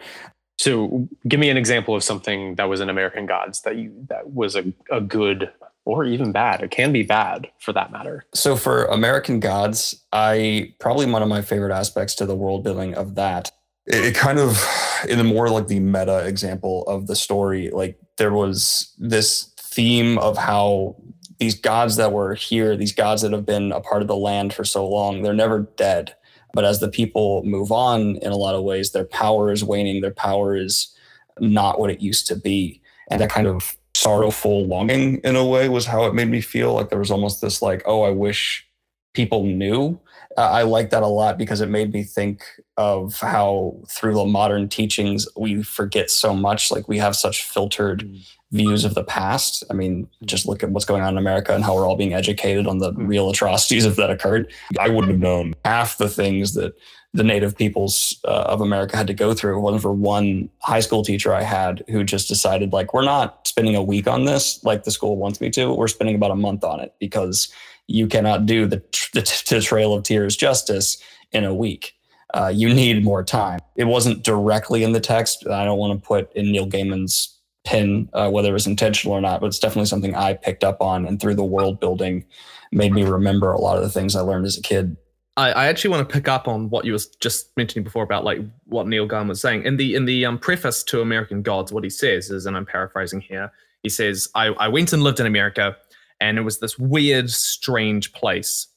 So 0.59 1.07
give 1.27 1.39
me 1.39 1.49
an 1.49 1.57
example 1.57 1.95
of 1.95 2.03
something 2.03 2.55
that 2.55 2.65
was 2.65 2.81
in 2.81 2.89
American 2.89 3.25
Gods 3.25 3.61
that 3.61 3.77
you 3.77 3.93
that 4.09 4.31
was 4.31 4.55
a, 4.55 4.73
a 4.91 4.99
good 4.99 5.51
or 5.85 6.03
even 6.03 6.31
bad. 6.31 6.61
It 6.61 6.69
can 6.69 6.91
be 6.91 7.03
bad 7.03 7.49
for 7.59 7.73
that 7.73 7.91
matter. 7.91 8.25
So 8.33 8.55
for 8.55 8.85
American 8.85 9.39
Gods, 9.39 10.03
I 10.11 10.73
probably 10.79 11.05
one 11.05 11.23
of 11.23 11.29
my 11.29 11.41
favorite 11.41 11.73
aspects 11.73 12.13
to 12.15 12.25
the 12.25 12.35
world 12.35 12.63
building 12.63 12.93
of 12.93 13.15
that 13.15 13.51
it, 13.89 14.05
it 14.05 14.15
kind 14.15 14.39
of 14.39 14.63
in 15.07 15.17
the 15.17 15.23
more 15.23 15.49
like 15.49 15.67
the 15.67 15.79
meta 15.79 16.25
example 16.25 16.83
of 16.83 17.07
the 17.07 17.15
story 17.15 17.69
like 17.71 17.99
there 18.17 18.33
was 18.33 18.93
this 18.97 19.53
theme 19.57 20.17
of 20.19 20.37
how 20.37 20.95
these 21.39 21.59
gods 21.59 21.95
that 21.95 22.11
were 22.11 22.35
here 22.35 22.75
these 22.75 22.93
gods 22.93 23.21
that 23.21 23.31
have 23.31 23.45
been 23.45 23.71
a 23.71 23.81
part 23.81 24.01
of 24.01 24.07
the 24.07 24.15
land 24.15 24.53
for 24.53 24.63
so 24.63 24.87
long 24.87 25.21
they're 25.21 25.33
never 25.33 25.61
dead. 25.77 26.15
But 26.51 26.65
as 26.65 26.79
the 26.79 26.89
people 26.89 27.43
move 27.43 27.71
on 27.71 28.15
in 28.17 28.31
a 28.31 28.35
lot 28.35 28.55
of 28.55 28.63
ways 28.63 28.91
their 28.91 29.05
power 29.05 29.51
is 29.51 29.63
waning 29.63 30.01
their 30.01 30.11
power 30.11 30.55
is 30.55 30.93
not 31.39 31.79
what 31.79 31.91
it 31.91 32.01
used 32.01 32.27
to 32.27 32.35
be. 32.35 32.81
And 33.09 33.21
that 33.21 33.29
kind 33.29 33.47
of 33.47 33.77
sorrowful 33.95 34.65
longing 34.65 35.17
in 35.23 35.35
a 35.35 35.45
way 35.45 35.69
was 35.69 35.85
how 35.85 36.05
it 36.05 36.15
made 36.15 36.29
me 36.29 36.41
feel. 36.41 36.73
Like 36.73 36.89
there 36.89 36.99
was 36.99 37.11
almost 37.11 37.41
this 37.41 37.61
like 37.61 37.83
oh 37.85 38.01
i 38.01 38.09
wish 38.09 38.67
people 39.13 39.43
knew 39.43 39.99
I 40.37 40.61
like 40.61 40.91
that 40.91 41.03
a 41.03 41.07
lot 41.07 41.37
because 41.37 41.59
it 41.59 41.69
made 41.69 41.93
me 41.93 42.03
think 42.03 42.43
of 42.77 43.19
how 43.19 43.77
through 43.89 44.13
the 44.13 44.25
modern 44.25 44.69
teachings 44.69 45.27
we 45.35 45.63
forget 45.63 46.09
so 46.11 46.33
much. 46.33 46.71
Like 46.71 46.87
we 46.87 46.97
have 46.99 47.15
such 47.15 47.43
filtered 47.43 48.01
mm. 48.01 48.25
views 48.51 48.85
of 48.85 48.93
the 48.93 49.03
past. 49.03 49.63
I 49.69 49.73
mean, 49.73 50.07
just 50.25 50.45
look 50.45 50.63
at 50.63 50.69
what's 50.69 50.85
going 50.85 51.01
on 51.01 51.15
in 51.15 51.17
America 51.17 51.53
and 51.53 51.63
how 51.63 51.75
we're 51.75 51.87
all 51.87 51.97
being 51.97 52.13
educated 52.13 52.67
on 52.67 52.77
the 52.77 52.93
mm. 52.93 53.07
real 53.07 53.29
atrocities 53.29 53.85
of 53.85 53.95
that 53.95 54.11
occurred. 54.11 54.51
I 54.79 54.89
wouldn't 54.89 55.11
have 55.11 55.19
known 55.19 55.55
half 55.65 55.97
the 55.97 56.09
things 56.09 56.53
that 56.53 56.73
the 57.13 57.23
native 57.23 57.57
peoples 57.57 58.19
uh, 58.25 58.43
of 58.47 58.61
America 58.61 58.95
had 58.95 59.07
to 59.07 59.15
go 59.15 59.33
through. 59.33 59.59
Wasn't 59.59 59.81
for 59.81 59.91
one 59.91 60.47
high 60.59 60.79
school 60.79 61.03
teacher 61.03 61.33
I 61.33 61.41
had 61.41 61.83
who 61.89 62.03
just 62.03 62.27
decided, 62.27 62.71
like, 62.71 62.93
we're 62.93 63.03
not 63.03 63.47
spending 63.47 63.75
a 63.75 63.81
week 63.81 64.07
on 64.07 64.25
this 64.25 64.63
like 64.63 64.83
the 64.83 64.91
school 64.91 65.17
wants 65.17 65.41
me 65.41 65.49
to. 65.51 65.73
We're 65.73 65.87
spending 65.87 66.15
about 66.15 66.31
a 66.31 66.35
month 66.35 66.63
on 66.63 66.79
it 66.79 66.93
because 66.99 67.51
you 67.89 68.07
cannot 68.07 68.45
do 68.45 68.67
the, 68.67 68.77
the, 69.13 69.43
the 69.49 69.61
Trail 69.61 69.93
of 69.93 70.03
Tears 70.03 70.37
justice 70.37 71.01
in 71.31 71.43
a 71.43 71.53
week. 71.53 71.95
Uh, 72.35 72.51
you 72.53 72.71
need 72.71 73.03
more 73.03 73.23
time. 73.23 73.59
It 73.75 73.85
wasn't 73.85 74.23
directly 74.23 74.83
in 74.83 74.91
the 74.91 74.99
text. 74.99 75.47
I 75.47 75.65
don't 75.65 75.79
want 75.79 75.99
to 75.99 76.07
put 76.07 76.31
in 76.33 76.51
Neil 76.51 76.67
Gaiman's 76.67 77.35
pen 77.65 78.09
uh, 78.13 78.29
whether 78.29 78.49
it 78.49 78.53
was 78.53 78.67
intentional 78.67 79.15
or 79.15 79.21
not, 79.21 79.41
but 79.41 79.47
it's 79.47 79.59
definitely 79.59 79.87
something 79.87 80.15
I 80.15 80.33
picked 80.33 80.63
up 80.63 80.81
on 80.81 81.05
and 81.05 81.19
through 81.19 81.35
the 81.35 81.43
world 81.43 81.79
building 81.79 82.25
made 82.71 82.93
me 82.93 83.03
remember 83.03 83.51
a 83.51 83.59
lot 83.59 83.77
of 83.77 83.83
the 83.83 83.89
things 83.89 84.15
I 84.15 84.21
learned 84.21 84.45
as 84.45 84.57
a 84.57 84.61
kid. 84.61 84.95
I, 85.35 85.51
I 85.51 85.65
actually 85.67 85.91
want 85.91 86.07
to 86.07 86.13
pick 86.13 86.27
up 86.27 86.47
on 86.47 86.69
what 86.69 86.85
you 86.85 86.93
was 86.93 87.07
just 87.07 87.55
mentioning 87.57 87.83
before 87.83 88.03
about 88.03 88.23
like 88.23 88.39
what 88.65 88.87
Neil 88.87 89.07
Gaiman 89.07 89.27
was 89.27 89.41
saying 89.41 89.63
in 89.63 89.77
the 89.77 89.95
in 89.95 90.05
the 90.05 90.25
um, 90.25 90.37
preface 90.37 90.83
to 90.83 91.01
American 91.01 91.41
Gods. 91.41 91.71
What 91.71 91.83
he 91.83 91.89
says 91.89 92.29
is, 92.29 92.45
and 92.45 92.55
I'm 92.55 92.65
paraphrasing 92.65 93.21
here. 93.21 93.51
He 93.83 93.89
says, 93.89 94.27
I, 94.35 94.47
"I 94.47 94.67
went 94.67 94.91
and 94.91 95.01
lived 95.01 95.19
in 95.19 95.25
America 95.25 95.77
and 96.19 96.37
it 96.37 96.41
was 96.41 96.59
this 96.59 96.77
weird, 96.77 97.29
strange 97.29 98.13
place. 98.13 98.67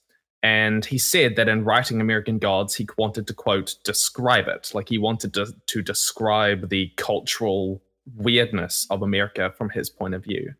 And 0.42 0.84
he 0.84 0.98
said 0.98 1.36
that 1.36 1.48
in 1.48 1.64
writing 1.64 2.00
American 2.00 2.38
Gods, 2.38 2.74
he 2.74 2.86
wanted 2.98 3.26
to 3.28 3.34
quote 3.34 3.76
describe 3.84 4.48
it, 4.48 4.72
like 4.74 4.88
he 4.88 4.98
wanted 4.98 5.34
to, 5.34 5.52
to 5.66 5.82
describe 5.82 6.68
the 6.68 6.90
cultural 6.96 7.80
weirdness 8.16 8.86
of 8.90 9.02
America 9.02 9.52
from 9.56 9.70
his 9.70 9.88
point 9.88 10.14
of 10.14 10.24
view. 10.24 10.54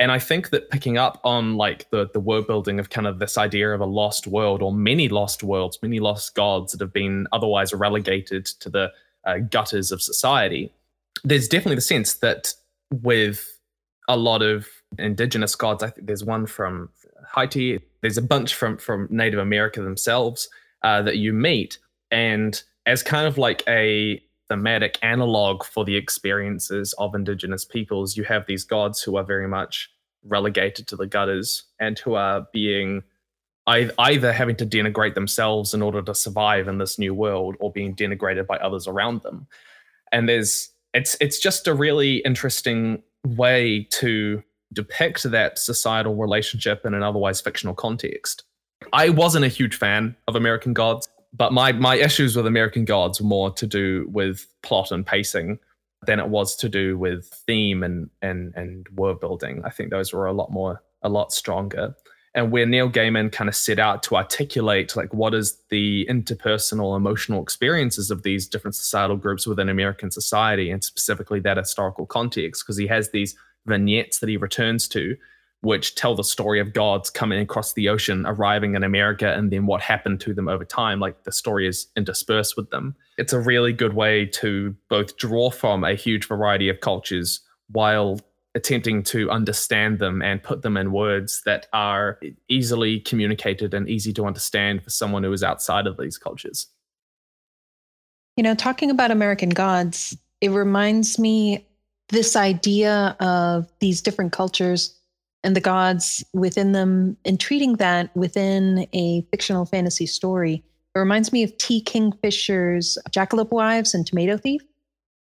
And 0.00 0.10
I 0.10 0.18
think 0.18 0.48
that 0.50 0.70
picking 0.70 0.96
up 0.96 1.20
on 1.24 1.56
like 1.56 1.88
the 1.90 2.08
the 2.12 2.20
world 2.20 2.46
building 2.46 2.80
of 2.80 2.88
kind 2.88 3.06
of 3.06 3.18
this 3.18 3.36
idea 3.36 3.72
of 3.74 3.82
a 3.82 3.86
lost 3.86 4.26
world 4.26 4.62
or 4.62 4.72
many 4.72 5.10
lost 5.10 5.42
worlds, 5.42 5.78
many 5.82 6.00
lost 6.00 6.34
gods 6.34 6.72
that 6.72 6.80
have 6.80 6.92
been 6.92 7.26
otherwise 7.32 7.74
relegated 7.74 8.46
to 8.46 8.70
the 8.70 8.90
uh, 9.26 9.38
gutters 9.38 9.92
of 9.92 10.00
society, 10.00 10.72
there's 11.22 11.48
definitely 11.48 11.74
the 11.74 11.82
sense 11.82 12.14
that 12.14 12.54
with 12.90 13.58
a 14.08 14.16
lot 14.16 14.40
of 14.40 14.66
indigenous 14.98 15.54
gods. 15.54 15.82
I 15.82 15.90
think 15.90 16.06
there's 16.06 16.24
one 16.24 16.46
from 16.46 16.90
Haiti. 17.34 17.80
There's 18.00 18.18
a 18.18 18.22
bunch 18.22 18.54
from 18.54 18.78
from 18.78 19.08
Native 19.10 19.38
America 19.38 19.82
themselves 19.82 20.48
uh, 20.82 21.02
that 21.02 21.18
you 21.18 21.32
meet, 21.32 21.78
and 22.10 22.62
as 22.86 23.02
kind 23.02 23.26
of 23.26 23.38
like 23.38 23.62
a 23.68 24.22
thematic 24.48 24.98
analog 25.02 25.64
for 25.64 25.84
the 25.84 25.96
experiences 25.96 26.92
of 26.98 27.14
indigenous 27.14 27.64
peoples, 27.64 28.16
you 28.16 28.24
have 28.24 28.46
these 28.46 28.64
gods 28.64 29.00
who 29.00 29.16
are 29.16 29.22
very 29.22 29.46
much 29.46 29.90
relegated 30.24 30.86
to 30.88 30.96
the 30.96 31.06
gutters 31.06 31.64
and 31.78 31.98
who 32.00 32.14
are 32.14 32.46
being 32.52 33.02
either 33.66 34.32
having 34.32 34.56
to 34.56 34.66
denigrate 34.66 35.14
themselves 35.14 35.72
in 35.74 35.82
order 35.82 36.02
to 36.02 36.12
survive 36.12 36.66
in 36.66 36.78
this 36.78 36.98
new 36.98 37.14
world 37.14 37.54
or 37.60 37.70
being 37.70 37.94
denigrated 37.94 38.46
by 38.46 38.56
others 38.56 38.88
around 38.88 39.22
them. 39.22 39.46
And 40.10 40.28
there's 40.28 40.70
it's 40.92 41.16
it's 41.20 41.38
just 41.38 41.68
a 41.68 41.74
really 41.74 42.16
interesting 42.18 43.02
way 43.24 43.86
to 43.92 44.42
depict 44.72 45.24
that 45.24 45.58
societal 45.58 46.16
relationship 46.16 46.84
in 46.84 46.94
an 46.94 47.02
otherwise 47.02 47.40
fictional 47.40 47.74
context. 47.74 48.44
I 48.92 49.10
wasn't 49.10 49.44
a 49.44 49.48
huge 49.48 49.76
fan 49.76 50.16
of 50.28 50.36
American 50.36 50.72
Gods, 50.72 51.08
but 51.32 51.52
my 51.52 51.72
my 51.72 51.96
issues 51.96 52.36
with 52.36 52.46
American 52.46 52.84
Gods 52.84 53.20
were 53.20 53.26
more 53.26 53.50
to 53.52 53.66
do 53.66 54.08
with 54.10 54.46
plot 54.62 54.90
and 54.90 55.06
pacing 55.06 55.58
than 56.06 56.18
it 56.18 56.28
was 56.28 56.56
to 56.56 56.68
do 56.68 56.96
with 56.96 57.26
theme 57.46 57.82
and 57.82 58.10
and 58.22 58.54
and 58.54 58.88
world 58.94 59.20
building. 59.20 59.62
I 59.64 59.70
think 59.70 59.90
those 59.90 60.12
were 60.12 60.26
a 60.26 60.32
lot 60.32 60.50
more 60.50 60.82
a 61.02 61.08
lot 61.08 61.32
stronger. 61.32 61.94
And 62.32 62.52
where 62.52 62.64
Neil 62.64 62.88
Gaiman 62.88 63.32
kind 63.32 63.48
of 63.48 63.56
set 63.56 63.80
out 63.80 64.04
to 64.04 64.14
articulate 64.14 64.94
like 64.94 65.12
what 65.12 65.34
is 65.34 65.58
the 65.68 66.06
interpersonal 66.08 66.96
emotional 66.96 67.42
experiences 67.42 68.10
of 68.10 68.22
these 68.22 68.46
different 68.46 68.76
societal 68.76 69.16
groups 69.16 69.48
within 69.48 69.68
American 69.68 70.12
society 70.12 70.70
and 70.70 70.84
specifically 70.84 71.40
that 71.40 71.56
historical 71.56 72.06
context, 72.06 72.62
because 72.62 72.76
he 72.76 72.86
has 72.86 73.10
these 73.10 73.34
vignettes 73.66 74.18
that 74.20 74.28
he 74.28 74.36
returns 74.36 74.88
to, 74.88 75.16
which 75.62 75.94
tell 75.94 76.14
the 76.14 76.24
story 76.24 76.60
of 76.60 76.72
gods 76.72 77.10
coming 77.10 77.40
across 77.40 77.74
the 77.74 77.88
ocean, 77.88 78.24
arriving 78.26 78.74
in 78.74 78.82
America, 78.82 79.32
and 79.34 79.50
then 79.50 79.66
what 79.66 79.82
happened 79.82 80.20
to 80.20 80.32
them 80.32 80.48
over 80.48 80.64
time. 80.64 81.00
Like 81.00 81.24
the 81.24 81.32
story 81.32 81.66
is 81.66 81.88
interspersed 81.96 82.56
with 82.56 82.70
them. 82.70 82.94
It's 83.18 83.32
a 83.32 83.40
really 83.40 83.72
good 83.72 83.94
way 83.94 84.26
to 84.26 84.74
both 84.88 85.16
draw 85.16 85.50
from 85.50 85.84
a 85.84 85.94
huge 85.94 86.26
variety 86.26 86.68
of 86.68 86.80
cultures 86.80 87.40
while 87.70 88.20
attempting 88.54 89.02
to 89.04 89.30
understand 89.30 89.98
them 89.98 90.22
and 90.22 90.42
put 90.42 90.62
them 90.62 90.76
in 90.76 90.90
words 90.90 91.42
that 91.46 91.68
are 91.72 92.18
easily 92.48 92.98
communicated 93.00 93.74
and 93.74 93.88
easy 93.88 94.12
to 94.12 94.26
understand 94.26 94.82
for 94.82 94.90
someone 94.90 95.22
who 95.22 95.32
is 95.32 95.44
outside 95.44 95.86
of 95.86 95.96
these 95.98 96.18
cultures. 96.18 96.66
You 98.36 98.42
know, 98.42 98.54
talking 98.54 98.90
about 98.90 99.10
American 99.10 99.50
gods, 99.50 100.16
it 100.40 100.50
reminds 100.50 101.18
me 101.18 101.66
this 102.10 102.36
idea 102.36 103.16
of 103.20 103.66
these 103.80 104.02
different 104.02 104.32
cultures 104.32 104.94
and 105.42 105.56
the 105.56 105.60
gods 105.60 106.24
within 106.34 106.72
them 106.72 107.16
and 107.24 107.40
treating 107.40 107.74
that 107.76 108.14
within 108.16 108.86
a 108.92 109.22
fictional 109.30 109.64
fantasy 109.64 110.06
story 110.06 110.62
It 110.94 110.98
reminds 110.98 111.32
me 111.32 111.42
of 111.42 111.56
T. 111.56 111.82
Kingfisher's 111.82 112.98
Jackalope 113.10 113.52
Wives 113.52 113.94
and 113.94 114.06
Tomato 114.06 114.36
Thief. 114.36 114.62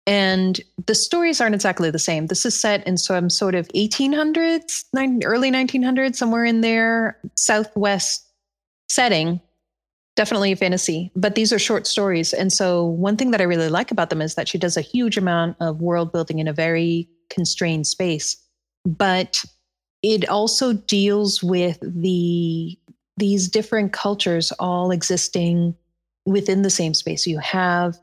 And 0.06 0.60
the 0.86 0.94
stories 0.94 1.40
aren't 1.40 1.56
exactly 1.56 1.90
the 1.90 1.98
same. 1.98 2.28
This 2.28 2.46
is 2.46 2.58
set 2.58 2.86
in 2.86 2.96
some 2.96 3.28
sort 3.28 3.56
of 3.56 3.66
1800s, 3.68 4.84
early 5.24 5.50
1900s, 5.50 6.14
somewhere 6.14 6.44
in 6.44 6.60
there, 6.60 7.18
southwest 7.34 8.24
setting. 8.88 9.40
Definitely 10.16 10.50
a 10.52 10.56
fantasy, 10.56 11.12
but 11.14 11.34
these 11.34 11.52
are 11.52 11.58
short 11.58 11.86
stories. 11.86 12.32
And 12.32 12.50
so, 12.52 12.84
one 12.84 13.16
thing 13.16 13.32
that 13.32 13.40
I 13.40 13.44
really 13.44 13.68
like 13.68 13.90
about 13.90 14.08
them 14.08 14.22
is 14.22 14.34
that 14.34 14.48
she 14.48 14.56
does 14.56 14.76
a 14.76 14.80
huge 14.80 15.18
amount 15.18 15.56
of 15.60 15.82
world 15.82 16.10
building 16.10 16.38
in 16.38 16.48
a 16.48 16.54
very 16.54 17.08
constrained 17.28 17.86
space. 17.86 18.36
But 18.86 19.44
it 20.02 20.28
also 20.28 20.72
deals 20.72 21.42
with 21.42 21.78
the 21.82 22.78
these 23.18 23.48
different 23.48 23.92
cultures 23.92 24.52
all 24.52 24.90
existing 24.90 25.74
within 26.26 26.62
the 26.62 26.70
same 26.70 26.92
space. 26.92 27.26
You 27.26 27.38
have 27.38 27.98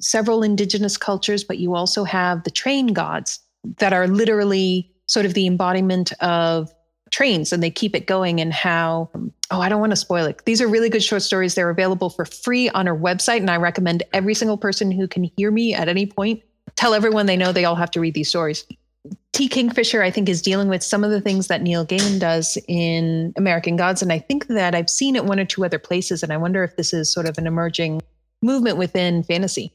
several 0.00 0.42
indigenous 0.42 0.96
cultures, 0.96 1.44
but 1.44 1.58
you 1.58 1.74
also 1.74 2.04
have 2.04 2.44
the 2.44 2.50
train 2.50 2.88
gods 2.88 3.40
that 3.78 3.92
are 3.92 4.08
literally 4.08 4.90
sort 5.06 5.26
of 5.26 5.34
the 5.34 5.46
embodiment 5.46 6.12
of 6.20 6.70
trains 7.10 7.52
and 7.52 7.62
they 7.62 7.70
keep 7.70 7.94
it 7.94 8.06
going 8.06 8.40
and 8.40 8.52
how 8.52 9.10
oh 9.50 9.60
i 9.60 9.68
don't 9.68 9.80
want 9.80 9.90
to 9.90 9.96
spoil 9.96 10.26
it 10.26 10.42
these 10.44 10.60
are 10.60 10.68
really 10.68 10.88
good 10.88 11.02
short 11.02 11.22
stories 11.22 11.54
they're 11.54 11.70
available 11.70 12.10
for 12.10 12.24
free 12.24 12.68
on 12.70 12.88
our 12.88 12.96
website 12.96 13.38
and 13.38 13.50
i 13.50 13.56
recommend 13.56 14.02
every 14.12 14.34
single 14.34 14.56
person 14.56 14.90
who 14.90 15.06
can 15.06 15.24
hear 15.36 15.50
me 15.50 15.74
at 15.74 15.88
any 15.88 16.06
point 16.06 16.42
tell 16.76 16.94
everyone 16.94 17.26
they 17.26 17.36
know 17.36 17.52
they 17.52 17.64
all 17.64 17.74
have 17.74 17.90
to 17.90 18.00
read 18.00 18.14
these 18.14 18.28
stories 18.28 18.64
T. 19.32 19.48
Kingfisher, 19.48 20.02
I 20.02 20.10
think, 20.10 20.28
is 20.28 20.42
dealing 20.42 20.68
with 20.68 20.82
some 20.82 21.04
of 21.04 21.10
the 21.10 21.20
things 21.20 21.46
that 21.46 21.62
Neil 21.62 21.86
Gaiman 21.86 22.18
does 22.18 22.58
in 22.66 23.32
American 23.36 23.76
Gods. 23.76 24.02
And 24.02 24.12
I 24.12 24.18
think 24.18 24.48
that 24.48 24.74
I've 24.74 24.90
seen 24.90 25.14
it 25.14 25.26
one 25.26 25.38
or 25.38 25.44
two 25.44 25.64
other 25.64 25.78
places. 25.78 26.22
And 26.22 26.32
I 26.32 26.36
wonder 26.36 26.64
if 26.64 26.76
this 26.76 26.92
is 26.92 27.12
sort 27.12 27.26
of 27.26 27.38
an 27.38 27.46
emerging 27.46 28.02
movement 28.42 28.76
within 28.78 29.22
fantasy. 29.22 29.72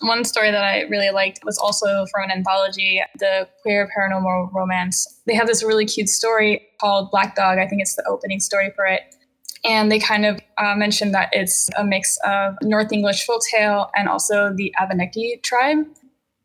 One 0.00 0.24
story 0.24 0.50
that 0.50 0.64
I 0.64 0.82
really 0.82 1.10
liked 1.10 1.40
was 1.44 1.58
also 1.58 2.06
from 2.06 2.24
an 2.24 2.30
anthology, 2.30 3.02
the 3.18 3.48
queer 3.62 3.90
paranormal 3.96 4.52
romance. 4.52 5.20
They 5.26 5.34
have 5.34 5.46
this 5.46 5.62
really 5.62 5.84
cute 5.84 6.08
story 6.08 6.66
called 6.80 7.10
Black 7.10 7.36
Dog. 7.36 7.58
I 7.58 7.66
think 7.66 7.82
it's 7.82 7.94
the 7.94 8.04
opening 8.08 8.40
story 8.40 8.72
for 8.74 8.86
it. 8.86 9.02
And 9.62 9.90
they 9.90 9.98
kind 9.98 10.26
of 10.26 10.40
uh, 10.58 10.74
mentioned 10.74 11.14
that 11.14 11.30
it's 11.32 11.70
a 11.76 11.84
mix 11.84 12.18
of 12.24 12.54
North 12.62 12.92
English 12.92 13.26
folktale 13.26 13.88
and 13.94 14.08
also 14.08 14.52
the 14.54 14.74
Abenaki 14.78 15.40
tribe. 15.42 15.86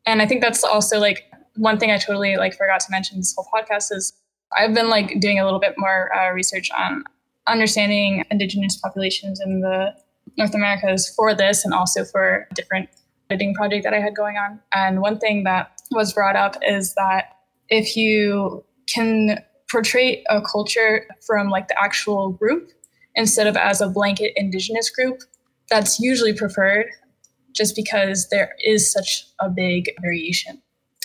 And 0.05 0.21
I 0.21 0.25
think 0.25 0.41
that's 0.41 0.63
also 0.63 0.99
like 0.99 1.23
one 1.55 1.77
thing 1.77 1.91
I 1.91 1.97
totally 1.97 2.37
like 2.37 2.57
forgot 2.57 2.79
to 2.81 2.87
mention 2.91 3.17
this 3.17 3.35
whole 3.35 3.47
podcast 3.53 3.91
is 3.91 4.13
I've 4.57 4.73
been 4.73 4.89
like 4.89 5.19
doing 5.19 5.39
a 5.39 5.43
little 5.43 5.59
bit 5.59 5.75
more 5.77 6.13
uh, 6.15 6.31
research 6.31 6.69
on 6.77 7.03
understanding 7.47 8.23
indigenous 8.31 8.77
populations 8.77 9.39
in 9.39 9.61
the 9.61 9.93
North 10.37 10.55
Americas 10.55 11.09
for 11.09 11.33
this 11.33 11.65
and 11.65 11.73
also 11.73 12.05
for 12.05 12.47
different 12.53 12.89
editing 13.29 13.53
project 13.53 13.83
that 13.83 13.93
I 13.93 13.99
had 13.99 14.15
going 14.15 14.37
on. 14.37 14.59
And 14.73 15.01
one 15.01 15.19
thing 15.19 15.43
that 15.43 15.79
was 15.91 16.13
brought 16.13 16.35
up 16.35 16.55
is 16.67 16.95
that 16.95 17.37
if 17.69 17.95
you 17.95 18.63
can 18.87 19.39
portray 19.69 20.23
a 20.29 20.41
culture 20.41 21.05
from 21.25 21.49
like 21.49 21.67
the 21.67 21.79
actual 21.81 22.31
group 22.31 22.71
instead 23.15 23.45
of 23.45 23.55
as 23.55 23.81
a 23.81 23.87
blanket 23.87 24.33
indigenous 24.35 24.89
group, 24.89 25.21
that's 25.69 25.99
usually 25.99 26.33
preferred 26.33 26.87
just 27.53 27.75
because 27.75 28.29
there 28.29 28.55
is 28.63 28.91
such 28.91 29.25
a 29.39 29.49
big 29.49 29.89
variation. 30.01 30.61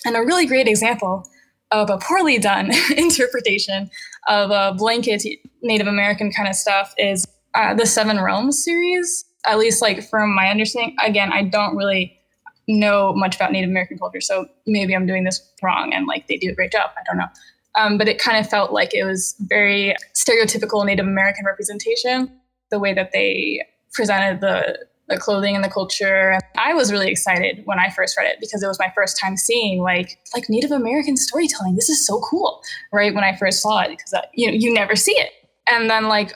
And 0.07 0.17
a 0.17 0.23
really 0.23 0.47
great 0.47 0.69
example 0.69 1.29
of 1.71 1.91
a 1.91 1.99
poorly 1.99 2.39
done 2.39 2.71
interpretation 2.97 3.91
of 4.29 4.51
a 4.51 4.75
blanket 4.75 5.23
Native 5.63 5.87
American 5.87 6.31
kind 6.33 6.49
of 6.49 6.55
stuff 6.55 6.95
is 6.97 7.27
uh, 7.55 7.75
the 7.75 7.87
Seven 7.87 8.21
Realms 8.21 8.63
series. 8.63 9.27
At 9.47 9.59
least, 9.59 9.83
like 9.83 10.09
from 10.09 10.35
my 10.35 10.49
understanding, 10.49 10.97
again, 11.05 11.33
I 11.33 11.43
don't 11.43 11.77
really 11.77 12.19
know 12.67 13.13
much 13.15 13.37
about 13.37 13.53
Native 13.53 13.71
American 13.71 13.99
culture, 13.99 14.21
so 14.21 14.47
maybe 14.67 14.95
I'm 14.95 15.07
doing 15.07 15.25
this 15.25 15.41
wrong, 15.63 15.93
and 15.93 16.07
like 16.07 16.27
they 16.29 16.37
do 16.37 16.51
a 16.51 16.55
great 16.55 16.73
job. 16.73 16.91
I 16.97 17.03
don't 17.07 17.19
know, 17.19 17.29
um, 17.77 17.99
but 17.99 18.09
it 18.09 18.19
kind 18.19 18.39
of 18.39 18.49
felt 18.49 18.73
like 18.73 18.95
it 18.95 19.05
was 19.05 19.35
very 19.41 19.95
stereotypical 20.15 20.85
Native 20.85 21.07
American 21.07 21.45
representation, 21.45 22.31
the 22.71 22.79
way 22.79 22.95
that 22.95 23.13
they 23.13 23.67
presented 23.93 24.41
the 24.41 24.79
the 25.09 25.19
clothing 25.19 25.55
and 25.55 25.63
the 25.63 25.69
culture. 25.69 26.39
I 26.57 26.73
was 26.73 26.91
really 26.91 27.11
excited 27.11 27.63
when 27.67 27.79
I 27.79 27.91
first 27.91 28.17
read 28.17 28.27
it 28.27 28.39
because 28.41 28.63
it 28.63 28.67
was 28.67 28.79
my 28.79 28.91
first 28.95 29.19
time 29.21 29.37
seeing 29.37 29.83
like 29.83 30.19
like 30.35 30.49
Native 30.49 30.71
American 30.71 31.17
storytelling. 31.17 31.75
This 31.75 31.91
is 31.91 32.07
so 32.07 32.21
cool, 32.21 32.63
right? 32.93 33.15
When 33.15 33.25
I 33.25 33.37
first 33.37 33.61
saw 33.61 33.81
it, 33.81 33.91
because 33.91 34.15
you 34.35 34.47
know 34.47 34.55
you 34.55 34.73
never 34.73 34.97
see 34.97 35.13
it, 35.13 35.31
and 35.67 35.91
then 35.91 36.09
like 36.09 36.33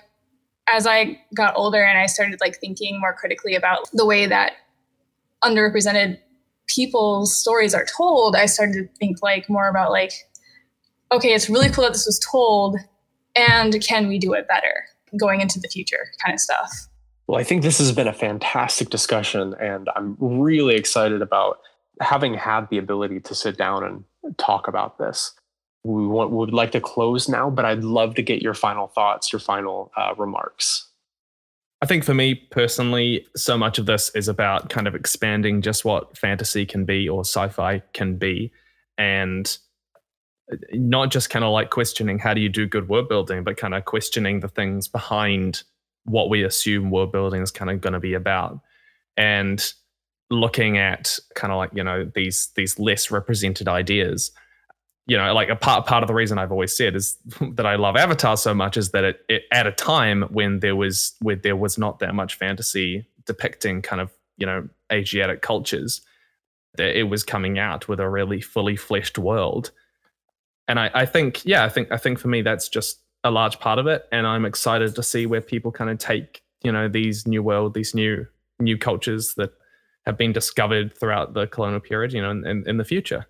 as 0.71 0.87
I 0.87 1.21
got 1.35 1.55
older 1.57 1.83
and 1.83 1.99
I 1.99 2.07
started 2.07 2.41
like 2.41 2.59
thinking 2.59 3.01
more 3.01 3.15
critically 3.15 3.55
about 3.55 3.89
the 3.93 4.07
way 4.07 4.27
that 4.27 4.53
underrepresented 5.43 6.19
people's 6.67 7.35
stories 7.35 7.75
are 7.75 7.87
told, 7.97 8.37
I 8.37 8.47
started 8.47 8.75
to 8.75 8.99
think 8.99 9.23
like 9.23 9.49
more 9.49 9.69
about 9.69 9.91
like, 9.91 10.13
okay, 11.11 11.33
it's 11.33 11.49
really 11.49 11.71
cool 11.71 11.85
that 11.85 11.95
this 11.95 12.07
was 12.07 12.19
told, 12.19 12.77
and 13.35 13.81
can 13.83 14.09
we 14.09 14.19
do 14.19 14.35
it 14.35 14.47
better 14.47 14.85
going 15.19 15.41
into 15.41 15.59
the 15.59 15.69
future, 15.69 16.09
kind 16.23 16.35
of 16.35 16.41
stuff. 16.41 16.71
Well, 17.27 17.41
I 17.41 17.45
think 17.45 17.63
this 17.63 17.79
has 17.79 17.93
been 17.93 18.09
a 18.09 18.13
fantastic 18.13 18.91
discussion, 18.91 19.55
and 19.61 19.89
I'm 19.97 20.17
really 20.19 20.77
excited 20.77 21.23
about 21.23 21.59
having 22.01 22.35
had 22.35 22.69
the 22.71 22.79
ability 22.79 23.21
to 23.21 23.35
sit 23.35 23.57
down 23.57 23.85
and 23.85 24.39
talk 24.39 24.69
about 24.69 24.99
this. 24.99 25.33
We 25.89 26.07
want, 26.07 26.31
would 26.33 26.53
like 26.53 26.73
to 26.73 26.81
close 26.81 27.29
now, 27.29 27.49
but 27.49 27.65
I'd 27.65 27.83
love 27.83 28.15
to 28.17 28.23
get 28.23 28.43
your 28.43 28.55
final 28.55 28.89
thoughts, 28.89 29.33
your 29.33 29.41
final 29.41 29.91
uh, 29.97 30.15
remarks. 30.17 30.87
I 31.81 31.87
think 31.87 32.05
for 32.05 32.13
me 32.13 32.35
personally, 32.35 33.27
so 33.37 33.57
much 33.57 33.79
of 33.79 33.87
this 33.87 34.11
is 34.15 34.29
about 34.29 34.69
kind 34.69 34.87
of 34.87 34.95
expanding 34.95 35.63
just 35.63 35.85
what 35.85 36.19
fantasy 36.19 36.67
can 36.67 36.85
be 36.85 37.09
or 37.09 37.21
sci 37.21 37.49
fi 37.49 37.83
can 37.95 38.17
be. 38.17 38.53
And 38.99 39.57
uh, 40.53 40.57
not 40.73 41.11
just 41.11 41.31
kind 41.31 41.45
of 41.45 41.53
like 41.53 41.71
questioning 41.71 42.19
how 42.19 42.35
do 42.35 42.41
you 42.41 42.49
do 42.49 42.67
good 42.67 42.89
world 42.89 43.09
building, 43.09 43.43
but 43.43 43.57
kind 43.57 43.75
of 43.75 43.85
questioning 43.85 44.41
the 44.41 44.49
things 44.49 44.89
behind 44.89 45.63
what 46.05 46.29
we 46.29 46.43
assume 46.43 46.91
world 46.91 47.13
building 47.13 47.43
is 47.43 47.51
kind 47.51 47.71
of 47.71 47.81
going 47.81 47.93
to 47.93 48.01
be 48.01 48.15
about 48.15 48.61
and 49.17 49.73
looking 50.31 50.77
at 50.77 51.19
kind 51.35 51.53
of 51.53 51.57
like 51.57 51.71
you 51.75 51.83
know 51.83 52.11
these 52.15 52.51
these 52.55 52.79
less 52.79 53.11
represented 53.11 53.69
ideas 53.69 54.31
you 55.09 55.17
know 55.17 55.35
like 55.35 55.49
a 55.49 55.57
part 55.57 55.87
part 55.87 56.03
of 56.03 56.07
the 56.07 56.15
reason 56.15 56.39
i've 56.39 56.53
always 56.53 56.77
said 56.77 56.95
is 56.95 57.17
that 57.53 57.67
i 57.67 57.75
love 57.75 57.97
avatar 57.97 58.37
so 58.37 58.55
much 58.55 58.77
is 58.77 58.91
that 58.91 59.05
it, 59.05 59.21
it 59.29 59.43
at 59.53 59.67
a 59.67 59.73
time 59.73 60.23
when 60.31 60.61
there 60.61 60.77
was 60.77 61.15
where 61.21 61.37
there 61.37 61.57
was 61.57 61.77
not 61.77 61.99
that 61.99 62.15
much 62.15 62.37
fantasy 62.37 63.07
depicting 63.27 63.83
kind 63.83 64.01
of 64.01 64.13
you 64.37 64.47
know 64.47 64.69
asiatic 64.93 65.43
cultures 65.43 66.01
that 66.77 66.97
it 66.97 67.05
was 67.05 67.25
coming 67.25 67.59
out 67.59 67.89
with 67.89 67.99
a 67.99 68.09
really 68.09 68.41
fully 68.41 68.77
fleshed 68.77 69.19
world 69.19 69.73
and 70.69 70.79
I, 70.79 70.91
I 70.95 71.07
think 71.07 71.45
yeah 71.45 71.65
i 71.65 71.69
think 71.69 71.91
i 71.91 71.97
think 71.97 72.19
for 72.19 72.29
me 72.29 72.43
that's 72.43 72.69
just 72.69 73.01
a 73.25 73.31
large 73.31 73.59
part 73.59 73.79
of 73.79 73.87
it, 73.87 74.07
and 74.13 74.27
I'm 74.27 74.45
excited 74.45 74.95
to 74.95 75.03
see 75.03 75.27
where 75.27 75.41
people 75.41 75.73
kind 75.73 75.91
of 75.91 75.99
take 75.99 76.43
you 76.63 76.73
know 76.73 76.89
these 76.89 77.27
new 77.27 77.43
world, 77.43 77.75
these 77.75 77.95
new 77.95 78.27
new 78.61 78.79
cultures 78.79 79.35
that 79.35 79.53
have 80.07 80.17
been 80.17 80.33
discovered 80.33 80.99
throughout 80.99 81.35
the 81.35 81.47
colonial 81.47 81.81
period, 81.81 82.13
you 82.13 82.23
know, 82.23 82.31
in, 82.31 82.47
in, 82.47 82.69
in 82.69 82.77
the 82.79 82.85
future. 82.85 83.27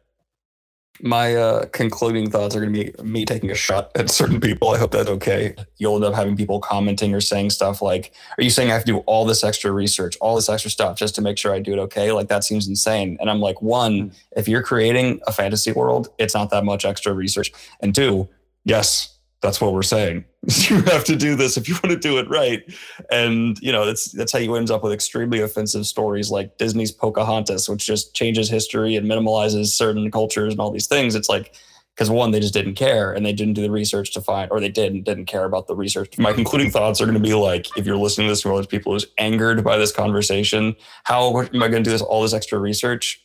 My 1.01 1.37
uh, 1.37 1.67
concluding 1.67 2.31
thoughts 2.31 2.57
are 2.57 2.61
going 2.61 2.73
to 2.73 2.93
be 2.93 3.03
me 3.03 3.25
taking 3.25 3.51
a 3.51 3.55
shot 3.55 3.91
at 3.95 4.11
certain 4.11 4.41
people. 4.41 4.71
I 4.71 4.79
hope 4.79 4.91
that's 4.91 5.09
okay. 5.09 5.55
You'll 5.77 5.97
end 5.97 6.05
up 6.05 6.15
having 6.15 6.37
people 6.37 6.61
commenting 6.61 7.15
or 7.15 7.21
saying 7.21 7.51
stuff 7.51 7.81
like, 7.83 8.13
Are 8.37 8.43
you 8.43 8.51
saying 8.51 8.71
I 8.71 8.75
have 8.75 8.85
to 8.85 8.93
do 8.93 8.99
all 9.01 9.25
this 9.25 9.45
extra 9.45 9.71
research, 9.71 10.17
all 10.21 10.37
this 10.37 10.49
extra 10.49 10.71
stuff 10.71 10.99
just 10.99 11.15
to 11.17 11.23
make 11.23 11.39
sure 11.39 11.53
I 11.53 11.61
do 11.61 11.73
it 11.73 11.79
okay? 11.79 12.13
Like, 12.13 12.29
that 12.29 12.45
seems 12.45 12.67
insane. 12.67 13.17
And 13.21 13.31
I'm 13.31 13.41
like, 13.41 13.63
One, 13.63 14.13
if 14.37 14.49
you're 14.49 14.63
creating 14.63 15.21
a 15.27 15.33
fantasy 15.33 15.73
world, 15.73 16.09
it's 16.19 16.35
not 16.35 16.51
that 16.51 16.65
much 16.65 16.85
extra 16.85 17.13
research. 17.13 17.53
And 17.81 17.95
two, 17.95 18.29
yes, 18.65 19.18
that's 19.41 19.61
what 19.61 19.73
we're 19.73 19.83
saying. 19.83 20.25
you 20.47 20.83
have 20.83 21.05
to 21.05 21.17
do 21.17 21.35
this 21.35 21.57
if 21.57 21.69
you 21.69 21.75
want 21.75 21.91
to 21.91 21.97
do 21.97 22.19
it 22.19 22.29
right. 22.29 22.63
And 23.11 23.59
you 23.61 23.73
know, 23.73 23.87
that's 23.87 24.13
that's 24.13 24.33
how 24.33 24.39
you 24.39 24.55
end 24.57 24.71
up 24.71 24.83
with 24.83 24.93
extremely 24.93 25.41
offensive 25.41 25.87
stories 25.87 26.31
like 26.31 26.59
Disney's 26.59 26.93
Pocahontas, 26.93 27.69
which 27.69 27.87
just 27.87 28.15
changes 28.15 28.49
history 28.49 28.97
and 28.97 29.07
minimalizes 29.07 29.67
certain 29.67 30.11
cultures 30.11 30.53
and 30.53 30.61
all 30.61 30.71
these 30.71 30.87
things. 30.87 31.15
It's 31.15 31.29
like 31.29 31.55
because 31.99 32.11
one, 32.11 32.31
they 32.31 32.39
just 32.39 32.55
didn't 32.55 32.75
care 32.75 33.13
and 33.13 33.27
they 33.27 33.33
didn't 33.33 33.55
do 33.55 33.63
the 33.63 33.73
research 33.73 34.13
to 34.13 34.21
find, 34.21 34.49
or 34.53 34.61
they 34.61 34.69
did 34.69 34.93
and 34.93 35.05
didn't 35.05 35.27
care 35.27 35.45
about 35.45 35.67
the 35.67 35.75
research. 35.75 36.17
My 36.17 36.33
concluding 36.33 36.71
thoughts 36.71 37.01
are 37.01 37.05
going 37.07 37.21
to 37.21 37.21
be 37.21 37.35
like, 37.35 37.77
if 37.77 37.85
you're 37.87 37.97
listening 37.97 38.29
to 38.29 38.33
this, 38.33 38.45
and 38.45 38.55
there's 38.55 38.69
people 38.69 38.93
who's 38.93 39.07
angered 39.19 39.65
by 39.65 39.77
this 39.79 39.91
conversation, 39.91 40.77
how 41.03 41.37
am 41.37 41.61
I 41.61 41.67
going 41.67 41.83
to 41.83 41.91
do 41.91 41.91
this 41.91 42.01
all 42.01 42.23
this 42.23 42.33
extra 42.33 42.61
research? 42.61 43.21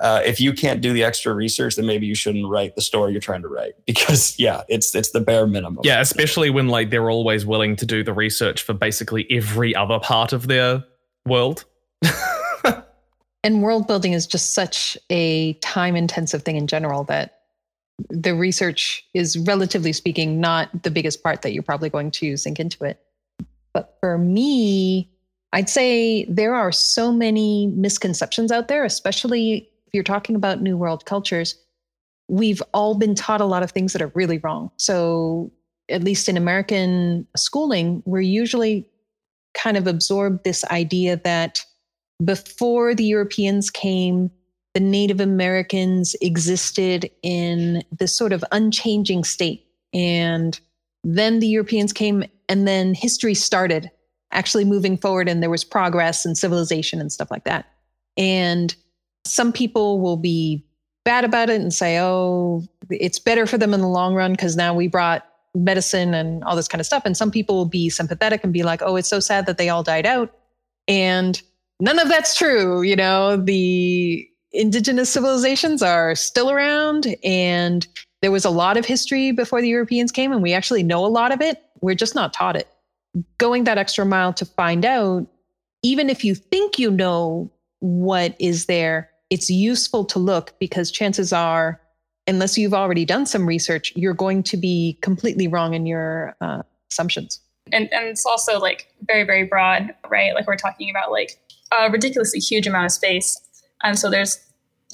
Uh, 0.00 0.22
if 0.24 0.40
you 0.40 0.52
can't 0.52 0.80
do 0.80 0.92
the 0.92 1.04
extra 1.04 1.32
research, 1.32 1.76
then 1.76 1.86
maybe 1.86 2.06
you 2.06 2.14
shouldn't 2.14 2.48
write 2.48 2.74
the 2.74 2.82
story 2.82 3.12
you're 3.12 3.20
trying 3.20 3.42
to 3.42 3.48
write 3.48 3.74
because 3.86 4.38
yeah, 4.38 4.62
it's 4.68 4.94
it's 4.94 5.10
the 5.10 5.20
bare 5.20 5.46
minimum. 5.46 5.80
Yeah, 5.84 6.00
especially 6.00 6.50
when 6.50 6.68
like 6.68 6.90
they're 6.90 7.10
always 7.10 7.46
willing 7.46 7.76
to 7.76 7.86
do 7.86 8.02
the 8.02 8.12
research 8.12 8.62
for 8.62 8.72
basically 8.72 9.26
every 9.30 9.74
other 9.74 9.98
part 9.98 10.32
of 10.32 10.48
their 10.48 10.84
world. 11.26 11.64
and 13.44 13.62
world 13.62 13.86
building 13.86 14.12
is 14.12 14.26
just 14.26 14.54
such 14.54 14.98
a 15.10 15.54
time 15.54 15.96
intensive 15.96 16.42
thing 16.42 16.56
in 16.56 16.66
general 16.66 17.04
that 17.04 17.40
the 18.10 18.34
research 18.34 19.06
is 19.14 19.38
relatively 19.38 19.92
speaking 19.92 20.40
not 20.40 20.82
the 20.82 20.90
biggest 20.90 21.22
part 21.22 21.42
that 21.42 21.52
you're 21.52 21.62
probably 21.62 21.88
going 21.88 22.10
to 22.10 22.36
sink 22.36 22.58
into 22.58 22.84
it. 22.84 23.00
But 23.72 23.96
for 24.00 24.18
me, 24.18 25.10
I'd 25.52 25.70
say 25.70 26.24
there 26.24 26.54
are 26.54 26.72
so 26.72 27.12
many 27.12 27.68
misconceptions 27.68 28.50
out 28.50 28.66
there, 28.66 28.84
especially 28.84 29.56
if 29.58 29.68
you're 29.94 30.02
talking 30.04 30.36
about 30.36 30.60
New 30.60 30.76
World 30.76 31.06
cultures. 31.06 31.56
We've 32.28 32.62
all 32.72 32.94
been 32.94 33.14
taught 33.14 33.40
a 33.40 33.46
lot 33.46 33.62
of 33.62 33.70
things 33.70 33.92
that 33.92 34.02
are 34.02 34.12
really 34.14 34.38
wrong. 34.38 34.70
So, 34.76 35.52
at 35.90 36.02
least 36.02 36.28
in 36.28 36.38
American 36.38 37.26
schooling, 37.36 38.02
we're 38.06 38.20
usually 38.20 38.88
kind 39.54 39.76
of 39.76 39.86
absorbed 39.86 40.42
this 40.42 40.64
idea 40.66 41.20
that 41.24 41.64
before 42.24 42.94
the 42.94 43.04
Europeans 43.04 43.70
came, 43.70 44.30
the 44.72 44.80
Native 44.80 45.20
Americans 45.20 46.16
existed 46.20 47.10
in 47.22 47.82
this 47.92 48.16
sort 48.16 48.32
of 48.32 48.44
unchanging 48.50 49.24
state. 49.24 49.66
And 49.92 50.58
then 51.04 51.38
the 51.38 51.46
Europeans 51.46 51.92
came, 51.92 52.24
and 52.48 52.66
then 52.66 52.94
history 52.94 53.34
started 53.34 53.90
actually 54.32 54.64
moving 54.64 54.96
forward 54.96 55.28
and 55.28 55.42
there 55.42 55.50
was 55.50 55.64
progress 55.64 56.26
and 56.26 56.36
civilization 56.36 57.00
and 57.00 57.12
stuff 57.12 57.30
like 57.30 57.44
that. 57.44 57.66
And 58.16 58.74
some 59.24 59.52
people 59.52 60.00
will 60.00 60.16
be 60.16 60.64
bad 61.04 61.24
about 61.24 61.50
it 61.50 61.60
and 61.60 61.72
say, 61.72 61.98
oh, 62.00 62.62
it's 62.90 63.18
better 63.18 63.46
for 63.46 63.58
them 63.58 63.74
in 63.74 63.80
the 63.80 63.88
long 63.88 64.14
run 64.14 64.32
because 64.32 64.56
now 64.56 64.74
we 64.74 64.88
brought 64.88 65.26
medicine 65.54 66.14
and 66.14 66.42
all 66.44 66.56
this 66.56 66.68
kind 66.68 66.80
of 66.80 66.86
stuff. 66.86 67.02
And 67.04 67.16
some 67.16 67.30
people 67.30 67.56
will 67.56 67.64
be 67.64 67.90
sympathetic 67.90 68.42
and 68.42 68.52
be 68.52 68.62
like, 68.62 68.82
oh, 68.82 68.96
it's 68.96 69.08
so 69.08 69.20
sad 69.20 69.46
that 69.46 69.58
they 69.58 69.68
all 69.68 69.82
died 69.82 70.06
out. 70.06 70.34
And 70.88 71.40
none 71.80 71.98
of 71.98 72.08
that's 72.08 72.36
true. 72.36 72.82
You 72.82 72.96
know, 72.96 73.36
the 73.36 74.28
indigenous 74.52 75.10
civilizations 75.10 75.82
are 75.82 76.14
still 76.14 76.50
around 76.50 77.14
and 77.22 77.86
there 78.24 78.30
was 78.30 78.46
a 78.46 78.50
lot 78.50 78.78
of 78.78 78.86
history 78.86 79.32
before 79.32 79.60
the 79.60 79.68
Europeans 79.68 80.10
came, 80.10 80.32
and 80.32 80.42
we 80.42 80.54
actually 80.54 80.82
know 80.82 81.04
a 81.04 81.08
lot 81.08 81.30
of 81.30 81.42
it. 81.42 81.62
We're 81.82 81.94
just 81.94 82.14
not 82.14 82.32
taught 82.32 82.56
it 82.56 82.66
going 83.36 83.64
that 83.64 83.76
extra 83.76 84.06
mile 84.06 84.32
to 84.32 84.46
find 84.46 84.82
out, 84.82 85.26
even 85.82 86.08
if 86.08 86.24
you 86.24 86.34
think 86.34 86.78
you 86.78 86.90
know 86.90 87.52
what 87.80 88.34
is 88.38 88.64
there, 88.64 89.10
it's 89.34 89.50
useful 89.50 90.04
to 90.04 90.20
look 90.20 90.54
because 90.60 90.92
chances 90.92 91.32
are, 91.32 91.80
unless 92.28 92.56
you've 92.56 92.72
already 92.72 93.04
done 93.04 93.26
some 93.26 93.46
research, 93.46 93.92
you're 93.96 94.14
going 94.14 94.44
to 94.44 94.56
be 94.56 94.96
completely 95.02 95.48
wrong 95.48 95.74
in 95.74 95.86
your 95.86 96.36
uh, 96.40 96.62
assumptions. 96.92 97.40
And, 97.72 97.92
and 97.92 98.06
it's 98.06 98.24
also 98.24 98.60
like 98.60 98.94
very, 99.08 99.24
very 99.24 99.42
broad, 99.42 99.92
right? 100.08 100.36
Like 100.36 100.46
we're 100.46 100.54
talking 100.54 100.88
about 100.88 101.10
like 101.10 101.36
a 101.76 101.90
ridiculously 101.90 102.38
huge 102.38 102.68
amount 102.68 102.84
of 102.84 102.92
space. 102.92 103.36
And 103.82 103.98
so 103.98 104.08
there's 104.08 104.38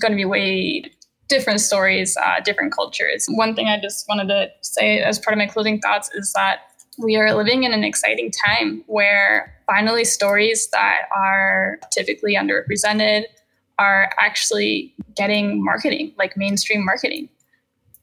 going 0.01 0.13
to 0.13 0.17
be 0.17 0.25
way 0.25 0.91
different 1.29 1.61
stories, 1.61 2.17
uh, 2.17 2.41
different 2.43 2.73
cultures. 2.73 3.27
One 3.29 3.55
thing 3.55 3.67
I 3.67 3.79
just 3.79 4.09
wanted 4.09 4.29
to 4.29 4.49
say 4.63 5.01
as 5.01 5.19
part 5.19 5.35
of 5.35 5.39
my 5.39 5.49
closing 5.49 5.81
thoughts 5.81 6.09
is 6.15 6.33
that 6.33 6.61
we 6.99 7.17
are 7.17 7.35
living 7.35 7.65
in 7.65 7.75
an 7.75 7.85
exciting 7.85 8.33
time 8.47 8.85
where 8.87 9.55
finally 9.67 10.07
stories 10.07 10.71
that 10.73 11.03
are 11.15 11.79
typically 11.93 12.37
underrepresented 12.37 13.25
are 13.81 14.11
actually 14.19 14.95
getting 15.17 15.65
marketing, 15.65 16.13
like 16.19 16.37
mainstream 16.37 16.85
marketing. 16.85 17.29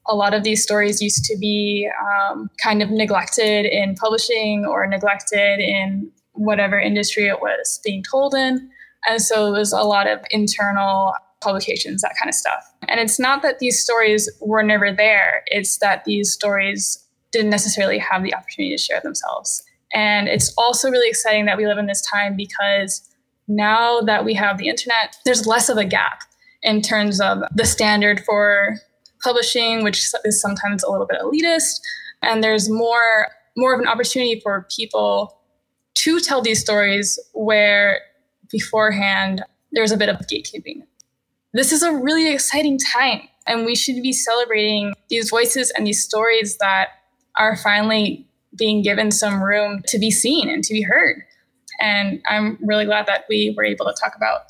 A 0.06 0.16
lot 0.16 0.34
of 0.34 0.42
these 0.42 0.62
stories 0.62 1.00
used 1.00 1.24
to 1.26 1.36
be 1.38 1.88
um, 2.02 2.50
kind 2.62 2.82
of 2.82 2.90
neglected 2.90 3.64
in 3.64 3.94
publishing 3.94 4.66
or 4.66 4.86
neglected 4.86 5.60
in 5.60 6.10
whatever 6.32 6.80
industry 6.80 7.26
it 7.26 7.40
was 7.40 7.80
being 7.84 8.02
told 8.02 8.34
in. 8.34 8.68
And 9.08 9.22
so 9.22 9.46
it 9.46 9.58
was 9.58 9.72
a 9.72 9.82
lot 9.82 10.08
of 10.08 10.18
internal 10.32 11.14
publications, 11.40 12.02
that 12.02 12.14
kind 12.18 12.28
of 12.28 12.34
stuff. 12.34 12.64
And 12.88 12.98
it's 12.98 13.20
not 13.20 13.42
that 13.42 13.60
these 13.60 13.80
stories 13.80 14.28
were 14.40 14.64
never 14.64 14.92
there, 14.92 15.44
it's 15.46 15.78
that 15.78 16.04
these 16.04 16.32
stories 16.32 17.04
didn't 17.30 17.50
necessarily 17.50 17.98
have 17.98 18.24
the 18.24 18.34
opportunity 18.34 18.74
to 18.74 18.82
share 18.82 19.00
themselves. 19.00 19.62
And 19.94 20.26
it's 20.26 20.52
also 20.58 20.90
really 20.90 21.08
exciting 21.08 21.46
that 21.46 21.56
we 21.56 21.66
live 21.66 21.78
in 21.78 21.86
this 21.86 22.02
time 22.02 22.36
because 22.36 23.08
now 23.48 24.00
that 24.02 24.24
we 24.24 24.34
have 24.34 24.58
the 24.58 24.68
internet, 24.68 25.16
there's 25.24 25.46
less 25.46 25.68
of 25.68 25.78
a 25.78 25.84
gap 25.84 26.22
in 26.62 26.82
terms 26.82 27.20
of 27.20 27.42
the 27.54 27.64
standard 27.64 28.22
for 28.24 28.78
publishing, 29.22 29.82
which 29.82 29.98
is 30.24 30.40
sometimes 30.40 30.82
a 30.82 30.90
little 30.90 31.06
bit 31.06 31.20
elitist. 31.20 31.80
And 32.22 32.42
there's 32.44 32.68
more 32.68 33.28
more 33.56 33.74
of 33.74 33.80
an 33.80 33.88
opportunity 33.88 34.38
for 34.40 34.68
people 34.74 35.36
to 35.96 36.20
tell 36.20 36.40
these 36.40 36.60
stories 36.60 37.18
where 37.32 38.00
beforehand 38.50 39.42
there's 39.72 39.90
a 39.90 39.96
bit 39.96 40.08
of 40.08 40.16
gatekeeping. 40.32 40.82
This 41.52 41.72
is 41.72 41.82
a 41.82 41.92
really 41.92 42.32
exciting 42.32 42.78
time, 42.78 43.22
and 43.46 43.66
we 43.66 43.74
should 43.74 44.00
be 44.00 44.12
celebrating 44.12 44.94
these 45.08 45.30
voices 45.30 45.72
and 45.76 45.86
these 45.86 46.02
stories 46.02 46.56
that 46.58 46.90
are 47.36 47.56
finally 47.56 48.26
being 48.56 48.82
given 48.82 49.10
some 49.10 49.42
room 49.42 49.82
to 49.88 49.98
be 49.98 50.10
seen 50.10 50.48
and 50.48 50.62
to 50.64 50.72
be 50.72 50.82
heard. 50.82 51.24
And 51.80 52.20
I'm 52.26 52.58
really 52.60 52.84
glad 52.84 53.06
that 53.06 53.24
we 53.28 53.54
were 53.56 53.64
able 53.64 53.86
to 53.86 53.94
talk 54.00 54.14
about 54.16 54.42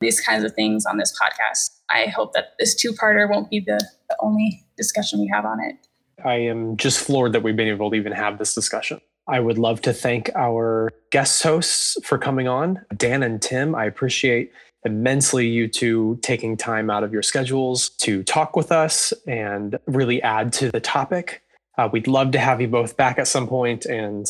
these 0.00 0.20
kinds 0.20 0.44
of 0.44 0.52
things 0.54 0.84
on 0.84 0.98
this 0.98 1.16
podcast. 1.18 1.78
I 1.88 2.06
hope 2.06 2.32
that 2.32 2.54
this 2.58 2.74
two 2.74 2.92
parter 2.92 3.30
won't 3.30 3.50
be 3.50 3.60
the, 3.60 3.84
the 4.08 4.16
only 4.20 4.64
discussion 4.76 5.20
we 5.20 5.28
have 5.28 5.44
on 5.44 5.60
it. 5.62 5.76
I 6.24 6.34
am 6.34 6.76
just 6.76 6.98
floored 6.98 7.32
that 7.32 7.42
we've 7.42 7.56
been 7.56 7.68
able 7.68 7.90
to 7.90 7.96
even 7.96 8.12
have 8.12 8.38
this 8.38 8.54
discussion. 8.54 9.00
I 9.28 9.40
would 9.40 9.58
love 9.58 9.80
to 9.82 9.92
thank 9.92 10.30
our 10.34 10.90
guest 11.10 11.42
hosts 11.42 11.96
for 12.04 12.18
coming 12.18 12.48
on. 12.48 12.84
Dan 12.96 13.22
and 13.22 13.40
Tim, 13.40 13.74
I 13.74 13.84
appreciate 13.84 14.52
immensely 14.84 15.46
you 15.46 15.68
two 15.68 16.18
taking 16.22 16.56
time 16.56 16.90
out 16.90 17.04
of 17.04 17.12
your 17.12 17.22
schedules 17.22 17.90
to 18.00 18.24
talk 18.24 18.56
with 18.56 18.72
us 18.72 19.12
and 19.28 19.78
really 19.86 20.20
add 20.22 20.52
to 20.54 20.70
the 20.72 20.80
topic. 20.80 21.42
Uh, 21.78 21.88
we'd 21.92 22.08
love 22.08 22.32
to 22.32 22.38
have 22.38 22.60
you 22.60 22.68
both 22.68 22.96
back 22.96 23.18
at 23.18 23.28
some 23.28 23.46
point, 23.46 23.86
and 23.86 24.26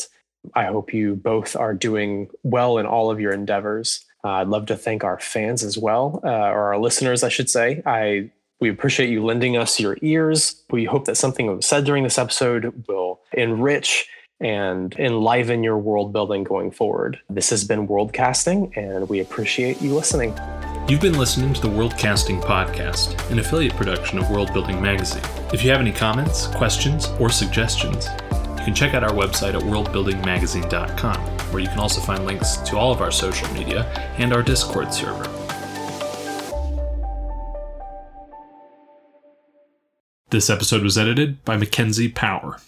I 0.53 0.65
hope 0.65 0.93
you 0.93 1.15
both 1.15 1.55
are 1.55 1.73
doing 1.73 2.29
well 2.43 2.77
in 2.77 2.85
all 2.85 3.09
of 3.09 3.19
your 3.19 3.33
endeavors. 3.33 4.05
Uh, 4.23 4.29
I'd 4.29 4.47
love 4.47 4.67
to 4.67 4.77
thank 4.77 5.03
our 5.03 5.19
fans 5.19 5.63
as 5.63 5.77
well, 5.77 6.21
uh, 6.23 6.27
or 6.27 6.73
our 6.73 6.77
listeners, 6.77 7.23
I 7.23 7.29
should 7.29 7.49
say. 7.49 7.81
I 7.85 8.31
we 8.59 8.69
appreciate 8.69 9.09
you 9.09 9.25
lending 9.25 9.57
us 9.57 9.79
your 9.79 9.97
ears. 10.01 10.63
We 10.69 10.85
hope 10.85 11.05
that 11.05 11.17
something 11.17 11.47
that 11.47 11.55
was 11.55 11.65
said 11.65 11.83
during 11.83 12.03
this 12.03 12.17
episode 12.17 12.85
will 12.87 13.19
enrich 13.33 14.07
and 14.39 14.95
enliven 14.97 15.63
your 15.63 15.77
world 15.77 16.13
building 16.13 16.43
going 16.43 16.71
forward. 16.71 17.19
This 17.29 17.49
has 17.49 17.63
been 17.63 17.87
Worldcasting, 17.87 18.75
and 18.77 19.09
we 19.09 19.19
appreciate 19.19 19.81
you 19.81 19.93
listening. 19.93 20.37
You've 20.87 21.01
been 21.01 21.17
listening 21.17 21.53
to 21.53 21.61
the 21.61 21.69
Worldcasting 21.69 22.41
Podcast, 22.41 23.29
an 23.31 23.39
affiliate 23.39 23.73
production 23.75 24.19
of 24.19 24.29
World 24.29 24.51
Building 24.53 24.81
Magazine. 24.81 25.23
If 25.53 25.63
you 25.63 25.71
have 25.71 25.79
any 25.79 25.93
comments, 25.93 26.47
questions, 26.47 27.07
or 27.19 27.29
suggestions, 27.29 28.07
you 28.63 28.67
can 28.67 28.75
check 28.75 28.93
out 28.93 29.03
our 29.03 29.11
website 29.11 29.55
at 29.55 29.61
worldbuildingmagazine.com, 29.61 31.19
where 31.51 31.61
you 31.61 31.67
can 31.67 31.79
also 31.79 31.99
find 31.99 32.25
links 32.25 32.55
to 32.55 32.77
all 32.77 32.93
of 32.93 33.01
our 33.01 33.11
social 33.11 33.53
media 33.53 33.83
and 34.17 34.31
our 34.31 34.41
Discord 34.41 34.93
server. 34.93 35.29
This 40.29 40.49
episode 40.49 40.81
was 40.81 40.97
edited 40.97 41.43
by 41.43 41.57
McKenzie 41.57 42.15
Power. 42.15 42.61